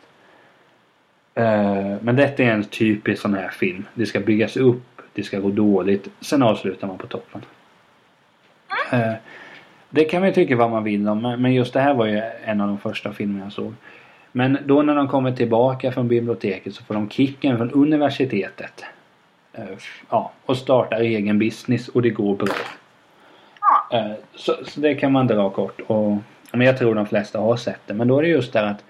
Eh, 1.35 1.95
men 2.01 2.15
detta 2.15 2.43
är 2.43 2.47
en 2.47 2.63
typisk 2.63 3.21
sån 3.21 3.33
här 3.33 3.49
film. 3.49 3.85
Det 3.93 4.05
ska 4.05 4.19
byggas 4.19 4.57
upp, 4.57 5.01
det 5.13 5.23
ska 5.23 5.39
gå 5.39 5.49
dåligt, 5.49 6.07
sen 6.21 6.43
avslutar 6.43 6.87
man 6.87 6.97
på 6.97 7.07
toppen. 7.07 7.41
Eh, 8.91 9.13
det 9.89 10.03
kan 10.03 10.21
man 10.21 10.33
tycka 10.33 10.55
vad 10.55 10.71
man 10.71 10.83
vill 10.83 11.07
om 11.07 11.21
men 11.21 11.41
men 11.41 11.53
just 11.53 11.73
det 11.73 11.79
här 11.79 11.93
var 11.93 12.05
ju 12.05 12.21
en 12.45 12.61
av 12.61 12.67
de 12.67 12.77
första 12.77 13.13
filmerna 13.13 13.45
jag 13.45 13.53
såg. 13.53 13.73
Men 14.31 14.57
då 14.65 14.81
när 14.81 14.95
de 14.95 15.07
kommer 15.07 15.31
tillbaka 15.31 15.91
från 15.91 16.07
biblioteket 16.07 16.75
så 16.75 16.83
får 16.83 16.93
de 16.93 17.09
kicken 17.09 17.57
från 17.57 17.71
universitetet. 17.71 18.83
Eh, 19.53 19.65
Ja, 20.09 20.31
och 20.45 20.57
startar 20.57 20.99
egen 20.99 21.39
business 21.39 21.87
och 21.87 22.01
det 22.01 22.09
går 22.09 22.35
bra. 22.35 22.55
Eh, 23.91 24.11
Så, 24.35 24.55
så 24.65 24.79
det 24.79 24.95
kan 24.95 25.11
man 25.11 25.27
dra 25.27 25.49
kort. 25.49 25.81
Och, 25.87 26.17
men 26.51 26.67
jag 26.67 26.77
tror 26.77 26.95
de 26.95 27.05
flesta 27.05 27.39
har 27.39 27.55
sett 27.55 27.81
det. 27.85 27.93
Men 27.93 28.07
då 28.07 28.17
är 28.17 28.21
det 28.21 28.29
just 28.29 28.53
det 28.53 28.69
att 28.69 28.83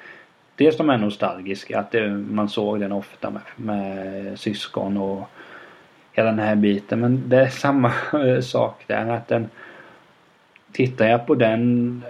Dels 0.55 0.77
de 0.77 0.89
är 0.89 0.97
nostalgiska, 0.97 1.79
att 1.79 1.91
det, 1.91 2.09
man 2.09 2.49
såg 2.49 2.79
den 2.79 2.91
ofta 2.91 3.29
med, 3.29 3.41
med 3.55 4.39
syskon 4.39 4.97
och 4.97 5.29
hela 6.11 6.29
den 6.29 6.39
här 6.39 6.55
biten. 6.55 6.99
Men 6.99 7.29
det 7.29 7.37
är 7.37 7.47
samma 7.47 7.91
sak 8.41 8.83
där. 8.87 9.09
Att 9.09 9.27
den, 9.27 9.49
tittar 10.71 11.07
jag 11.07 11.27
på 11.27 11.35
den 11.35 12.03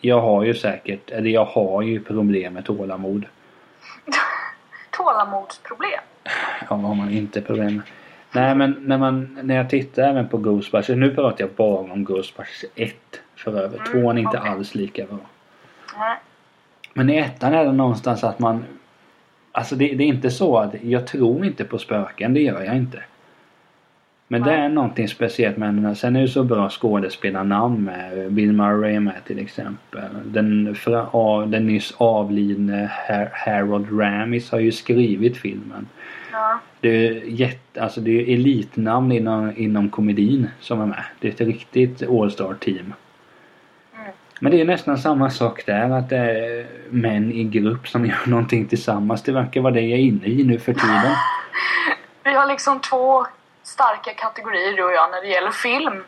Jag 0.00 0.20
har 0.20 0.44
ju 0.44 0.54
säkert, 0.54 1.10
eller 1.10 1.30
jag 1.30 1.44
har 1.44 1.82
ju 1.82 2.00
problem 2.00 2.54
med 2.54 2.64
tålamod. 2.64 3.24
Tålamodsproblem. 4.90 6.00
Ja, 6.68 6.76
har 6.76 6.94
man 6.94 7.10
inte 7.10 7.40
problem 7.42 7.76
med? 7.76 7.82
Nej 8.32 8.54
men 8.54 8.76
när 8.80 8.98
man, 8.98 9.38
när 9.42 9.56
jag 9.56 9.70
tittar 9.70 10.02
även 10.02 10.28
på 10.28 10.38
Ghostbusters, 10.38 10.96
nu 10.96 11.14
pratar 11.14 11.40
jag 11.44 11.50
bara 11.50 11.92
om 11.92 12.04
Ghostbusters 12.04 12.64
1 12.74 12.94
för 13.36 13.58
övrigt. 13.58 13.88
Mm, 13.88 13.92
Tvåan 13.92 14.18
är 14.18 14.22
inte 14.22 14.38
okej. 14.38 14.50
alls 14.50 14.74
lika 14.74 15.06
bra. 15.06 15.18
Nej. 15.98 16.16
Men 16.94 17.10
i 17.10 17.16
ettan 17.16 17.54
är 17.54 17.64
det 17.64 17.72
någonstans 17.72 18.24
att 18.24 18.38
man 18.38 18.64
Alltså 19.52 19.76
det, 19.76 19.94
det 19.94 20.04
är 20.04 20.08
inte 20.08 20.30
så 20.30 20.58
att 20.58 20.74
jag 20.82 21.06
tror 21.06 21.44
inte 21.44 21.64
på 21.64 21.78
spöken, 21.78 22.34
det 22.34 22.40
gör 22.40 22.62
jag 22.62 22.76
inte. 22.76 23.02
Men 24.32 24.42
det 24.42 24.52
är 24.52 24.68
någonting 24.68 25.08
speciellt 25.08 25.56
med 25.56 25.82
här. 25.82 25.94
Sen 25.94 26.16
är 26.16 26.20
det 26.20 26.28
så 26.28 26.44
bra 26.44 26.70
skådespelarnamn 26.70 27.84
med. 27.84 28.32
Bill 28.32 28.52
Murray 28.52 29.00
med 29.00 29.24
till 29.26 29.38
exempel. 29.38 30.08
Den, 30.24 30.74
fra, 30.74 31.06
av, 31.06 31.48
den 31.48 31.66
nyss 31.66 31.94
avlidne 31.96 32.90
Har- 33.08 33.30
Harold 33.32 34.00
Ramis 34.00 34.50
har 34.50 34.58
ju 34.58 34.72
skrivit 34.72 35.36
filmen. 35.36 35.88
Ja. 36.32 36.58
Det 36.80 36.88
är 36.88 37.22
jätte, 37.26 37.82
alltså 37.82 38.00
det 38.00 38.10
är 38.10 38.34
elitnamn 38.34 39.12
inom, 39.12 39.52
inom 39.56 39.90
komedin 39.90 40.48
som 40.60 40.80
är 40.80 40.86
med. 40.86 41.04
Det 41.20 41.28
är 41.28 41.32
ett 41.32 41.40
riktigt 41.40 42.02
all-star 42.10 42.54
team. 42.60 42.94
Mm. 43.98 44.12
Men 44.40 44.52
det 44.52 44.60
är 44.60 44.64
nästan 44.64 44.98
samma 44.98 45.30
sak 45.30 45.66
där 45.66 45.90
att 45.90 46.08
det 46.08 46.16
är 46.16 46.66
män 46.90 47.32
i 47.32 47.44
grupp 47.44 47.88
som 47.88 48.06
gör 48.06 48.26
någonting 48.26 48.66
tillsammans. 48.66 49.22
Det 49.22 49.32
verkar 49.32 49.60
vara 49.60 49.74
det 49.74 49.80
jag 49.80 49.98
är 49.98 50.02
inne 50.02 50.26
i 50.26 50.44
nu 50.44 50.58
för 50.58 50.72
tiden. 50.72 51.12
Vi 52.24 52.34
har 52.34 52.46
liksom 52.46 52.80
två 52.80 53.26
starka 53.62 54.14
kategorier 54.14 54.76
du 54.76 54.84
och 54.84 54.92
jag 54.92 55.10
när 55.10 55.20
det 55.20 55.28
gäller 55.28 55.50
film. 55.50 56.04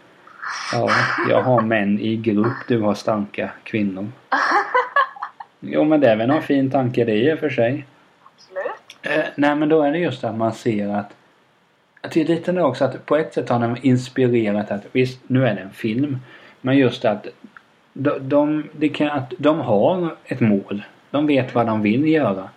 Ja, 0.73 0.91
jag 1.29 1.43
har 1.43 1.61
män 1.61 2.01
i 2.01 2.17
grupp, 2.17 2.57
du 2.69 2.81
har 2.81 2.95
starka 2.95 3.51
kvinnor. 3.63 4.13
Jo 5.67 5.85
men 5.85 6.01
det 6.01 6.09
är 6.09 6.17
väl 6.17 6.29
någon 6.29 6.43
fin 6.43 6.71
tanke 6.71 7.05
det 7.05 7.15
i 7.15 7.35
och 7.35 7.39
för 7.39 7.51
sig. 7.51 7.87
Absolut. 8.35 8.97
Eh, 9.03 9.25
nej 9.35 9.55
men 9.55 9.69
då 9.69 9.83
är 9.83 9.93
det 9.93 9.99
just 9.99 10.25
att 10.25 10.37
man 10.37 10.53
ser 10.53 10.89
att 10.89 11.13
att 12.01 12.13
det 12.13 12.21
är 12.21 12.25
lite 12.25 12.53
det 12.53 12.63
också 12.63 12.85
att 12.85 13.07
på 13.07 13.17
ett 13.17 13.35
sätt 13.35 13.49
har 13.49 13.59
den 13.59 13.77
inspirerat 13.83 14.71
att 14.71 14.85
visst 14.93 15.21
nu 15.27 15.47
är 15.47 15.55
det 15.55 15.61
en 15.61 15.71
film. 15.71 16.19
Men 16.61 16.77
just 16.77 17.05
att 17.05 17.27
de, 17.93 18.29
de, 18.29 18.69
det 18.73 18.89
kan, 18.89 19.11
att 19.11 19.33
de 19.39 19.61
har 19.61 20.17
ett 20.25 20.41
mål. 20.41 20.83
De 21.11 21.27
vet 21.27 21.55
vad 21.55 21.67
de 21.67 21.83
vill 21.83 22.09
göra. 22.09 22.49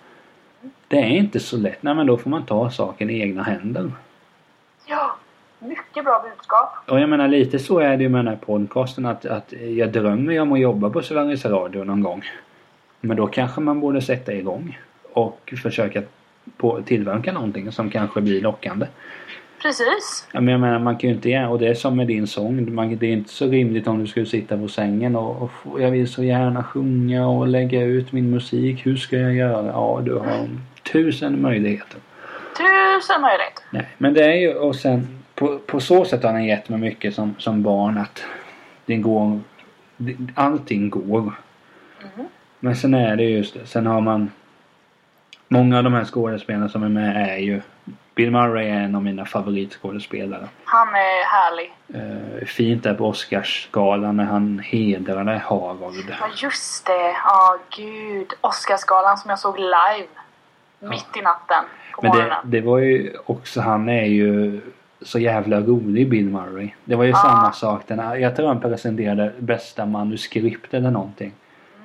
Det 0.88 0.98
är 0.98 1.08
inte 1.10 1.40
så 1.40 1.58
lätt. 1.58 1.84
Nej 1.84 1.96
men 1.96 2.08
då 2.08 2.18
får 2.18 2.30
man 2.30 2.46
ta 2.46 2.72
saken 2.72 3.10
i 3.10 3.20
egna 3.20 3.44
händer. 3.44 3.92
Ja. 4.88 5.16
Mycket 5.60 6.04
bra 6.06 6.26
budskap. 6.30 6.70
Och 6.90 7.00
jag 7.00 7.10
menar 7.10 7.28
lite 7.28 7.60
så 7.60 7.80
är 7.80 7.98
det 7.98 8.04
ju 8.04 8.10
med 8.10 8.20
den 8.20 8.28
här 8.28 8.36
podcasten 8.46 9.06
att, 9.06 9.26
att 9.26 9.54
jag 9.76 9.92
drömmer 9.92 10.34
ju 10.34 10.40
om 10.40 10.52
att 10.54 10.60
jobba 10.60 10.90
på 10.90 11.02
Sveriges 11.02 11.46
Radio 11.46 11.84
någon 11.84 12.02
gång. 12.04 12.22
Men 13.02 13.18
då 13.18 13.28
kanske 13.28 13.62
man 13.62 13.80
borde 13.80 14.02
sätta 14.02 14.34
igång 14.34 14.80
och 15.14 15.54
försöka 15.64 16.02
på, 16.58 16.82
tillverka 16.82 17.32
någonting 17.34 17.72
som 17.72 17.90
kanske 17.90 18.22
blir 18.22 18.42
lockande. 18.42 18.86
Precis. 19.62 20.28
Ja, 20.32 20.42
men 20.42 20.52
jag 20.52 20.62
menar 20.62 20.80
man 20.80 20.98
kan 20.98 21.10
ju 21.10 21.16
inte 21.16 21.30
göra, 21.30 21.50
och 21.50 21.60
det 21.60 21.68
är 21.68 21.74
som 21.74 21.96
med 21.98 22.08
din 22.08 22.28
sång. 22.28 22.74
Man, 22.76 22.98
det 22.98 23.08
är 23.08 23.12
inte 23.14 23.30
så 23.30 23.46
rimligt 23.48 23.88
om 23.88 24.00
du 24.00 24.08
skulle 24.08 24.26
sitta 24.26 24.58
på 24.58 24.68
sängen 24.68 25.16
och, 25.16 25.42
och 25.42 25.52
få- 25.52 25.82
jag 25.82 25.92
vill 25.92 26.08
så 26.08 26.24
gärna 26.24 26.64
sjunga 26.64 27.28
och 27.28 27.48
lägga 27.48 27.82
ut 27.84 28.12
min 28.12 28.32
musik. 28.32 28.86
Hur 28.86 28.96
ska 28.96 29.18
jag 29.18 29.34
göra? 29.36 29.66
Ja, 29.68 30.02
du 30.06 30.14
har 30.14 30.50
tusen 30.92 31.42
möjligheter. 31.42 32.00
Tusen 32.58 33.22
möjligheter. 33.22 33.64
Nej, 33.70 33.90
men 33.98 34.14
det 34.14 34.24
är 34.24 34.36
ju 34.36 34.54
och 34.56 34.76
sen 34.76 35.24
på, 35.36 35.60
på 35.60 35.80
så 35.80 36.06
sätt 36.06 36.24
har 36.24 36.34
den 36.34 36.46
gett 36.46 36.70
mig 36.70 36.80
mycket 36.80 37.16
som, 37.16 37.36
som 37.40 37.64
barn 37.64 37.98
att 37.98 38.24
det 38.86 38.96
går, 38.96 39.40
allting 40.36 40.90
går. 40.90 41.22
Mhm. 41.22 42.28
Men 42.60 42.76
sen 42.76 42.94
är 42.94 43.16
det 43.16 43.24
just 43.24 43.54
det. 43.54 43.66
Sen 43.66 43.86
har 43.86 44.02
man 44.02 44.32
Många 45.50 45.78
av 45.78 45.84
de 45.84 45.94
här 45.94 46.06
skådespelarna 46.06 46.70
som 46.70 46.84
är 46.84 46.90
med 46.90 47.30
är 47.30 47.38
ju 47.38 47.62
Bill 48.16 48.32
Murray 48.32 48.70
är 48.70 48.80
en 48.80 48.96
av 48.96 49.04
mina 49.04 49.26
favoritskådespelare. 49.26 50.48
Han 50.64 50.88
är 50.88 51.26
härlig. 51.26 51.74
Eh, 51.94 52.46
fint 52.46 52.84
där 52.84 52.94
på 52.94 53.06
Oscarsgalan 53.08 54.18
när 54.18 54.24
han 54.24 54.60
hedrade 54.60 55.42
Harvard. 55.46 55.94
Ja 56.20 56.30
just 56.36 56.86
det. 56.86 57.16
Ja 57.24 57.58
gud. 57.78 58.34
Oscarsgalan 58.42 59.18
som 59.18 59.30
jag 59.30 59.40
såg 59.40 59.60
live. 59.60 60.08
Mitt 60.80 61.18
i 61.18 61.22
natten. 61.22 61.64
På 61.94 62.02
Men 62.02 62.12
det, 62.12 62.18
morgonen. 62.18 62.38
det 62.44 62.62
var 62.62 62.78
ju 62.78 63.14
också, 63.26 63.62
han 63.62 63.90
är 63.90 64.06
ju 64.06 64.62
så 65.02 65.20
jävla 65.20 65.60
rolig 65.62 66.10
Bill 66.10 66.30
Murray. 66.30 66.70
Det 66.86 66.96
var 66.96 67.04
ju 67.04 67.10
Ja. 67.10 67.16
samma 67.18 67.52
sak. 67.52 67.84
Den, 67.88 68.22
jag 68.22 68.36
tror 68.36 68.48
han 68.48 68.62
presenterade 68.62 69.34
bästa 69.40 69.86
manuskript 69.86 70.74
eller 70.74 70.92
någonting. 70.92 71.32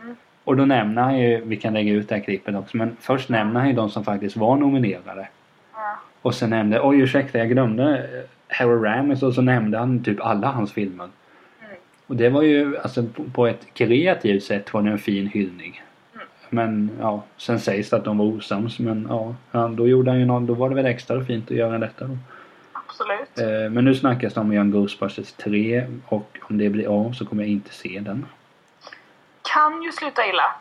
Mm. 0.03 0.16
Och 0.45 0.57
då 0.57 0.64
nämner 0.64 1.03
han 1.03 1.18
ju, 1.18 1.45
vi 1.45 1.57
kan 1.57 1.72
lägga 1.74 1.93
ut 1.93 2.09
det 2.09 2.14
här 2.14 2.22
klippet 2.22 2.55
också, 2.57 2.76
men 2.76 2.97
först 3.01 3.28
nämner 3.28 3.61
han 3.61 3.68
ju 3.68 3.74
de 3.74 3.90
som 3.90 4.05
faktiskt 4.05 4.36
var 4.36 4.57
nominerade. 4.57 5.28
Ja. 5.74 5.97
Och 6.22 6.34
sen 6.34 6.51
nämnde, 6.51 6.80
oj 6.82 7.01
ursäkta 7.01 7.38
jag 7.38 7.49
glömde 7.49 8.07
Harold 8.49 8.84
Ramis 8.84 9.22
och 9.22 9.34
så 9.34 9.43
nämnde 9.43 9.78
han 9.78 10.05
typ 10.05 10.20
alla 10.20 10.47
hans 10.49 10.72
filmer. 10.72 11.05
Mm. 11.05 11.76
Och 12.07 12.16
det 12.16 12.28
var 12.28 12.43
ju, 12.43 12.78
alltså 12.78 13.03
på, 13.03 13.24
på 13.24 13.47
ett 13.47 13.66
kreativt 13.74 14.43
sätt 14.45 14.74
var 14.74 14.82
det 14.82 14.90
en 14.90 14.99
fin 14.99 15.26
hyllning. 15.26 15.82
Mm. 16.53 16.64
Men 16.64 16.90
ja, 17.00 17.22
sen 17.36 17.61
sägs 17.61 17.90
det 17.90 17.96
att 17.96 18.05
de 18.05 18.18
var 18.18 18.24
osams 18.24 18.78
men 18.78 19.07
ja, 19.53 19.68
då 19.68 19.88
gjorde 19.88 20.11
han 20.11 20.20
ju 20.20 20.26
någon, 20.26 20.46
då 20.46 20.55
var 20.55 20.68
det 20.68 20.74
väl 20.74 20.86
extra 20.86 21.24
fint 21.24 21.50
att 21.50 21.57
göra 21.57 21.78
detta 21.78 22.05
då. 22.07 22.18
Absolut. 22.72 23.38
Eh, 23.38 23.70
men 23.70 23.84
nu 23.84 23.94
snackas 23.94 24.34
det 24.34 24.40
om 24.40 24.48
att 24.48 24.55
göra 24.55 24.64
en 24.64 24.70
Ghostbusters 24.70 25.32
3 25.32 25.86
och 26.07 26.38
om 26.42 26.59
det 26.59 26.70
blir 26.70 26.86
av 26.86 27.12
så 27.12 27.26
kommer 27.26 27.42
jag 27.42 27.53
inte 27.53 27.74
se 27.74 28.00
den. 28.05 28.26
Kan 29.55 29.82
ju 29.82 29.92
sluta 29.92 30.26
illa. 30.26 30.55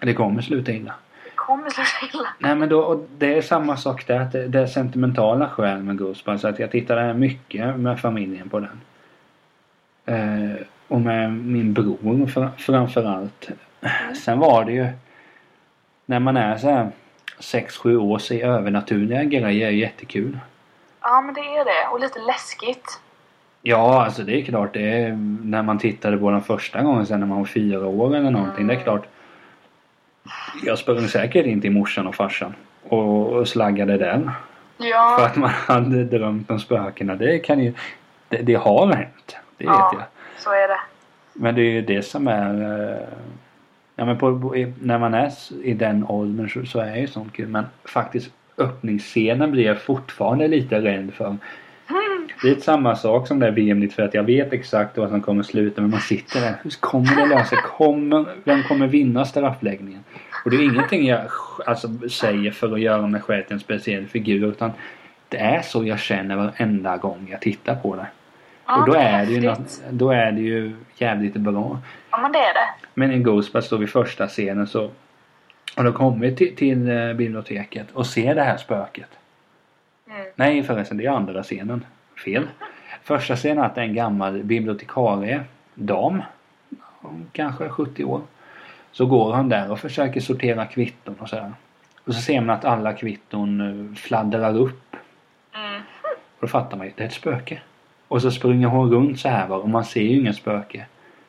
Det 0.00 0.14
kommer 0.14 0.42
sluta 0.42 0.72
illa. 0.72 0.94
Det 1.24 1.30
kommer 1.34 1.70
sluta 1.70 2.18
illa. 2.18 2.28
Nej 2.38 2.54
men 2.54 2.68
då, 2.68 2.80
och 2.80 3.06
det 3.18 3.38
är 3.38 3.42
samma 3.42 3.76
sak 3.76 4.06
där. 4.06 4.20
Att 4.20 4.32
det, 4.32 4.48
det 4.48 4.60
är 4.60 4.66
sentimentala 4.66 5.48
skäl 5.48 5.82
med 5.82 5.98
Ghostbusters. 5.98 6.52
Att 6.52 6.58
jag 6.58 6.70
tittade 6.70 7.14
mycket 7.14 7.76
med 7.76 8.00
familjen 8.00 8.48
på 8.48 8.60
den. 8.60 8.80
Eh, 10.06 10.56
och 10.88 11.00
med 11.00 11.32
min 11.32 11.72
bror 11.72 12.26
fr, 12.26 12.48
framförallt. 12.58 13.48
Sen 14.24 14.38
var 14.38 14.64
det 14.64 14.72
ju 14.72 14.86
när 16.08 16.18
man 16.20 16.36
är 16.36 16.56
så 16.56 16.70
här 16.70 16.90
6-7 17.40 17.96
år 17.96 18.18
så 18.18 18.34
är 18.34 18.44
övernaturliga 18.46 19.24
grejer 19.24 19.70
jättekul. 19.70 20.38
Ja 21.00 21.20
men 21.20 21.34
det 21.34 21.40
är 21.40 21.64
det. 21.64 21.88
Och 21.92 22.00
lite 22.00 22.18
läskigt. 22.18 23.00
Ja, 23.62 24.04
alltså 24.04 24.22
det 24.22 24.40
är 24.40 24.44
klart. 24.44 24.72
Det 24.74 25.02
är 25.02 25.12
när 25.42 25.62
man 25.62 25.78
tittade 25.78 26.16
på 26.18 26.30
den 26.30 26.42
första 26.42 26.82
gången 26.82 27.06
sen 27.06 27.20
när 27.20 27.26
man 27.26 27.38
var 27.38 27.44
fyra 27.44 27.86
år 27.86 28.16
eller 28.16 28.30
någonting. 28.30 28.66
Det 28.66 28.74
är 28.74 28.80
klart. 28.80 29.06
Jag 30.64 30.78
sprang 30.78 31.08
säkert 31.08 31.46
in 31.46 31.60
till 31.60 31.70
morsan 31.72 32.06
och 32.06 32.14
farsan 32.14 32.54
och, 32.88 33.26
och 33.32 33.48
slaggade 33.48 33.96
den. 33.98 34.30
För 34.78 34.84
Ja. 34.84 35.26
att 35.26 35.36
man 35.36 35.50
hade 35.50 36.04
drömt 36.04 36.50
om 36.50 36.58
spökena. 36.60 37.14
Det 37.14 37.38
kan 37.38 37.60
ju... 37.60 37.72
Det, 38.28 38.36
det 38.36 38.54
har 38.54 38.86
hänt. 38.92 39.36
Det 39.56 39.64
vet 39.64 39.74
Ja. 39.74 39.90
jag. 39.94 40.02
Så 40.42 40.50
är 40.50 40.68
det. 40.68 40.80
Men 41.32 41.54
det 41.54 41.60
är 41.60 41.70
ju 41.72 41.82
det 41.82 42.02
som 42.02 42.28
är... 42.28 43.06
Ja 44.00 44.04
men 44.04 44.18
på, 44.18 44.54
när 44.80 44.98
man 44.98 45.14
är 45.14 45.32
i 45.62 45.74
den 45.74 46.04
åldern 46.04 46.48
så, 46.48 46.66
så 46.66 46.80
är 46.80 46.96
ju 46.96 47.06
sånt 47.06 47.32
kul. 47.32 47.48
Men 47.48 47.64
faktiskt 47.84 48.30
öppningsscenen 48.58 49.50
blir 49.50 49.64
jag 49.64 49.82
fortfarande 49.82 50.48
lite 50.48 50.80
rädd 50.80 51.14
för. 51.14 51.36
Det 52.42 52.50
är 52.50 52.54
samma 52.54 52.96
sak 52.96 53.28
som 53.28 53.38
det 53.38 53.50
VM 53.50 53.90
för 53.90 54.02
att 54.02 54.14
jag 54.14 54.22
vet 54.22 54.52
exakt 54.52 54.98
vad 54.98 55.10
som 55.10 55.20
kommer 55.20 55.42
sluta 55.42 55.80
men 55.80 55.90
man 55.90 56.00
sitter 56.00 56.40
där. 56.40 56.54
Hur 56.62 56.70
kommer 56.80 57.16
det 57.16 57.26
lösa? 57.26 57.56
Kommer, 57.56 58.26
vem 58.44 58.62
kommer 58.62 58.86
vinna 58.86 59.24
straffläggningen? 59.24 60.04
Och 60.44 60.50
det 60.50 60.56
är 60.56 60.62
ingenting 60.62 61.06
jag 61.06 61.20
alltså, 61.66 62.08
säger 62.08 62.50
för 62.50 62.72
att 62.72 62.80
göra 62.80 63.06
mig 63.06 63.20
själv 63.20 63.42
till 63.42 63.54
en 63.54 63.60
speciell 63.60 64.06
figur 64.06 64.48
utan 64.48 64.70
det 65.28 65.38
är 65.38 65.62
så 65.62 65.84
jag 65.84 65.98
känner 65.98 66.36
varenda 66.36 66.96
gång 66.96 67.28
jag 67.30 67.40
tittar 67.40 67.74
på 67.74 67.96
det. 67.96 68.06
Ja, 68.68 68.80
och 68.80 68.86
då 68.86 68.94
är, 68.94 69.26
det 69.26 69.32
ju 69.32 69.40
något, 69.40 69.82
då 69.90 70.10
är 70.10 70.32
det 70.32 70.40
ju 70.40 70.76
jävligt 70.96 71.34
bra. 71.34 71.78
Ja 72.10 72.18
men 72.18 72.32
det 72.32 72.38
är 72.38 72.54
det. 72.54 72.68
Men 72.94 73.12
i 73.12 73.18
Ghostbusters 73.18 73.70
då 73.70 73.76
vid 73.76 73.90
första 73.90 74.26
scenen 74.26 74.66
så 74.66 74.90
har 75.76 75.84
de 75.84 75.92
kommit 75.92 76.36
till, 76.36 76.56
till 76.56 76.88
eh, 76.88 77.12
biblioteket 77.12 77.90
och 77.92 78.06
ser 78.06 78.34
det 78.34 78.42
här 78.42 78.56
spöket. 78.56 79.08
Mm. 80.10 80.26
Nej 80.34 80.62
förresten, 80.62 80.96
det 80.96 81.06
är 81.06 81.10
andra 81.10 81.42
scenen. 81.42 81.84
Fel. 82.24 82.48
Första 83.02 83.36
scenen 83.36 83.58
är 83.58 83.66
att 83.66 83.74
det 83.74 83.80
är 83.80 83.84
en 83.84 83.94
gammal 83.94 84.42
bibliotekarie, 84.42 85.44
dam, 85.74 86.22
kanske 87.32 87.68
70 87.68 88.04
år. 88.04 88.20
Så 88.92 89.06
går 89.06 89.32
han 89.32 89.48
där 89.48 89.70
och 89.70 89.78
försöker 89.78 90.20
sortera 90.20 90.66
kvitton 90.66 91.16
och 91.18 91.28
sådär. 91.28 91.52
Och 92.04 92.14
så 92.14 92.20
ser 92.20 92.40
man 92.40 92.56
att 92.56 92.64
alla 92.64 92.92
kvitton 92.92 93.60
eh, 93.60 93.96
fladdrar 93.96 94.56
upp. 94.56 94.96
Mm. 95.54 95.82
Och 96.08 96.40
då 96.40 96.48
fattar 96.48 96.76
man 96.76 96.86
ju, 96.86 96.92
det 96.96 97.02
är 97.02 97.06
ett 97.06 97.12
spöke. 97.12 97.60
Och 98.08 98.22
så 98.22 98.30
springer 98.30 98.68
hon 98.68 98.90
runt 98.90 99.20
så 99.20 99.28
här 99.28 99.48
va, 99.48 99.56
och 99.56 99.68
man 99.68 99.84
ser 99.84 100.00
ju 100.02 100.20
ingen 100.20 100.34
spöke. 100.34 100.86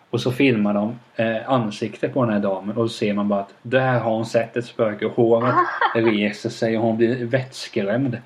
Och 0.09 0.21
så 0.21 0.31
filmar 0.31 0.73
de 0.73 0.99
eh, 1.15 1.49
ansiktet 1.51 2.13
på 2.13 2.25
den 2.25 2.33
här 2.33 2.39
damen 2.41 2.77
och 2.77 2.91
så 2.91 2.97
ser 2.97 3.13
man 3.13 3.27
bara 3.27 3.39
att 3.39 3.53
där 3.61 3.99
har 3.99 4.11
hon 4.11 4.25
sett 4.25 4.57
ett 4.57 4.65
spöke 4.65 5.05
och 5.05 5.11
håret 5.15 5.55
reser 5.95 6.49
sig 6.49 6.77
och 6.77 6.83
hon 6.83 6.97
blir 6.97 7.25
vettskrämd. 7.25 8.17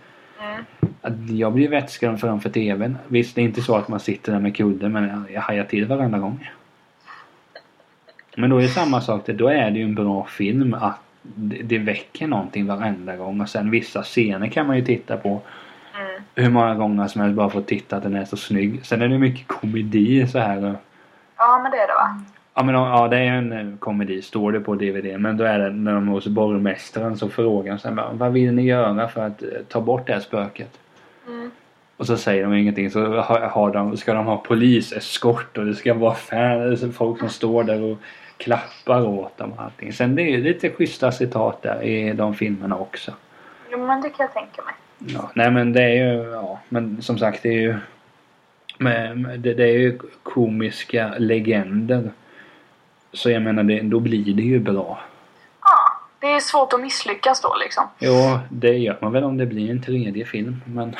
Mm. 0.41 1.37
Jag 1.37 1.53
blir 1.53 1.69
vettskrämd 1.69 2.19
framför 2.19 2.49
TVn. 2.49 2.97
Visst, 3.07 3.35
det 3.35 3.41
är 3.41 3.45
inte 3.45 3.61
så 3.61 3.75
att 3.75 3.87
man 3.87 3.99
sitter 3.99 4.31
där 4.31 4.39
med 4.39 4.55
kudden 4.55 4.91
men 4.91 5.25
jag- 5.33 5.41
hajar 5.41 5.63
till 5.63 5.85
varenda 5.85 6.17
gång. 6.19 6.49
Men 8.37 8.49
då 8.49 8.57
är 8.57 8.61
det 8.61 8.67
samma 8.67 9.01
sak 9.01 9.25
där. 9.25 9.33
Då 9.33 9.47
är 9.47 9.71
det 9.71 9.77
ju 9.79 9.83
en 9.83 9.95
bra 9.95 10.25
film 10.25 10.73
att 10.73 10.99
det, 11.63 11.77
väcker 11.77 12.27
någonting 12.27 12.65
varenda 12.65 13.15
gång. 13.15 13.41
Och 13.41 13.49
sen 13.49 13.71
vissa 13.71 14.03
scener 14.03 14.47
kan 14.47 14.67
man 14.67 14.75
ju 14.77 14.85
titta 14.85 15.17
på. 15.17 15.41
Hur 16.35 16.49
många 16.49 16.75
gånger 16.75 17.07
som 17.07 17.21
helst 17.21 17.35
bara 17.35 17.49
för 17.49 17.59
att 17.59 17.67
titta 17.67 17.97
att 17.97 18.03
den 18.03 18.15
är 18.15 18.25
så 18.25 18.37
snygg. 18.37 18.85
Sen 18.85 19.01
är 19.01 19.07
det 19.07 19.17
mycket 19.17 19.47
komedi 19.47 20.27
så 20.27 20.39
här. 20.39 20.75
Ja 21.37 21.59
men 21.63 21.71
det 21.71 21.77
är 21.77 21.87
det 21.87 21.93
va? 21.93 22.21
Ja 22.55 22.63
men 22.63 22.75
ja 22.75 23.07
det 23.07 23.17
är 23.17 23.31
en 23.31 23.51
eh, 23.51 23.77
komedi, 23.79 24.21
står 24.21 24.51
det 24.51 24.59
på 24.59 24.75
DVD. 24.75 25.19
Men 25.19 25.37
då 25.37 25.43
är 25.43 25.59
det 25.59 25.69
när 25.69 25.93
de 25.93 26.07
är 26.07 26.11
hos 26.11 26.27
borgmästaren 26.27 27.17
så 27.17 27.29
frågar 27.29 27.73
de 27.73 27.79
sen 27.79 27.95
bara, 27.95 28.09
Vad 28.13 28.31
vill 28.31 28.53
ni 28.53 28.61
göra 28.61 29.07
för 29.07 29.25
att 29.25 29.41
eh, 29.41 29.49
ta 29.67 29.81
bort 29.81 30.07
det 30.07 30.13
här 30.13 30.19
spöket? 30.19 30.79
Mm. 31.27 31.51
Och 31.97 32.07
så 32.07 32.17
säger 32.17 32.43
de 32.43 32.53
ingenting 32.53 32.91
så 32.91 33.21
har, 33.21 33.39
har 33.39 33.71
de, 33.71 33.97
ska 33.97 34.13
de 34.13 34.25
ha 34.25 34.37
poliseskort 34.37 35.57
och 35.57 35.65
det 35.65 35.75
ska 35.75 35.93
vara 35.93 36.13
fans, 36.13 36.97
folk 36.97 37.19
som 37.19 37.29
står 37.29 37.63
där 37.63 37.81
och 37.83 37.97
klappar 38.37 39.07
åt 39.07 39.37
dem 39.37 39.51
och 39.51 39.63
allting. 39.63 39.93
Sen 39.93 40.15
det 40.15 40.21
är 40.21 40.29
ju 40.29 40.43
lite 40.43 40.69
schyssta 40.69 41.11
citat 41.11 41.61
där 41.61 41.83
i 41.83 42.13
de 42.13 42.33
filmerna 42.33 42.77
också. 42.77 43.11
Jo 43.71 43.87
men 43.87 44.01
det 44.01 44.09
kan 44.09 44.23
jag 44.23 44.33
tänka 44.33 44.61
mig. 44.61 44.73
Ja, 45.07 45.31
nej 45.35 45.51
men 45.51 45.73
det 45.73 45.83
är 45.83 45.93
ju, 45.93 46.31
ja 46.31 46.59
men 46.69 47.01
som 47.01 47.17
sagt 47.17 47.43
det 47.43 47.49
är 47.49 47.61
ju 47.61 47.75
men, 48.77 49.23
det, 49.23 49.53
det 49.53 49.63
är 49.63 49.77
ju 49.77 49.99
komiska 50.23 51.13
legender. 51.17 52.11
Så 53.13 53.29
jag 53.29 53.41
menar 53.41 53.63
det, 53.63 53.81
då 53.81 53.99
blir 53.99 54.33
det 54.33 54.43
ju 54.43 54.59
bra. 54.59 54.99
Ja. 55.61 55.77
Det 56.19 56.27
är 56.27 56.39
svårt 56.39 56.73
att 56.73 56.81
misslyckas 56.81 57.41
då 57.41 57.55
liksom. 57.63 57.83
Ja, 57.99 58.41
det 58.49 58.77
gör 58.77 58.97
man 59.01 59.11
väl 59.11 59.23
om 59.23 59.37
det 59.37 59.45
blir 59.45 59.71
en 59.71 59.81
tredje 59.81 60.25
film 60.25 60.61
men 60.65 60.95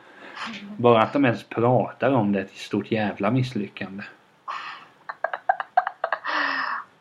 bara 0.76 1.02
att 1.02 1.12
de 1.12 1.24
ens 1.24 1.44
pratar 1.44 2.10
om 2.12 2.32
det 2.32 2.38
är 2.38 2.44
ett 2.44 2.56
stort 2.56 2.90
jävla 2.90 3.30
misslyckande. 3.30 4.02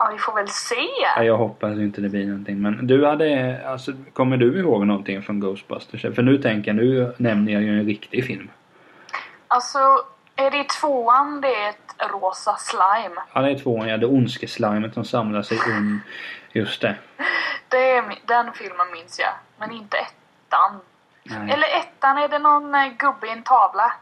Ja 0.03 0.09
vi 0.11 0.17
får 0.17 0.33
väl 0.33 0.47
se. 0.47 0.87
Ja, 1.15 1.23
jag 1.23 1.37
hoppas 1.37 1.71
inte 1.71 2.01
det 2.01 2.09
blir 2.09 2.27
någonting 2.27 2.61
men 2.61 2.87
du 2.87 3.05
hade, 3.05 3.61
alltså 3.67 3.91
kommer 4.13 4.37
du 4.37 4.59
ihåg 4.59 4.87
någonting 4.87 5.21
från 5.21 5.39
Ghostbusters? 5.39 6.01
För 6.01 6.21
nu 6.21 6.37
tänker 6.37 6.73
jag, 6.73 6.75
nu 6.75 7.13
nämner 7.17 7.53
jag 7.53 7.61
ju 7.61 7.79
en 7.79 7.85
riktig 7.85 8.25
film. 8.25 8.49
Alltså 9.47 9.79
är 10.35 10.51
det 10.51 10.57
i 10.57 10.63
tvåan 10.63 11.41
det 11.41 11.55
är 11.55 11.69
ett 11.69 12.11
rosa 12.11 12.55
slime? 12.55 13.21
Ja, 13.33 13.41
det 13.41 13.51
är 13.51 13.59
tvåan, 13.59 13.87
ja. 13.87 13.97
Det 13.97 14.05
ondskeslimet 14.05 14.93
som 14.93 15.05
samlar 15.05 15.41
sig 15.41 15.57
um... 15.57 16.01
Just 16.53 16.81
det. 16.81 16.95
Det 17.69 17.91
är, 17.91 18.03
den 18.25 18.53
filmen 18.53 18.91
minns 18.93 19.19
jag. 19.19 19.33
Men 19.59 19.71
inte 19.71 19.97
ettan. 19.97 20.79
Nej. 21.23 21.51
Eller 21.53 21.67
ettan, 21.67 22.17
är 22.17 22.27
det 22.27 22.39
någon 22.39 22.75
eh, 22.75 22.87
gubbe 22.97 23.27
i 23.27 23.31
en 23.31 23.43
tavla? 23.43 23.93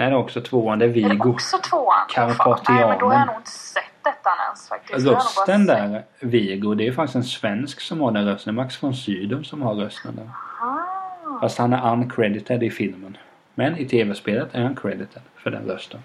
Nej, 0.00 0.10
det 0.10 0.16
är 0.16 0.18
också 0.18 0.40
tvåan. 0.40 0.78
Det 0.78 0.84
är 0.84 0.88
Är 0.88 0.92
det 0.92 1.08
Vigo. 1.08 1.30
också 1.30 1.58
tvåan? 1.58 1.96
Fan. 2.14 2.26
Nej 2.28 2.36
Karpatianen. 2.36 2.88
men 2.88 2.98
då 2.98 3.06
har 3.06 3.14
jag 3.14 3.26
nog 3.26 3.36
inte 3.36 3.50
sett 3.50 4.06
ettan 4.06 4.36
ens 4.46 4.68
faktiskt. 4.68 5.06
Bara 5.06 5.16
Rösten 5.16 5.66
där, 5.66 6.04
Vigo, 6.18 6.74
det 6.74 6.86
är 6.86 6.92
faktiskt 6.92 7.16
en 7.16 7.24
svensk 7.24 7.80
som 7.80 8.00
har 8.00 8.12
den 8.12 8.26
rösten. 8.26 8.54
Max 8.54 8.82
von 8.82 8.94
Sydow 8.94 9.42
som 9.42 9.62
har 9.62 9.74
rösten 9.74 10.16
där. 10.16 10.30
Ah. 10.60 11.40
Fast 11.40 11.58
han 11.58 11.72
är 11.72 11.92
uncredited 11.92 12.62
i 12.62 12.70
filmen. 12.70 13.16
Men 13.54 13.76
i 13.76 13.88
tv-spelet 13.88 14.54
är 14.54 14.62
han 14.62 14.76
credited 14.76 15.22
för 15.36 15.50
den 15.50 15.62
rösten. 15.66 16.02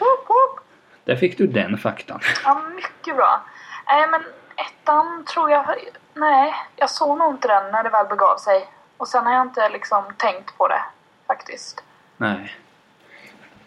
Woop, 0.00 0.28
woop. 0.28 0.60
Där 1.04 1.16
fick 1.16 1.38
du 1.38 1.46
den 1.46 1.78
faktan. 1.78 2.20
Ja, 2.44 2.62
mycket 2.74 3.16
bra. 3.16 3.40
Nej 3.86 4.08
men 4.10 4.20
ettan 4.56 5.24
tror 5.24 5.50
jag... 5.50 5.64
Nej, 6.14 6.54
jag 6.76 6.90
såg 6.90 7.18
nog 7.18 7.30
inte 7.34 7.48
den 7.48 7.72
när 7.72 7.82
det 7.82 7.90
väl 7.90 8.06
begav 8.06 8.36
sig. 8.36 8.68
Och 8.96 9.08
sen 9.08 9.26
har 9.26 9.32
jag 9.32 9.42
inte 9.42 9.68
liksom 9.68 10.04
tänkt 10.16 10.58
på 10.58 10.68
det 10.68 10.82
faktiskt. 11.26 11.84
Nej. 12.16 12.56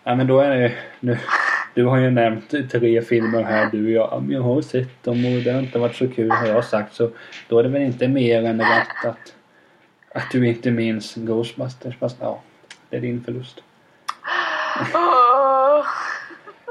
Ja 0.03 0.15
men 0.15 0.27
då 0.27 0.39
är 0.39 0.55
det 0.55 0.71
nu. 0.99 1.17
Du 1.73 1.85
har 1.85 1.97
ju 1.97 2.11
nämnt 2.11 2.71
tre 2.71 3.01
filmer 3.01 3.43
här 3.43 3.69
du 3.71 3.85
och 3.85 3.91
jag. 3.91 4.09
Ja, 4.11 4.19
men 4.19 4.31
jag 4.31 4.41
har 4.41 4.61
sett 4.61 5.03
dem 5.03 5.25
och 5.25 5.43
det 5.43 5.51
har 5.51 5.59
inte 5.59 5.79
varit 5.79 5.95
så 5.95 6.07
kul 6.07 6.31
har 6.31 6.47
jag 6.47 6.65
sagt. 6.65 6.93
Så 6.93 7.09
då 7.47 7.59
är 7.59 7.63
det 7.63 7.69
väl 7.69 7.81
inte 7.81 8.07
mer 8.07 8.43
än 8.43 8.59
rätt 8.59 9.05
att, 9.05 9.33
att 10.13 10.31
du 10.31 10.47
inte 10.47 10.71
minns 10.71 11.15
Ghostbusters. 11.15 11.97
Fast 11.97 12.17
ja, 12.19 12.41
det 12.89 12.97
är 12.97 13.01
din 13.01 13.23
förlust. 13.23 13.63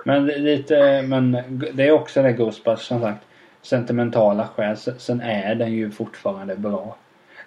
Men 0.04 0.26
lite, 0.26 1.02
men 1.02 1.32
det 1.72 1.88
är 1.88 1.92
också 1.92 2.22
det 2.22 2.32
Ghostbusters 2.32 2.88
som 2.88 3.00
sagt. 3.00 3.24
Sentimentala 3.62 4.48
skäl. 4.48 4.76
Sen 4.76 5.20
är 5.20 5.54
den 5.54 5.72
ju 5.72 5.90
fortfarande 5.90 6.56
bra. 6.56 6.96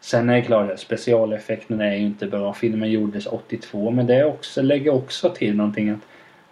Sen 0.02 0.30
är 0.30 0.36
det 0.36 0.42
klart 0.42 0.72
att 0.72 0.80
specialeffekterna 0.80 1.86
är 1.86 1.96
ju 1.96 2.06
inte 2.06 2.26
bra. 2.26 2.54
Filmen 2.54 2.92
gjordes 2.92 3.26
82 3.26 3.92
men 3.92 4.08
det 4.08 4.16
är 4.16 4.26
också, 4.26 4.62
lägger 4.62 4.94
också 4.94 5.30
till 5.30 5.56
någonting 5.56 5.90
att 5.90 6.00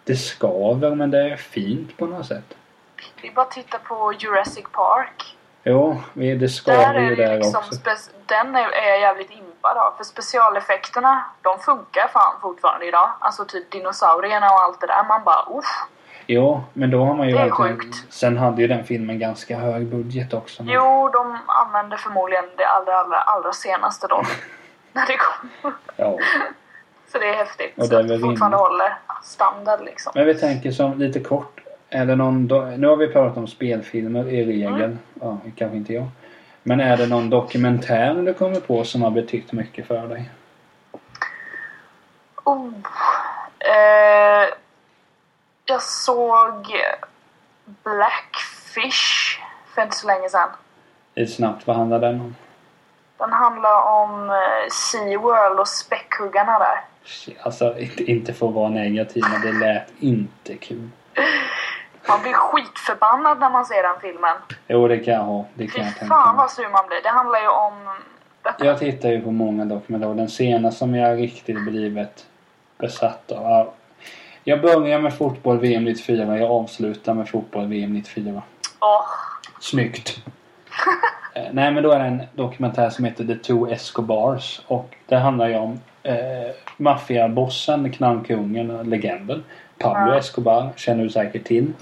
det 0.04 0.16
skaver 0.16 0.94
men 0.94 1.10
det 1.10 1.18
är 1.18 1.36
fint 1.36 1.96
på 1.96 2.06
något 2.06 2.26
sätt. 2.26 2.54
Vi 3.22 3.30
bara 3.30 3.46
tittar 3.46 3.78
på 3.78 4.12
Jurassic 4.18 4.64
Park. 4.72 5.36
Jo, 5.64 6.00
det 6.14 6.48
skaver 6.48 7.00
ju 7.00 7.16
där 7.16 7.36
liksom 7.36 7.58
också. 7.58 8.10
den 8.26 8.56
är, 8.56 8.70
är 8.70 8.88
jag 8.88 9.00
jävligt 9.00 9.30
impad 9.30 9.76
av. 9.76 9.94
För 9.96 10.04
specialeffekterna, 10.04 11.24
de 11.42 11.58
funkar 11.58 12.08
fan 12.08 12.40
fortfarande 12.40 12.86
idag. 12.86 13.10
Alltså 13.18 13.44
typ 13.44 13.70
dinosaurierna 13.70 14.46
och 14.46 14.60
allt 14.60 14.80
det 14.80 14.86
där. 14.86 15.04
Man 15.08 15.24
bara 15.24 15.58
uff. 15.58 15.86
Jo, 16.26 16.60
men 16.74 16.90
då 16.90 17.04
har 17.04 17.14
man 17.14 17.28
ju 17.28 17.34
Det 17.34 17.40
är 17.40 17.44
verkligen... 17.48 17.78
sjukt. 17.78 18.12
Sen 18.12 18.36
hade 18.38 18.62
ju 18.62 18.68
den 18.68 18.84
filmen 18.84 19.18
ganska 19.18 19.58
hög 19.58 19.86
budget 19.86 20.34
också. 20.34 20.62
men- 20.62 20.74
Jo, 20.74 21.08
de 21.12 21.38
använde 21.46 21.96
förmodligen 21.96 22.44
det 22.56 22.64
allra, 22.66 22.94
allra, 22.94 23.16
allra 23.16 23.52
senaste 23.52 24.06
då. 24.06 24.22
när 24.92 25.06
det 25.06 25.16
kom. 25.16 25.72
Ja. 25.96 26.18
Så 27.12 27.18
det 27.18 27.28
är 27.28 27.34
häftigt. 27.34 27.72
Och 27.78 27.86
så 27.86 27.96
att 27.96 28.08
det 28.08 28.18
fortfarande 28.18 28.56
rimligt. 28.56 28.68
håller 28.70 28.98
standard 29.22 29.80
liksom. 29.84 30.12
Men 30.14 30.26
vi 30.26 30.34
tänker 30.34 30.70
som 30.70 30.98
lite 30.98 31.20
kort. 31.20 31.60
Är 31.90 32.06
det 32.06 32.16
någon... 32.16 32.48
Do- 32.48 32.76
nu 32.76 32.86
har 32.86 32.96
vi 32.96 33.08
pratat 33.08 33.36
om 33.36 33.46
spelfilmer 33.46 34.28
i 34.28 34.44
regel. 34.44 34.72
Mm. 34.82 34.98
Ja, 35.20 35.38
kanske 35.56 35.76
inte 35.76 35.92
jag. 35.92 36.08
Men 36.62 36.80
är 36.80 36.96
det 36.96 37.06
någon 37.06 37.30
dokumentär 37.30 38.14
du 38.14 38.34
kommer 38.34 38.60
på 38.60 38.84
som 38.84 39.02
har 39.02 39.10
betytt 39.10 39.52
mycket 39.52 39.86
för 39.86 40.06
dig? 40.08 40.30
Oh. 42.44 42.68
Eh, 43.58 44.48
jag 45.70 45.82
såg 45.82 46.66
Blackfish 47.64 49.38
för 49.74 49.82
inte 49.82 49.96
så 49.96 50.06
länge 50.06 50.28
sedan. 50.28 50.48
Lite 51.14 51.32
snabbt, 51.32 51.66
vad 51.66 51.76
handlar 51.76 51.98
den 51.98 52.20
om? 52.20 52.36
Den 53.18 53.32
handlar 53.32 53.82
om 53.82 54.30
eh, 54.30 54.70
SeaWorld 54.70 55.60
och 55.60 55.68
späckhuggarna 55.68 56.58
där. 56.58 56.80
Alltså, 57.42 57.78
inte, 57.96 58.32
för 58.32 58.48
att 58.48 58.54
vara 58.54 58.68
negativ, 58.68 59.22
men 59.32 59.40
det 59.40 59.52
lät 59.52 59.92
inte 59.98 60.56
kul. 60.56 60.88
Man 62.08 62.22
blir 62.22 62.32
skitförbannad 62.32 63.40
när 63.40 63.50
man 63.50 63.64
ser 63.64 63.82
den 63.82 64.00
filmen. 64.00 64.36
Jo, 64.68 64.88
det 64.88 64.98
kan 64.98 65.14
jag 65.14 65.20
ha. 65.20 65.44
Det 65.54 65.64
Fy 65.64 65.70
kan 65.70 65.84
jag 65.84 65.96
tänka 65.96 66.14
fan 66.14 66.36
vad 66.36 66.50
sur 66.50 66.68
man 66.68 66.86
blir. 66.86 67.02
Det 67.02 67.08
handlar 67.08 67.40
ju 67.40 67.48
om... 67.48 67.98
Jag 68.58 68.78
tittar 68.78 69.08
ju 69.08 69.20
på 69.20 69.30
många 69.30 69.64
dokumentärer. 69.64 70.14
Den 70.14 70.28
senaste 70.28 70.78
som 70.78 70.94
jag 70.94 71.18
riktigt 71.18 71.62
blivit 71.62 72.26
besatt 72.78 73.32
av. 73.32 73.72
ja. 74.50 74.56
Jag 74.56 74.82
börjar 74.82 75.00
med 75.00 75.14
fotboll 75.14 75.58
VM 75.58 75.84
94. 75.84 76.38
Jag 76.38 76.50
avslutar 76.50 77.14
med 77.14 77.28
fotboll 77.28 77.66
VM 77.66 77.92
94. 77.92 78.42
Åh, 78.80 79.04
Snyggt! 79.60 80.22
Eh, 81.34 81.42
Nej 81.52 81.72
men 81.72 81.82
då 81.82 81.92
är 81.92 81.98
det 81.98 82.04
en 82.04 82.22
dokumentär 82.34 82.90
som 82.90 83.04
heter 83.04 83.24
The 83.24 83.34
Two 83.34 83.72
Escobars. 83.72 84.60
Och 84.66 84.96
det 85.06 85.16
handlar 85.16 85.48
ju 85.48 85.56
om 85.56 85.80
eh, 86.02 86.16
maffiabossen, 86.76 87.92
knarkkungen, 87.92 88.90
legenden. 88.90 89.44
Pablo 89.78 90.12
Ja. 90.12 90.18
Escobar 90.18 90.70
känner 90.76 91.04
du 91.04 91.10
säkert 91.10 91.44
till. 91.44 91.72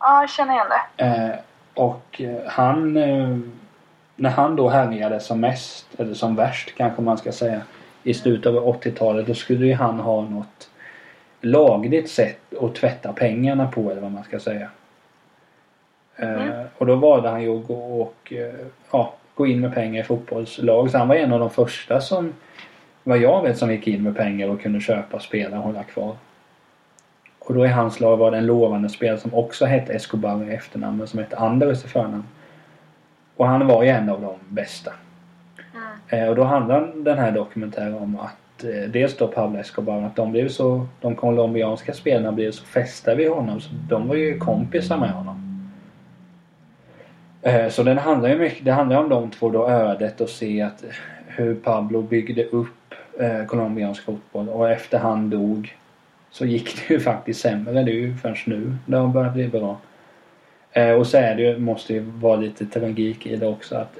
ja, 0.00 0.20
jag 0.20 0.30
känner 0.30 0.52
igen 0.52 0.66
det. 0.96 1.04
Eh, 1.04 1.34
och 1.74 2.20
eh, 2.20 2.50
han... 2.50 2.96
Eh, 2.96 3.38
när 4.16 4.30
han 4.30 4.56
då 4.56 4.68
härjade 4.68 5.20
som 5.20 5.40
mest, 5.40 5.86
eller 5.98 6.14
som 6.14 6.36
värst 6.36 6.74
kanske 6.76 7.02
man 7.02 7.18
ska 7.18 7.32
säga, 7.32 7.60
i 8.02 8.14
slutet 8.14 8.46
av 8.46 8.82
80-talet 8.82 9.26
då 9.26 9.34
skulle 9.34 9.66
ju 9.66 9.74
han 9.74 10.00
ha 10.00 10.20
något 10.20 10.68
lagligt 11.44 12.10
sätt 12.10 12.38
att 12.60 12.74
tvätta 12.74 13.12
pengarna 13.12 13.66
på 13.66 13.90
eller 13.90 14.00
vad 14.00 14.12
man 14.12 14.24
ska 14.24 14.38
säga. 14.38 14.70
Eh, 16.16 16.42
Mm. 16.42 16.66
och 16.78 16.86
då 16.86 16.94
valde 16.94 17.28
han 17.28 17.42
ju 17.42 17.58
att 17.58 17.66
gå 17.66 18.02
och 18.02 18.32
eh, 18.32 18.54
ja, 18.92 19.14
gå 19.34 19.46
in 19.46 19.60
med 19.60 19.74
pengar 19.74 20.00
i 20.00 20.04
fotbollslag. 20.04 20.90
Så 20.90 20.98
han 20.98 21.08
var 21.08 21.14
en 21.14 21.32
av 21.32 21.40
de 21.40 21.50
första 21.50 22.00
som, 22.00 22.32
vad 23.02 23.18
jag 23.18 23.42
vet, 23.42 23.58
som 23.58 23.72
gick 23.72 23.86
in 23.88 24.02
med 24.02 24.16
pengar 24.16 24.48
och 24.48 24.60
kunde 24.60 24.80
köpa 24.80 25.20
spelare 25.20 25.58
och 25.58 25.64
hålla 25.64 25.82
kvar. 25.82 26.16
Och 27.38 27.54
då 27.54 27.66
i 27.66 27.68
hans 27.68 28.00
lag 28.00 28.16
var 28.16 28.30
det 28.30 28.36
en 28.38 28.46
lovande 28.46 28.88
spelare 28.88 29.18
som 29.18 29.34
också 29.34 29.64
hette 29.66 29.92
Escobar 29.92 30.50
i 30.50 30.54
efternamn 30.54 30.98
men 30.98 31.06
som 31.06 31.18
hette 31.18 31.36
Andres 31.36 31.84
i 31.84 31.88
förnamn. 31.88 32.24
Och 33.36 33.46
han 33.46 33.66
var 33.66 33.82
ju 33.82 33.88
en 33.88 34.08
av 34.08 34.20
de 34.20 34.34
bästa. 34.48 34.92
Mm. 35.74 36.22
Eh, 36.22 36.28
och 36.28 36.36
då 36.36 36.44
handlar 36.44 36.92
den 36.94 37.18
här 37.18 37.30
dokumentären 37.32 37.94
om 37.94 38.18
att 38.20 38.36
Eh, 38.62 38.90
dels 38.90 39.16
då 39.16 39.28
Pablo 39.28 39.58
Escobar 39.58 40.02
att 40.02 40.16
de 40.16 40.32
blev 40.32 40.48
så, 40.48 40.86
de 41.00 41.16
colombianska 41.16 41.92
spelarna 41.92 42.32
blev 42.32 42.50
så 42.50 42.64
fästa 42.64 43.14
vid 43.14 43.30
honom 43.30 43.60
så 43.60 43.70
de 43.88 44.08
var 44.08 44.14
ju 44.14 44.38
kompisar 44.38 44.98
med 44.98 45.10
honom. 45.10 45.70
Eh, 47.42 47.68
så 47.68 47.82
den 47.82 47.98
handlar 47.98 48.28
ju 48.28 48.38
mycket, 48.38 48.64
det 48.64 48.72
handlar 48.72 48.96
om 48.96 49.08
de 49.08 49.30
två 49.30 49.50
då 49.50 49.68
ödet 49.68 50.20
och 50.20 50.28
se 50.28 50.62
att 50.62 50.84
eh, 50.84 50.90
hur 51.26 51.54
Pablo 51.54 52.02
byggde 52.02 52.44
upp 52.44 52.94
eh, 53.20 53.44
colombiansk 53.46 54.02
fotboll 54.02 54.48
och 54.48 54.70
efter 54.70 54.98
han 54.98 55.30
dog 55.30 55.76
så 56.30 56.46
gick 56.46 56.76
det 56.76 56.94
ju 56.94 57.00
faktiskt 57.10 57.40
sämre. 57.40 57.82
Det 57.82 57.90
är 57.90 57.94
ju 57.94 58.16
först 58.16 58.46
nu 58.46 58.76
det 58.86 58.96
har 58.96 59.08
börjat 59.08 59.34
bli 59.34 59.48
bra. 59.48 59.76
Eh, 60.72 60.92
och 60.92 61.06
så 61.06 61.16
är 61.16 61.34
det 61.34 61.42
ju, 61.42 61.58
måste 61.58 61.92
ju 61.92 62.00
vara 62.00 62.36
lite 62.36 62.66
tragik 62.66 63.26
i 63.26 63.36
det 63.36 63.46
också 63.46 63.76
att 63.76 63.98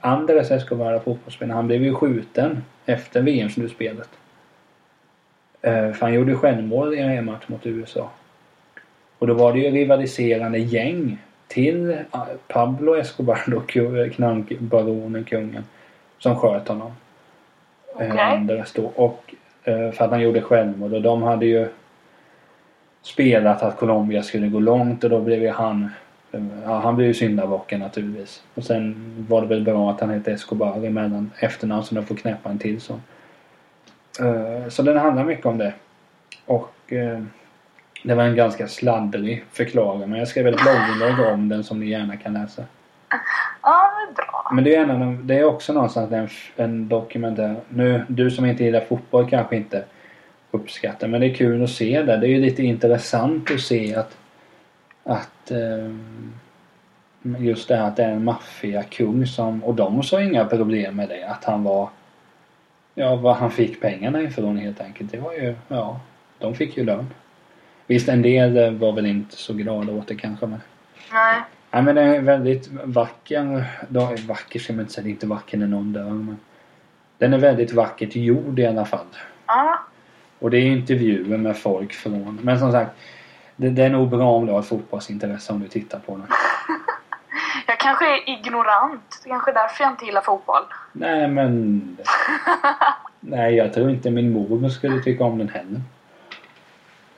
Andres 0.00 0.50
Escobar, 0.50 0.98
fotbollsspelare, 0.98 1.56
han 1.56 1.66
blev 1.66 1.82
ju 1.82 1.94
skjuten 1.94 2.64
efter 2.86 3.22
VM-slutspelet. 3.22 4.08
Eh, 5.62 5.92
för 5.92 6.00
han 6.00 6.14
gjorde 6.14 6.36
självmål 6.36 6.94
i 6.94 6.98
en 6.98 7.10
EM-match 7.10 7.44
mot 7.46 7.66
USA. 7.66 8.10
Och 9.18 9.26
då 9.26 9.34
var 9.34 9.52
det 9.52 9.58
ju 9.58 9.70
rivaliserande 9.70 10.58
gäng 10.58 11.18
till 11.48 11.90
eh, 11.90 11.96
Pablo 12.48 12.96
Escobar 12.96 13.42
då, 13.46 13.60
knarkbaronen, 14.14 15.24
kungen, 15.24 15.64
som 16.18 16.36
sköt 16.36 16.68
honom. 16.68 16.92
Eh, 18.00 18.10
Okej. 18.10 18.20
Andres 18.20 18.72
då. 18.72 18.92
Och 18.94 19.34
för 19.64 20.02
att 20.04 20.10
han 20.10 20.20
gjorde 20.20 20.42
självmål 20.42 20.94
och 20.94 21.02
de 21.02 21.22
hade 21.22 21.46
ju 21.46 21.68
spelat 23.02 23.62
att 23.62 23.76
Colombia 23.76 24.22
skulle 24.22 24.48
gå 24.48 24.60
långt 24.60 25.04
och 25.04 25.10
då 25.10 25.20
blev 25.20 25.42
ju 25.42 25.50
han 25.50 25.90
Ja, 26.64 26.78
han 26.78 26.96
blev 26.96 27.08
ju 27.08 27.14
syndabocken 27.14 27.80
naturligtvis. 27.80 28.42
Och 28.54 28.64
sen 28.64 28.94
var 29.28 29.40
det 29.40 29.46
väl 29.46 29.64
bra 29.64 29.90
att 29.90 30.00
han 30.00 30.10
hette 30.10 30.32
Escobar 30.32 30.86
emellan 30.86 31.30
efternamn 31.38 31.84
så 31.84 31.94
de 31.94 32.06
får 32.06 32.14
knäppa 32.14 32.50
en 32.50 32.58
till 32.58 32.80
så. 32.80 32.92
Eh, 34.20 34.68
Så 34.68 34.82
den 34.82 34.96
handlar 34.96 35.24
mycket 35.24 35.46
om 35.46 35.58
det. 35.58 35.72
Och 36.46 36.92
eh, 36.92 37.22
det 38.02 38.14
var 38.14 38.24
en 38.24 38.36
ganska 38.36 38.68
sladdrig 38.68 39.44
förklaring 39.52 40.10
men 40.10 40.18
jag 40.18 40.28
skrev 40.28 40.46
ett 40.46 40.62
blogginlägg 40.62 41.32
om 41.32 41.48
den 41.48 41.64
som 41.64 41.80
ni 41.80 41.86
gärna 41.86 42.16
kan 42.16 42.32
läsa. 42.32 42.64
Ja, 43.62 43.90
är 44.08 44.14
bra. 44.14 44.50
Men 44.52 44.64
det 44.64 44.74
är, 44.74 44.88
en 44.88 45.26
det 45.26 45.38
är 45.38 45.44
också 45.44 45.72
någonstans 45.72 46.12
en, 46.12 46.28
en 46.56 46.88
dokumentär. 46.88 47.56
Nu, 47.68 48.04
du 48.08 48.30
som 48.30 48.46
inte 48.46 48.64
gillar 48.64 48.80
fotboll 48.80 49.30
kanske 49.30 49.56
inte 49.56 49.84
uppskattar 50.50 51.08
men 51.08 51.20
det 51.20 51.26
är 51.26 51.34
kul 51.34 51.64
att 51.64 51.70
se 51.70 52.02
det. 52.02 52.16
Det 52.16 52.26
är 52.26 52.30
ju 52.30 52.40
lite 52.40 52.62
intressant 52.62 53.50
att 53.50 53.60
se 53.60 53.94
att 53.94 54.16
att 55.04 55.50
ehm, 55.50 56.32
just 57.22 57.68
det 57.68 57.76
här 57.76 57.88
att 57.88 57.96
det 57.96 58.04
är 58.04 58.10
en 58.10 58.24
maffiakung 58.24 59.26
som 59.26 59.64
och 59.64 59.74
de 59.74 60.02
såg 60.02 60.22
inga 60.22 60.44
problem 60.44 60.96
med 60.96 61.08
det. 61.08 61.24
Att 61.24 61.44
han 61.44 61.62
var 61.62 61.88
ja, 62.94 63.16
var 63.16 63.34
han 63.34 63.50
fick 63.50 63.80
pengarna 63.80 64.22
ifrån 64.22 64.56
helt 64.56 64.80
enkelt. 64.80 65.12
Det 65.12 65.18
var 65.18 65.32
ju, 65.32 65.54
ja, 65.68 66.00
de 66.38 66.54
fick 66.54 66.76
ju 66.76 66.84
lön. 66.84 67.06
Visst 67.86 68.08
en 68.08 68.22
del 68.22 68.56
eh, 68.56 68.70
var 68.70 68.92
väl 68.92 69.06
inte 69.06 69.36
så 69.36 69.54
glada 69.54 69.92
åt 69.92 70.08
det 70.08 70.14
kanske 70.14 70.46
men 70.46 70.60
Nej. 71.12 71.40
Nej 71.70 71.82
men 71.82 71.94
den 71.94 72.08
är 72.08 72.20
väldigt 72.20 72.68
vacker. 72.84 73.64
Då 73.88 74.00
är 74.00 74.26
vacker 74.28 74.58
ska 74.58 74.72
man 74.72 74.80
inte 74.80 74.92
säga. 74.92 75.04
Det 75.04 75.08
är 75.08 75.10
inte 75.10 75.26
vacker 75.26 75.58
när 75.58 75.66
någon 75.66 75.92
dör 75.92 76.10
men. 76.10 76.36
Den 77.18 77.32
är 77.32 77.38
väldigt 77.38 77.72
vackert 77.72 78.16
gjord 78.16 78.58
i 78.58 78.66
alla 78.66 78.84
fall. 78.84 79.06
Ja. 79.46 79.78
Och 80.38 80.50
det 80.50 80.58
är 80.58 80.66
intervjuer 80.66 81.36
med 81.36 81.56
folk 81.56 81.92
från. 81.92 82.38
Men 82.42 82.58
som 82.58 82.72
sagt. 82.72 82.90
Det, 83.60 83.70
det 83.70 83.82
är 83.84 83.90
nog 83.90 84.08
bra 84.08 84.30
om 84.30 84.46
du 84.46 84.52
har 84.52 84.60
ett 84.60 84.68
fotbollsintresse 84.68 85.52
om 85.52 85.60
du 85.60 85.68
tittar 85.68 85.98
på 85.98 86.12
den. 86.12 86.26
Jag 87.66 87.78
kanske 87.80 88.14
är 88.14 88.28
ignorant. 88.30 89.20
Det 89.24 89.28
är 89.28 89.32
kanske 89.32 89.50
är 89.50 89.54
därför 89.54 89.84
jag 89.84 89.92
inte 89.92 90.04
gillar 90.04 90.20
fotboll. 90.20 90.62
Nej 90.92 91.28
men. 91.28 91.96
Nej 93.20 93.54
jag 93.54 93.72
tror 93.74 93.90
inte 93.90 94.10
min 94.10 94.32
mor 94.32 94.68
skulle 94.68 95.00
tycka 95.02 95.24
om 95.24 95.38
den 95.38 95.48
heller. 95.48 95.80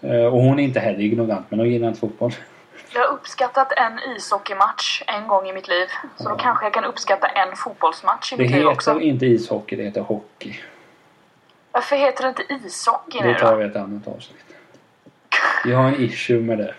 Eh, 0.01 0.27
Och 0.27 0.41
hon 0.43 0.59
är 0.59 0.65
inte 0.65 0.81
heller 0.81 1.01
ignorant 1.01 1.47
men 1.49 1.59
hon 1.59 1.69
gillar 1.69 1.89
inte 1.89 2.01
fotboll. 2.01 2.33
Jag 2.95 3.01
har 3.01 3.09
uppskattat 3.15 3.73
en 3.73 3.99
ishockeymatch 4.17 5.03
en 5.07 5.27
gång 5.29 5.49
i 5.49 5.53
mitt 5.53 5.69
liv. 5.69 5.87
Så 6.17 6.29
då 6.29 6.35
kanske 6.37 6.65
jag 6.67 6.75
kan 6.75 6.85
uppskatta 6.85 7.27
en 7.27 7.57
fotbollsmatch 7.57 8.33
i 8.33 8.37
Det 8.37 8.43
mitt 8.43 8.51
liv 8.51 8.61
heter 8.61 8.73
också. 8.73 9.01
inte 9.01 9.27
ishockey, 9.27 9.77
det 9.77 9.83
heter 9.83 10.01
hockey. 10.01 10.55
Varför 11.73 11.97
heter 11.97 12.23
det 12.23 12.29
inte 12.29 12.67
ishockey 12.67 13.21
nu 13.21 13.33
Det 13.33 13.39
tar 13.39 13.51
då? 13.53 13.57
vi 13.59 13.65
ett 13.65 13.77
annat 13.77 14.09
avsnitt. 14.09 14.45
Jag 15.65 15.77
har 15.79 15.89
en 15.89 16.01
issue 16.01 16.41
med 16.41 16.59
det. 16.59 16.75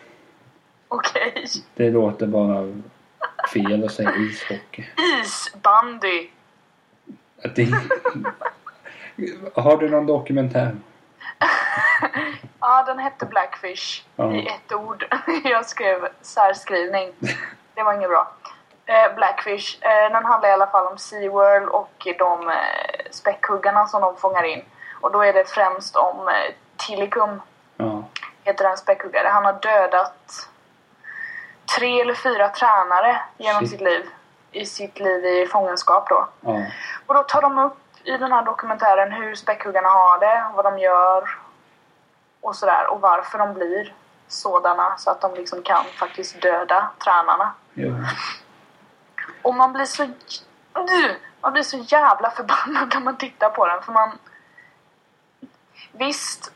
Okej. 0.88 1.46
Det 1.76 1.90
låter 1.90 2.28
bara 2.28 2.74
fel 3.54 3.84
att 3.86 3.92
säga 3.92 4.16
ishockey. 4.16 4.86
Isbandy. 5.22 6.28
Att 7.44 7.56
det... 7.56 7.68
Har 9.56 9.78
du 9.78 9.90
någon 9.90 10.06
dokumentär? 10.06 10.76
Ja, 12.60 12.84
den 12.88 13.00
hette 13.00 13.26
Blackfish 13.26 14.04
Ja. 14.16 14.34
i 14.34 14.48
ett 14.48 14.74
ord. 14.74 15.06
Jag 15.44 15.66
skrev 15.66 16.08
särskrivning. 16.22 17.12
Det 17.74 17.84
var 17.84 17.94
inget 17.94 18.10
bra. 18.10 18.32
Eh, 18.86 19.16
Blackfish. 19.16 19.78
Eh, 19.82 20.12
den 20.12 20.26
handlar 20.26 20.50
i 20.50 20.52
alla 20.52 20.68
fall 20.68 20.88
om 20.88 20.98
SeaWorld 20.98 21.70
och 21.70 22.08
de 22.20 22.48
eh, 22.50 22.56
späckhuggarna 23.12 23.88
som 23.88 24.02
de 24.02 24.16
fångar 24.18 24.44
in. 24.44 24.62
Och 25.02 25.12
då 25.12 25.22
är 25.22 25.34
det 25.34 25.50
främst 25.50 25.96
om 25.96 26.30
Ja. 26.78 27.42
Heter 28.44 28.64
den 28.64 28.78
späckhuggare. 28.78 29.28
Han 29.28 29.46
har 29.46 29.54
dödat 29.54 30.50
tre 31.78 32.02
eller 32.02 32.14
fyra 32.14 32.50
tränare 32.50 33.22
genom 33.38 33.60
Shit. 33.60 33.70
sitt 33.70 33.82
liv. 33.82 34.10
I 34.52 34.66
sitt 34.66 35.00
liv 35.00 35.26
i 35.26 35.48
fångenskap 35.48 36.10
då. 36.10 36.28
Ja. 36.42 36.66
Och 37.06 37.14
då 37.14 37.24
tar 37.24 37.42
de 37.42 37.60
upp 37.60 37.78
i 38.04 38.18
den 38.18 38.32
här 38.32 38.46
dokumentären 38.46 39.12
hur 39.12 39.36
späckhuggarna 39.36 39.90
har 39.90 40.20
det, 40.20 40.52
vad 40.56 40.66
de 40.66 40.80
gör 40.80 41.30
och 42.42 42.56
sådär. 42.56 42.88
Och 42.88 43.02
varför 43.02 43.38
de 43.38 43.54
blir 43.54 43.94
sådana 44.28 44.98
så 44.98 45.12
att 45.12 45.22
de 45.22 45.34
liksom 45.34 45.64
kan 45.64 45.86
faktiskt 45.86 46.42
döda 46.42 46.92
tränarna. 47.04 47.54
Jo. 47.74 47.96
Och 49.42 49.56
man 49.56 49.74
blir 49.74 49.86
så... 49.86 50.08
Man 51.42 51.54
blir 51.54 51.64
så 51.64 51.78
jävla 51.78 52.32
förbannad 52.32 52.94
när 52.94 53.02
man 53.02 53.18
tittar 53.18 53.50
på 53.50 53.68
den 53.68 53.82
för 53.84 53.92
man... 53.92 54.18
Visst, 55.92 56.52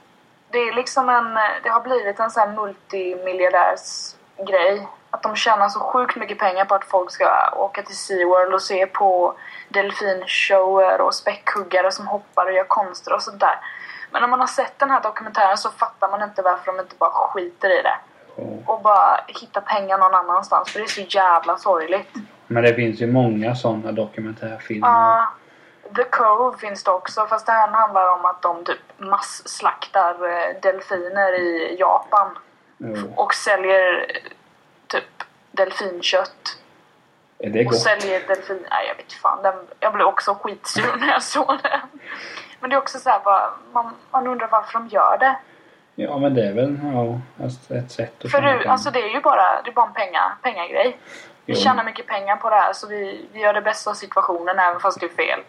det 0.52 0.58
är 0.58 0.74
liksom 0.74 1.10
en... 1.10 1.34
Det 1.64 1.70
har 1.70 1.82
blivit 1.82 2.20
en 2.20 2.32
sån 2.32 2.42
här 2.42 2.50
multimiljardärsgrej. 2.56 4.88
Att 5.10 5.24
de 5.24 5.36
tjänar 5.36 5.70
så 5.70 5.80
sjukt 5.80 6.16
mycket 6.16 6.40
pengar 6.40 6.66
på 6.66 6.76
att 6.76 6.86
folk 6.86 7.12
ska 7.12 7.50
åka 7.56 7.82
till 7.82 7.98
SeaWorld 7.98 8.54
och 8.54 8.62
se 8.62 8.86
på 8.86 9.34
delfinshower 9.70 11.02
och 11.02 11.14
späckhuggare 11.16 11.92
som 11.92 12.08
hoppar 12.08 12.46
och 12.46 12.52
gör 12.54 12.64
konster 12.64 13.14
och 13.14 13.22
sånt 13.22 13.40
där. 13.40 13.60
Men 14.12 14.22
när 14.22 14.30
man 14.30 14.40
har 14.40 14.48
sett 14.48 14.80
den 14.80 14.92
här 14.92 15.02
dokumentären 15.02 15.58
så 15.58 15.70
fattar 15.70 16.10
man 16.10 16.24
inte 16.24 16.42
varför 16.42 16.66
de 16.72 16.80
inte 16.80 16.96
bara 16.96 17.28
skiter 17.28 17.80
i 17.80 17.82
det. 17.82 17.96
Och- 18.36 18.70
Och 18.76 18.82
bara 18.82 19.20
hittar 19.28 19.62
pengar 19.62 19.98
någon 19.98 20.14
annanstans 20.16 20.72
för 20.72 20.80
det 20.80 20.86
är 20.86 20.88
så 20.88 21.02
jävla 21.02 21.58
sorgligt. 21.58 22.14
Men 22.48 22.64
det 22.64 22.74
finns 22.74 23.02
ju 23.02 23.08
många 23.12 23.56
sådana 23.56 23.92
dokumentärfilmer. 23.92 24.88
Ja, 24.88 25.28
The 25.98 26.04
Cove 26.04 26.58
finns 26.58 26.84
det 26.84 26.92
också 26.92 27.26
fast 27.28 27.46
det 27.46 27.52
här 27.52 27.68
handlar 27.68 28.08
om 28.20 28.26
att 28.26 28.42
de 28.42 28.64
typ 28.64 28.80
masslaktar 28.98 30.12
eh, 30.30 30.62
delfiner 30.62 31.34
i 31.34 31.76
Japan 31.80 32.38
Jo. 32.78 33.14
och 33.16 33.34
säljer 33.34 34.06
eh, 34.10 34.32
typ 34.88 35.24
delfinkött. 35.52 36.58
Är 37.40 37.50
det 37.50 37.60
Och 37.60 37.72
gott? 37.72 37.80
säljer 37.82 38.28
delfin... 38.28 38.66
Nej 38.72 38.88
jag 38.88 38.96
vet 38.96 39.14
fan, 39.14 39.42
den... 39.44 39.56
jag 39.80 39.94
blev 39.94 40.08
också 40.08 40.34
skitsur 40.34 40.96
när 41.00 41.08
jag 41.08 41.24
såg 41.24 41.58
den. 41.64 41.80
Men 42.60 42.70
det 42.70 42.76
är 42.76 42.78
också 42.78 43.00
så 43.00 43.10
här, 43.10 43.20
bara, 43.24 43.50
man, 43.74 43.96
man 44.12 44.28
undrar 44.28 44.48
varför 44.48 44.74
de 44.74 44.88
gör 44.88 45.18
det. 45.20 45.36
Ja 45.96 46.18
men 46.18 46.34
det 46.34 46.48
är 46.48 46.54
väl 46.54 46.80
ja, 46.94 47.46
ett 47.76 47.92
sätt 47.92 48.26
att 48.26 48.32
För 48.32 48.42
du, 48.42 48.48
pengar. 48.58 48.72
alltså 48.72 48.92
det 48.92 49.02
är 49.02 49.10
ju 49.10 49.22
bara, 49.22 49.62
det 49.62 49.70
är 49.70 49.74
bara 49.74 49.86
en 49.88 49.94
penga, 49.94 50.32
pengagrej. 50.42 50.98
Vi 51.46 51.54
Jo. 51.54 51.60
tjänar 51.60 51.84
mycket 51.84 52.08
pengar 52.08 52.36
på 52.36 52.50
det 52.50 52.56
här 52.56 52.74
så 52.74 52.88
vi, 52.88 53.28
vi 53.34 53.40
gör 53.40 53.54
det 53.54 53.62
bästa 53.62 53.90
av 53.90 53.94
situationen 53.94 54.60
även 54.60 54.80
fast 54.80 55.00
det 55.00 55.06
är 55.06 55.10
fel. 55.10 55.40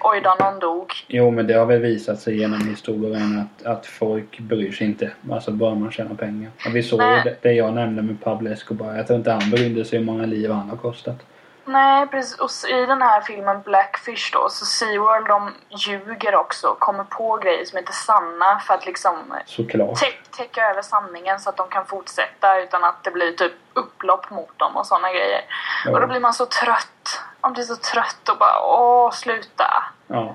Oj 0.00 0.20
då, 0.20 0.36
någon 0.40 0.58
dog. 0.58 0.92
Jo 1.08 1.30
men 1.30 1.46
det 1.46 1.54
har 1.54 1.66
väl 1.66 1.80
visat 1.80 2.20
sig 2.20 2.38
genom 2.40 2.60
historien 2.68 3.46
att, 3.60 3.66
att 3.66 3.86
folk 3.86 4.38
bryr 4.38 4.72
sig 4.72 4.86
inte. 4.86 5.10
Alltså 5.32 5.50
bara 5.50 5.74
man 5.74 5.90
tjänar 5.92 6.14
pengar. 6.14 6.50
Och 6.66 6.76
vi 6.76 6.82
såg 6.82 6.98
Nej. 6.98 7.22
det, 7.24 7.36
det 7.42 7.52
jag 7.52 7.72
nämnde 7.74 8.02
med 8.02 8.24
Pablo 8.24 8.50
Escobar. 8.52 8.94
Jag 8.96 9.06
tror 9.06 9.18
inte 9.18 9.30
han 9.32 9.50
brydde 9.50 9.84
sig 9.84 9.98
hur 9.98 10.06
många 10.06 10.26
liv 10.26 10.50
han 10.50 10.70
har 10.70 10.76
kostat. 10.76 11.16
Nej, 11.64 12.06
precis. 12.06 12.38
Och 12.38 12.70
i 12.70 12.86
den 12.86 13.02
här 13.02 13.20
filmen 13.20 13.62
Blackfish 13.62 14.30
då, 14.32 14.48
så 14.50 14.64
SeaWorld 14.64 15.26
de 15.28 15.52
ljuger 15.70 16.34
också 16.34 16.66
och 16.68 16.78
kommer 16.78 17.04
på 17.04 17.36
grejer 17.36 17.64
som 17.64 17.78
inte 17.78 17.90
är 17.90 17.94
sanna 17.94 18.58
för 18.66 18.74
att 18.74 18.86
liksom 18.86 19.16
Såklart. 19.46 19.98
tä- 20.02 20.36
täcka 20.36 20.70
över 20.70 20.82
sanningen 20.82 21.40
så 21.40 21.50
att 21.50 21.56
de 21.56 21.68
kan 21.68 21.86
fortsätta 21.86 22.60
utan 22.60 22.84
att 22.84 23.04
det 23.04 23.10
blir 23.10 23.32
typ 23.32 23.52
upplopp 23.74 24.30
mot 24.30 24.58
dem 24.58 24.76
och 24.76 24.86
sådana 24.86 25.08
grejer. 25.12 25.40
Ja. 25.84 25.92
Och 25.92 26.00
då 26.00 26.06
blir 26.06 26.20
man 26.20 26.32
så 26.34 26.46
trött. 26.46 27.20
Man 27.40 27.52
blir 27.52 27.64
så 27.64 27.76
trött 27.76 28.28
och 28.30 28.38
bara 28.38 28.60
åh, 28.62 29.10
sluta. 29.10 29.84
Ja. 30.06 30.34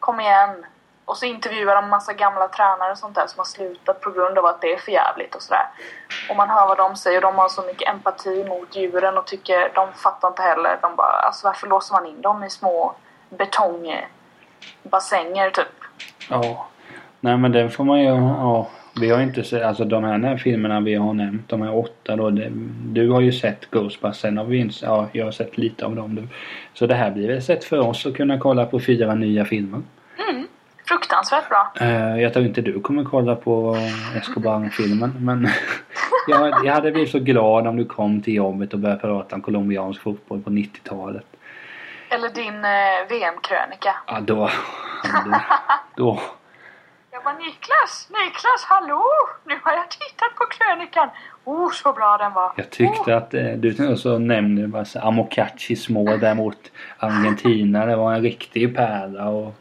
Kom 0.00 0.20
igen. 0.20 0.66
Och 1.04 1.16
så 1.16 1.26
intervjuar 1.26 1.74
de 1.74 1.90
massa 1.90 2.12
gamla 2.12 2.48
tränare 2.48 2.92
och 2.92 2.98
sånt 2.98 3.14
där 3.14 3.26
som 3.26 3.38
har 3.38 3.44
slutat 3.44 4.00
på 4.00 4.10
grund 4.10 4.38
av 4.38 4.46
att 4.46 4.60
det 4.60 4.74
är 4.74 4.78
för 4.78 4.92
jävligt 4.92 5.34
och 5.34 5.42
sådär. 5.42 5.68
Och 6.30 6.36
man 6.36 6.50
hör 6.50 6.66
vad 6.66 6.78
de 6.78 6.96
säger 6.96 7.18
och 7.18 7.32
de 7.32 7.38
har 7.38 7.48
så 7.48 7.62
mycket 7.62 7.88
empati 7.88 8.44
mot 8.44 8.76
djuren 8.76 9.18
och 9.18 9.26
tycker, 9.26 9.72
de 9.74 9.92
fattar 9.92 10.28
inte 10.28 10.42
heller. 10.42 10.78
De 10.82 10.96
bara, 10.96 11.12
alltså 11.12 11.46
varför 11.46 11.66
låser 11.66 11.94
man 11.94 12.06
in 12.06 12.20
dem 12.20 12.44
i 12.44 12.50
små 12.50 12.94
betongbassänger 13.28 15.50
typ? 15.50 15.74
Ja. 16.30 16.66
Nej 17.20 17.36
men 17.36 17.52
den 17.52 17.70
får 17.70 17.84
man 17.84 18.00
ju, 18.00 18.06
ja. 18.06 18.66
Vi 19.00 19.10
har 19.10 19.20
inte 19.20 19.44
sett, 19.44 19.62
alltså 19.62 19.84
de 19.84 20.04
här, 20.04 20.18
här 20.18 20.36
filmerna 20.36 20.80
vi 20.80 20.94
har 20.94 21.14
nämnt, 21.14 21.48
de 21.48 21.62
här 21.62 21.76
åtta 21.76 22.16
då. 22.16 22.30
Det, 22.30 22.52
du 22.84 23.10
har 23.10 23.20
ju 23.20 23.32
sett 23.32 23.70
Ghostbusters, 23.70 24.20
sen 24.20 24.38
har 24.38 24.44
vi 24.44 24.58
inte, 24.58 24.74
ja 24.82 25.08
jag 25.12 25.24
har 25.24 25.32
sett 25.32 25.58
lite 25.58 25.86
av 25.86 25.96
dem 25.96 26.14
du. 26.14 26.28
Så 26.74 26.86
det 26.86 26.94
här 26.94 27.10
blir 27.10 27.28
väl 27.28 27.38
ett 27.38 27.44
sätt 27.44 27.64
för 27.64 27.78
oss 27.78 28.06
att 28.06 28.16
kunna 28.16 28.38
kolla 28.38 28.66
på 28.66 28.80
fyra 28.80 29.14
nya 29.14 29.44
filmer. 29.44 29.82
Fruktansvärt 30.88 31.48
bra. 31.48 31.72
Eh, 31.80 32.20
jag 32.20 32.32
tror 32.32 32.44
inte 32.44 32.60
du 32.60 32.80
kommer 32.80 33.04
kolla 33.04 33.36
på 33.36 33.76
Escobar-filmen 34.16 35.12
men 35.20 35.48
jag, 36.28 36.64
jag 36.64 36.72
hade 36.72 36.90
blivit 36.90 37.10
så 37.10 37.18
glad 37.18 37.66
om 37.66 37.76
du 37.76 37.84
kom 37.84 38.22
till 38.22 38.34
jobbet 38.34 38.72
och 38.72 38.78
började 38.78 39.00
prata 39.00 39.36
om 39.36 39.42
colombiansk 39.42 40.02
fotboll 40.02 40.42
på 40.42 40.50
90-talet. 40.50 41.26
Eller 42.08 42.28
din 42.28 42.64
eh, 42.64 43.08
VM-krönika. 43.08 43.96
Ja 44.06 44.20
då, 44.20 44.50
då, 45.24 45.40
då. 45.96 46.20
Bara 47.24 47.34
Niklas, 47.34 48.08
Niklas, 48.10 48.64
hallå! 48.64 49.02
Nu 49.44 49.54
har 49.62 49.72
jag 49.72 49.90
tittat 49.90 50.34
på 50.36 50.44
krönikan. 50.46 51.08
Oh, 51.44 51.70
så 51.72 51.92
bra 51.92 52.16
den 52.18 52.32
var. 52.32 52.52
Jag 52.56 52.70
tyckte 52.70 53.16
att 53.16 53.34
eh, 53.34 53.52
du 53.52 53.96
så 53.96 54.18
nämnde 54.18 54.84
så 54.84 55.00
Amokachis 55.00 55.88
mål 55.88 56.20
där 56.20 56.34
mot 56.34 56.72
Argentina. 56.98 57.86
Det 57.86 57.96
var 57.96 58.14
en 58.14 58.22
riktig 58.22 58.76
pärla 58.76 59.28
och 59.28 59.54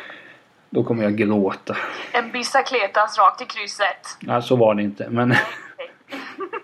då 0.70 0.84
kommer 0.84 1.02
jag 1.02 1.16
gråta. 1.16 1.76
En 2.12 2.32
bicicletas 2.32 3.18
rakt 3.18 3.42
i 3.42 3.44
krysset. 3.44 4.18
Ja, 4.20 4.42
så 4.42 4.56
var 4.56 4.74
det 4.74 4.82
inte 4.82 5.08
men 5.10 5.34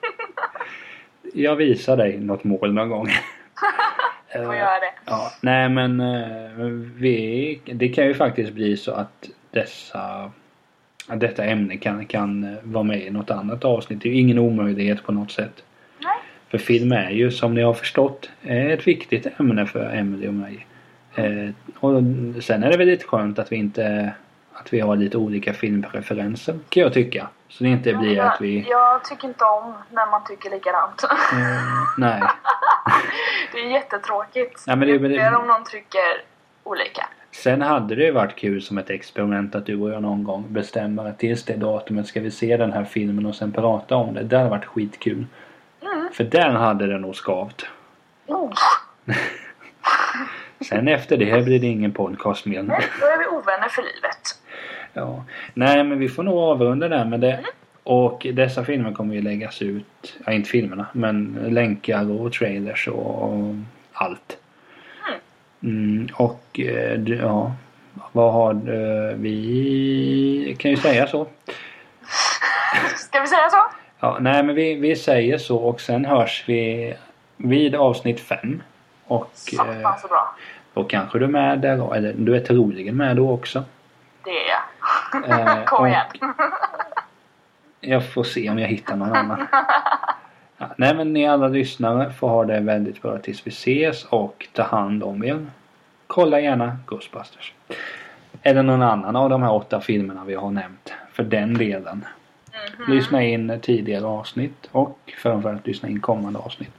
jag 1.34 1.56
visar 1.56 1.96
dig 1.96 2.18
något 2.18 2.44
mål 2.44 2.72
någon 2.72 2.88
gång. 2.88 3.08
Du 4.32 4.38
får 4.46 4.54
göra 4.54 4.80
det. 4.80 4.92
Ja, 5.04 5.32
nej 5.40 5.68
men 5.68 6.00
eh, 6.00 6.64
vi, 6.96 7.60
det 7.64 7.88
kan 7.88 8.06
ju 8.06 8.14
faktiskt 8.14 8.52
bli 8.52 8.76
så 8.76 8.92
att 8.92 9.28
dessa 9.52 10.30
att 11.08 11.20
detta 11.20 11.44
ämne 11.44 11.76
kan, 11.76 12.06
kan 12.06 12.44
eh, 12.44 12.58
vara 12.62 12.84
med 12.84 13.02
i 13.02 13.10
något 13.10 13.30
annat 13.30 13.64
avsnitt. 13.64 14.00
Det 14.02 14.08
är 14.08 14.12
ju 14.12 14.18
ingen 14.20 14.38
omöjlighet 14.38 15.04
på 15.04 15.12
något 15.12 15.30
sätt. 15.32 15.62
Nej. 15.98 16.12
För 16.48 16.58
film 16.58 16.92
är 16.92 17.10
ju 17.10 17.30
som 17.30 17.54
ni 17.54 17.62
har 17.62 17.74
förstått 17.74 18.30
eh, 18.42 18.66
ett 18.66 18.86
viktigt 18.86 19.26
ämne 19.40 19.66
för 19.66 19.90
Emelie 19.90 20.28
och 20.28 20.34
mig. 20.34 20.66
Eh, 21.14 21.50
och 21.80 22.02
sen 22.42 22.62
är 22.64 22.70
det 22.70 22.76
väl 22.76 22.86
lite 22.86 23.06
skönt 23.06 23.38
att 23.38 23.52
vi 23.52 23.56
inte 23.56 24.12
att 24.54 24.72
vi 24.72 24.80
har 24.80 24.96
lite 24.96 25.16
olika 25.18 25.52
filmpreferenser 25.52 26.58
kan 26.68 26.82
jag 26.82 26.92
tycka. 26.92 27.28
Så 27.48 27.64
det 27.64 27.70
inte 27.70 27.94
blir 27.94 28.16
jag, 28.16 28.26
att 28.26 28.40
vi... 28.40 28.66
jag 28.70 29.04
tycker 29.04 29.28
inte 29.28 29.44
om 29.44 29.74
när 29.90 30.10
man 30.10 30.24
tycker 30.24 30.50
likadant. 30.50 31.02
Eh, 31.02 31.08
nej. 31.98 32.22
det 33.52 33.58
är 33.58 33.66
jättetråkigt. 33.70 34.64
Nej, 34.66 34.76
men 34.76 34.88
det- 34.88 34.98
men 34.98 35.10
det- 35.10 35.16
det 35.16 35.22
är 35.22 35.36
om 35.36 35.46
någon 35.46 35.64
tycker 35.64 36.00
olika. 36.62 37.06
Sen 37.32 37.62
hade 37.62 37.94
det 37.94 38.04
ju 38.04 38.10
varit 38.10 38.36
kul 38.36 38.62
som 38.62 38.78
ett 38.78 38.90
experiment 38.90 39.54
att 39.54 39.66
du 39.66 39.80
och 39.80 39.90
jag 39.90 40.02
någon 40.02 40.24
gång 40.24 40.44
bestämmer 40.48 41.08
att 41.08 41.18
tills 41.18 41.44
det 41.44 41.56
datumet 41.56 42.06
ska 42.06 42.20
vi 42.20 42.30
se 42.30 42.56
den 42.56 42.72
här 42.72 42.84
filmen 42.84 43.26
och 43.26 43.34
sen 43.34 43.52
prata 43.52 43.96
om 43.96 44.14
det. 44.14 44.22
Det 44.22 44.36
hade 44.36 44.50
varit 44.50 44.64
skitkul. 44.64 45.26
Mm. 45.82 46.08
För 46.12 46.24
den 46.24 46.56
hade 46.56 46.86
det 46.86 46.98
nog 46.98 47.16
skavt. 47.16 47.66
Oh. 48.26 48.52
Sen 50.68 50.88
efter 50.88 51.16
det 51.16 51.44
blir 51.44 51.60
det 51.60 51.66
ingen 51.66 51.92
podcast 51.92 52.46
mer. 52.46 52.62
Nej, 52.62 52.80
då 53.00 53.06
är 53.06 53.18
vi 53.18 53.26
ovänner 53.26 53.68
för 53.68 53.82
livet. 53.82 54.38
Ja. 54.92 55.24
Nej 55.54 55.84
men 55.84 55.98
vi 55.98 56.08
får 56.08 56.22
nog 56.22 56.38
avrunda 56.38 56.88
där 56.88 57.04
med 57.04 57.20
det. 57.20 57.40
Och 57.82 58.26
dessa 58.32 58.64
filmer 58.64 58.92
kommer 58.92 59.14
ju 59.14 59.22
läggas 59.22 59.62
ut, 59.62 60.18
ja 60.26 60.32
inte 60.32 60.50
filmerna, 60.50 60.86
men 60.92 61.38
länkar 61.48 62.10
och 62.10 62.32
trailers 62.32 62.88
och 62.88 63.54
allt. 63.92 64.38
Mm, 65.62 66.08
och 66.14 66.60
eh, 66.60 67.00
ja, 67.02 67.52
vad 68.12 68.32
har 68.32 68.52
eh, 68.54 69.16
vi 69.16 70.56
kan 70.58 70.70
ju 70.70 70.76
säga 70.76 71.06
så. 71.06 71.26
Ska 72.96 73.20
vi 73.20 73.26
säga 73.26 73.50
så? 73.50 73.58
Ja, 74.00 74.18
nej 74.20 74.42
men 74.42 74.54
vi, 74.54 74.74
vi 74.74 74.96
säger 74.96 75.38
så 75.38 75.56
och 75.56 75.80
sen 75.80 76.04
hörs 76.04 76.44
vi 76.46 76.94
vid 77.36 77.74
avsnitt 77.74 78.20
fem. 78.20 78.62
Och 79.06 79.30
eh, 79.52 79.56
Satan 79.56 79.98
så 79.98 80.08
bra. 80.08 80.34
då 80.74 80.84
kanske 80.84 81.18
du 81.18 81.24
är 81.24 81.28
med 81.28 81.58
där 81.58 81.76
då, 81.76 81.92
eller 81.94 82.12
du 82.16 82.36
är 82.36 82.40
troligen 82.40 82.96
med 82.96 83.16
då 83.16 83.30
också. 83.30 83.64
Det 84.24 84.30
är 84.30 84.48
jag. 84.48 85.40
Eh, 85.40 85.64
Kom 85.66 85.86
igen. 85.86 86.06
Jag 87.80 88.12
får 88.12 88.24
se 88.24 88.50
om 88.50 88.58
jag 88.58 88.68
hittar 88.68 88.96
någon 88.96 89.16
annan. 89.16 89.46
Ja, 90.62 90.68
nej 90.76 90.94
men 90.94 91.12
ni 91.12 91.26
alla 91.26 91.48
lyssnare 91.48 92.10
får 92.12 92.28
ha 92.28 92.44
det 92.44 92.60
väldigt 92.60 93.02
bra 93.02 93.18
tills 93.18 93.46
vi 93.46 93.50
ses 93.50 94.04
och 94.04 94.48
ta 94.52 94.62
hand 94.62 95.02
om 95.02 95.24
er. 95.24 95.46
Kolla 96.06 96.40
gärna 96.40 96.78
Ghostbusters. 96.86 97.52
Eller 98.42 98.62
någon 98.62 98.82
annan 98.82 99.16
av 99.16 99.30
de 99.30 99.42
här 99.42 99.52
åtta 99.52 99.80
filmerna 99.80 100.24
vi 100.24 100.34
har 100.34 100.50
nämnt. 100.50 100.92
För 101.12 101.22
den 101.22 101.54
delen. 101.54 102.04
Mhm. 102.78 102.92
Lyssna 102.92 103.22
in 103.22 103.58
tidigare 103.62 104.06
avsnitt 104.06 104.68
och 104.72 105.12
framförallt 105.22 105.66
lyssna 105.66 105.88
in 105.88 106.00
kommande 106.00 106.38
avsnitt. 106.38 106.72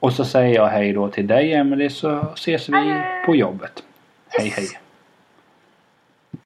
Och 0.00 0.12
så 0.12 0.24
säger 0.24 0.54
jag 0.54 0.66
hej 0.66 0.92
då 0.92 1.08
till 1.08 1.26
dig 1.26 1.52
Emelie 1.52 1.90
så 1.90 2.26
ses 2.34 2.68
vi 2.68 3.02
på 3.26 3.36
jobbet. 3.36 3.82
Hej 4.28 4.48
hej. 4.48 4.79